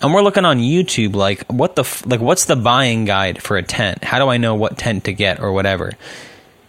And 0.02 0.14
we're 0.14 0.22
looking 0.22 0.46
on 0.46 0.60
YouTube, 0.60 1.16
like 1.16 1.44
what 1.48 1.76
the 1.76 1.82
f- 1.82 2.06
like, 2.06 2.22
what's 2.22 2.46
the 2.46 2.56
buying 2.56 3.04
guide 3.04 3.44
for 3.44 3.58
a 3.58 3.64
tent? 3.64 4.06
How 4.06 4.18
do 4.18 4.30
I 4.30 4.38
know 4.38 4.56
what 4.56 4.78
tent 4.78 5.04
to 5.04 5.14
get 5.14 5.42
or 5.42 5.52
whatever? 5.52 5.92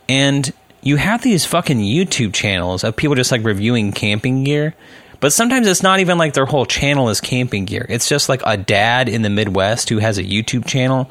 And 0.08 0.52
you 0.82 0.96
have 0.96 1.22
these 1.22 1.46
fucking 1.46 1.78
YouTube 1.78 2.34
channels 2.34 2.82
of 2.82 2.96
people 2.96 3.14
just 3.14 3.30
like 3.30 3.44
reviewing 3.44 3.92
camping 3.92 4.42
gear 4.42 4.74
but 5.20 5.32
sometimes 5.32 5.66
it's 5.66 5.82
not 5.82 6.00
even 6.00 6.18
like 6.18 6.34
their 6.34 6.46
whole 6.46 6.66
channel 6.66 7.08
is 7.08 7.20
camping 7.20 7.66
gear. 7.66 7.86
It's 7.88 8.08
just 8.08 8.28
like 8.28 8.42
a 8.44 8.56
dad 8.56 9.08
in 9.08 9.22
the 9.22 9.30
Midwest 9.30 9.88
who 9.88 9.98
has 9.98 10.18
a 10.18 10.24
YouTube 10.24 10.66
channel 10.66 11.10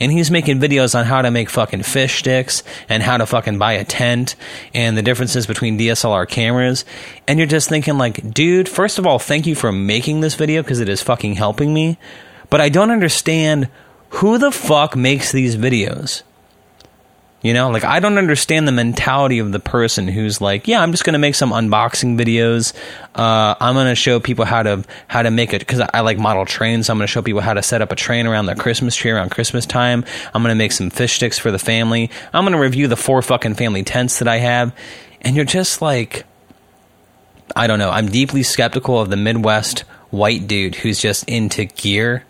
and 0.00 0.10
he's 0.10 0.30
making 0.30 0.58
videos 0.58 0.98
on 0.98 1.04
how 1.04 1.20
to 1.20 1.30
make 1.30 1.50
fucking 1.50 1.82
fish 1.82 2.20
sticks 2.20 2.62
and 2.88 3.02
how 3.02 3.18
to 3.18 3.26
fucking 3.26 3.58
buy 3.58 3.74
a 3.74 3.84
tent 3.84 4.34
and 4.72 4.96
the 4.96 5.02
differences 5.02 5.46
between 5.46 5.78
DSLR 5.78 6.26
cameras. 6.26 6.86
And 7.28 7.38
you're 7.38 7.46
just 7.46 7.68
thinking 7.68 7.98
like, 7.98 8.32
dude, 8.32 8.68
first 8.68 8.98
of 8.98 9.06
all, 9.06 9.18
thank 9.18 9.46
you 9.46 9.54
for 9.54 9.70
making 9.70 10.20
this 10.20 10.34
video 10.34 10.62
because 10.62 10.80
it 10.80 10.88
is 10.88 11.02
fucking 11.02 11.34
helping 11.34 11.74
me. 11.74 11.98
But 12.48 12.62
I 12.62 12.70
don't 12.70 12.90
understand 12.90 13.68
who 14.08 14.38
the 14.38 14.50
fuck 14.50 14.96
makes 14.96 15.32
these 15.32 15.56
videos. 15.56 16.22
You 17.42 17.54
know, 17.54 17.70
like 17.70 17.84
I 17.84 18.00
don't 18.00 18.18
understand 18.18 18.68
the 18.68 18.72
mentality 18.72 19.38
of 19.38 19.50
the 19.50 19.60
person 19.60 20.08
who's 20.08 20.42
like, 20.42 20.68
yeah, 20.68 20.82
I'm 20.82 20.90
just 20.90 21.04
going 21.04 21.14
to 21.14 21.18
make 21.18 21.34
some 21.34 21.52
unboxing 21.52 22.18
videos. 22.18 22.74
Uh, 23.14 23.54
I'm 23.58 23.74
going 23.74 23.86
to 23.86 23.94
show 23.94 24.20
people 24.20 24.44
how 24.44 24.62
to 24.62 24.84
how 25.08 25.22
to 25.22 25.30
make 25.30 25.54
it 25.54 25.60
because 25.60 25.80
I, 25.80 25.88
I, 25.94 26.00
like 26.00 26.18
model 26.18 26.44
trains. 26.44 26.86
So 26.86 26.92
I'm 26.92 26.98
going 26.98 27.06
to 27.06 27.10
show 27.10 27.22
people 27.22 27.40
how 27.40 27.54
to 27.54 27.62
set 27.62 27.80
up 27.80 27.92
a 27.92 27.96
train 27.96 28.26
around 28.26 28.44
their 28.44 28.56
Christmas 28.56 28.94
tree 28.94 29.10
around 29.10 29.30
Christmas 29.30 29.64
time. 29.64 30.04
I'm 30.34 30.42
going 30.42 30.52
to 30.52 30.58
make 30.58 30.72
some 30.72 30.90
fish 30.90 31.14
sticks 31.14 31.38
for 31.38 31.50
the 31.50 31.58
family. 31.58 32.10
I'm 32.34 32.44
going 32.44 32.52
to 32.52 32.60
review 32.60 32.88
the 32.88 32.96
four 32.96 33.22
fucking 33.22 33.54
family 33.54 33.84
tents 33.84 34.18
that 34.18 34.28
I 34.28 34.36
have, 34.36 34.74
and 35.22 35.34
you're 35.34 35.46
just 35.46 35.80
like, 35.80 36.26
I 37.56 37.66
don't 37.66 37.78
know. 37.78 37.90
I'm 37.90 38.10
deeply 38.10 38.42
skeptical 38.42 39.00
of 39.00 39.08
the 39.08 39.16
Midwest 39.16 39.80
white 40.10 40.46
dude 40.46 40.74
who's 40.74 41.00
just 41.00 41.24
into 41.26 41.64
gear 41.64 42.24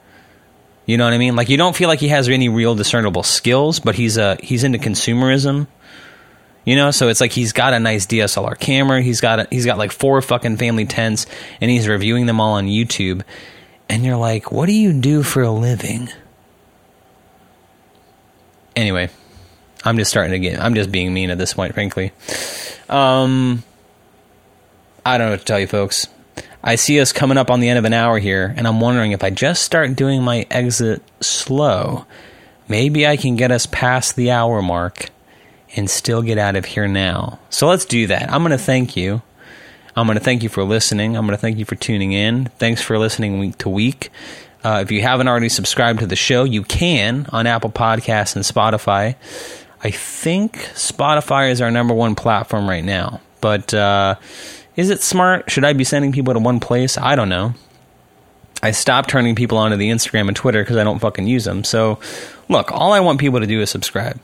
you 0.87 0.97
know 0.97 1.05
what 1.05 1.13
I 1.13 1.19
mean? 1.19 1.37
Like 1.37 1.49
you 1.49 1.57
don't 1.57 1.77
feel 1.77 1.89
like 1.89 2.01
he 2.01 2.09
has 2.09 2.29
any 2.29 2.49
real 2.49 2.75
discernible 2.75 3.23
skills, 3.23 3.81
but 3.81 3.95
he's 3.95 4.17
a 4.17 4.25
uh, 4.25 4.37
he's 4.43 4.65
into 4.65 4.79
consumerism. 4.79 5.67
You 6.65 6.77
know, 6.77 6.91
so 6.91 7.09
it's 7.09 7.21
like 7.21 7.33
he's 7.33 7.53
got 7.53 7.73
a 7.73 7.81
nice 7.81 8.07
DSLR 8.07 8.59
camera. 8.59 9.01
He's 9.01 9.21
got 9.21 9.41
a, 9.41 9.49
he's 9.51 9.65
got 9.65 9.79
like 9.79 9.93
four 9.93 10.21
fucking 10.21 10.59
family 10.59 10.85
tents, 10.85 11.27
and 11.61 11.71
he's 11.71 11.89
reviewing 11.89 12.27
them 12.27 12.41
all 12.41 12.53
on 12.53 12.67
YouTube. 12.67 13.23
And 13.89 14.05
you're 14.05 14.17
like, 14.17 14.53
what 14.53 14.67
do 14.67 14.73
you 14.73 14.93
do 14.93 15.23
for 15.23 15.43
a 15.43 15.51
living? 15.51 16.11
Anyway, 18.77 19.11
I'm 19.85 19.97
just 19.97 20.11
starting 20.11 20.33
to 20.33 20.39
get. 20.39 20.61
I'm 20.61 20.75
just 20.75 20.93
being 20.93 21.13
mean 21.13 21.31
at 21.31 21.39
this 21.39 21.55
point, 21.55 21.75
frankly. 21.75 22.13
Um, 22.89 23.65
I 25.05 25.19
don't 25.19 25.29
know 25.29 25.33
what 25.33 25.41
to 25.41 25.47
tell 25.47 25.61
you, 25.61 25.67
folks. 25.67 26.07
I 26.63 26.75
see 26.75 27.01
us 27.01 27.13
coming 27.13 27.39
up 27.39 27.51
on 27.51 27.61
the 27.61 27.69
end 27.69 27.79
of 27.79 27.85
an 27.85 27.95
hour 27.95 28.19
here, 28.19 28.53
and 28.57 28.67
I'm 28.67 28.81
wondering 28.81 29.13
if 29.13 29.25
I 29.25 29.31
just 29.31 29.63
start 29.63 29.97
doing 29.97 30.23
my 30.23 30.47
exit 30.51 31.03
slow, 31.21 32.05
maybe 32.69 33.07
I 33.07 33.17
can 33.17 33.37
get 33.37 33.51
us 33.51 33.67
past 33.67 34.15
the 34.15 34.31
hour 34.31 34.61
mark 34.61 35.09
and 35.75 35.89
still 35.89 36.21
get 36.23 36.37
out 36.37 36.57
of 36.57 36.67
here 36.67 36.87
now. 36.87 37.39
So 37.49 37.67
let's 37.69 37.87
do 37.87 38.07
that. 38.09 38.31
I'm 38.31 38.43
going 38.43 38.51
to 38.51 38.59
thank 38.59 38.97
you. 38.97 39.23
I'm 39.97 40.07
going 40.07 40.19
to 40.19 40.25
thank 40.25 40.43
you 40.43 40.49
for 40.49 40.63
listening. 40.63 41.17
I'm 41.17 41.27
going 41.27 41.37
to 41.37 41.41
thank 41.41 41.59
you 41.59 41.65
for 41.65 41.77
tuning 41.77 42.13
in. 42.13 42.47
Thanks 42.59 42.83
for 42.83 42.99
listening 42.99 43.39
week 43.39 43.57
to 43.59 43.69
week. 43.69 44.11
Uh, 44.63 44.81
if 44.83 44.91
you 44.91 45.01
haven't 45.01 45.29
already 45.29 45.49
subscribed 45.49 46.01
to 46.01 46.07
the 46.07 46.17
show, 46.17 46.45
you 46.45 46.63
can 46.63 47.27
on 47.33 47.47
Apple 47.47 47.71
Podcasts 47.71 48.37
and 48.37 48.45
Spotify. 48.45 49.17
I 49.83 49.91
think 49.91 50.57
Spotify 50.75 51.51
is 51.51 51.63
our 51.63 51.71
number 51.71 51.95
one 51.95 52.15
platform 52.15 52.69
right 52.69 52.85
now, 52.85 53.23
but. 53.41 53.73
Uh, 53.73 54.17
is 54.81 54.89
it 54.89 55.03
smart? 55.03 55.51
Should 55.51 55.65
I 55.65 55.75
be 55.75 55.85
sending 55.85 56.11
people 56.11 56.33
to 56.33 56.41
one 56.41 56.59
place? 56.59 56.97
I 56.97 57.15
don't 57.15 57.29
know. 57.29 57.53
I 58.63 58.71
stopped 58.71 59.11
turning 59.11 59.35
people 59.35 59.59
onto 59.59 59.77
the 59.77 59.91
Instagram 59.91 60.29
and 60.29 60.37
Twitter 60.37 60.63
because 60.63 60.79
I 60.79 60.85
don't 60.85 60.99
fucking 60.99 61.27
use 61.27 61.45
them. 61.45 61.65
So, 61.65 61.99
look, 62.49 62.73
all 62.73 62.93
I 62.93 63.01
want 63.01 63.21
people 63.21 63.41
to 63.41 63.47
do 63.47 63.61
is 63.61 63.71
subscribe. 63.71 64.19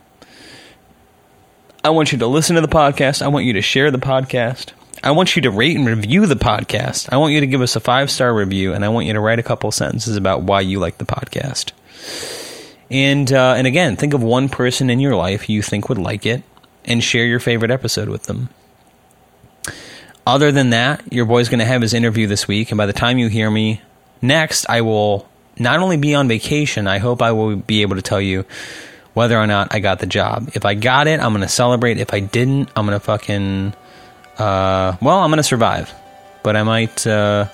I 1.85 1.91
want 1.91 2.11
you 2.11 2.19
to 2.19 2.27
listen 2.27 2.57
to 2.57 2.63
the 2.63 2.69
podcast. 2.69 3.21
I 3.21 3.29
want 3.29 3.45
you 3.45 3.53
to 3.53 3.63
share 3.63 3.91
the 3.91 3.99
podcast. 3.99 4.73
I 5.05 5.11
want 5.11 5.37
you 5.37 5.43
to 5.43 5.51
rate 5.51 5.77
and 5.77 5.87
review 5.87 6.27
the 6.27 6.35
podcast. 6.35 7.13
I 7.13 7.19
want 7.19 7.35
you 7.35 7.41
to 7.41 7.47
give 7.47 7.61
us 7.61 7.77
a 7.77 7.81
five 7.81 8.11
star 8.11 8.35
review, 8.35 8.73
and 8.73 8.83
I 8.83 8.89
want 8.89 9.07
you 9.07 9.13
to 9.13 9.21
write 9.21 9.39
a 9.39 9.43
couple 9.43 9.71
sentences 9.71 10.17
about 10.17 10.43
why 10.43 10.63
you 10.63 10.81
like 10.81 10.97
the 10.99 11.05
podcast. 11.05 11.73
And 12.91 13.31
uh, 13.31 13.55
and 13.57 13.67
again, 13.67 13.97
think 13.97 14.15
of 14.15 14.23
one 14.23 14.49
person 14.49 14.89
in 14.89 15.01
your 15.01 15.17
life 15.17 15.51
you 15.51 15.61
think 15.61 15.91
would 15.91 15.99
like 15.99 16.25
it, 16.25 16.43
and 16.87 17.05
share 17.05 17.27
your 17.27 17.41
favorite 17.41 17.71
episode 17.71 18.09
with 18.09 18.23
them. 18.25 18.49
Other 20.27 20.51
than 20.51 20.71
that, 20.71 21.13
your 21.13 21.25
boy's 21.25 21.49
going 21.49 21.61
to 21.61 21.65
have 21.65 21.83
his 21.83 21.95
interview 21.95 22.27
this 22.27 22.49
week, 22.49 22.73
and 22.73 22.79
by 22.79 22.87
the 22.87 22.93
time 22.93 23.19
you 23.19 23.29
hear 23.29 23.51
me 23.51 23.81
next, 24.21 24.69
I 24.69 24.81
will 24.81 25.29
not 25.59 25.79
only 25.81 25.97
be 25.97 26.15
on 26.15 26.27
vacation. 26.27 26.89
I 26.89 26.99
hope 26.99 27.23
I 27.23 27.33
will 27.33 27.57
be 27.57 27.83
able 27.83 27.97
to 27.97 28.03
tell 28.03 28.21
you 28.21 28.45
whether 29.15 29.39
or 29.39 29.47
not 29.47 29.75
I 29.75 29.79
got 29.79 30.01
the 30.01 30.07
job. 30.07 30.51
If 30.55 30.65
I 30.65 30.75
got 30.75 31.07
it, 31.07 31.21
I'm 31.21 31.33
going 31.33 31.43
to 31.43 31.49
celebrate. 31.49 31.99
If 31.99 32.13
I 32.13 32.21
didn't, 32.21 32.71
I'm 32.75 32.87
going 32.87 32.99
to 32.99 33.05
fucking 33.05 33.73
uh, 34.39 34.97
well, 35.01 35.19
I'm 35.21 35.31
going 35.31 35.39
to 35.39 35.43
survive, 35.43 35.93
but 36.43 36.57
I 36.57 36.63
might, 36.63 37.07
uh, 37.07 37.47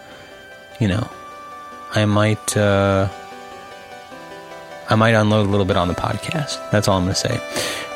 you 0.80 0.88
know, 0.88 1.08
I 1.94 2.04
might, 2.06 2.56
uh, 2.56 3.08
I 4.90 4.94
might 4.96 5.14
unload 5.14 5.46
a 5.46 5.50
little 5.50 5.66
bit 5.66 5.76
on 5.76 5.88
the 5.88 5.94
podcast. 5.94 6.70
That's 6.70 6.88
all 6.88 6.98
I'm 6.98 7.04
going 7.04 7.14
to 7.14 7.20
say. 7.20 7.40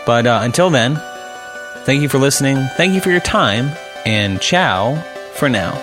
But 0.06 0.26
uh, 0.26 0.40
until 0.42 0.70
then, 0.70 1.00
thank 1.84 2.02
you 2.02 2.08
for 2.08 2.18
listening. 2.18 2.56
Thank 2.76 2.94
you 2.94 3.00
for 3.00 3.10
your 3.10 3.20
time, 3.20 3.70
and 4.06 4.40
ciao 4.40 4.94
for 5.34 5.48
now. 5.48 5.74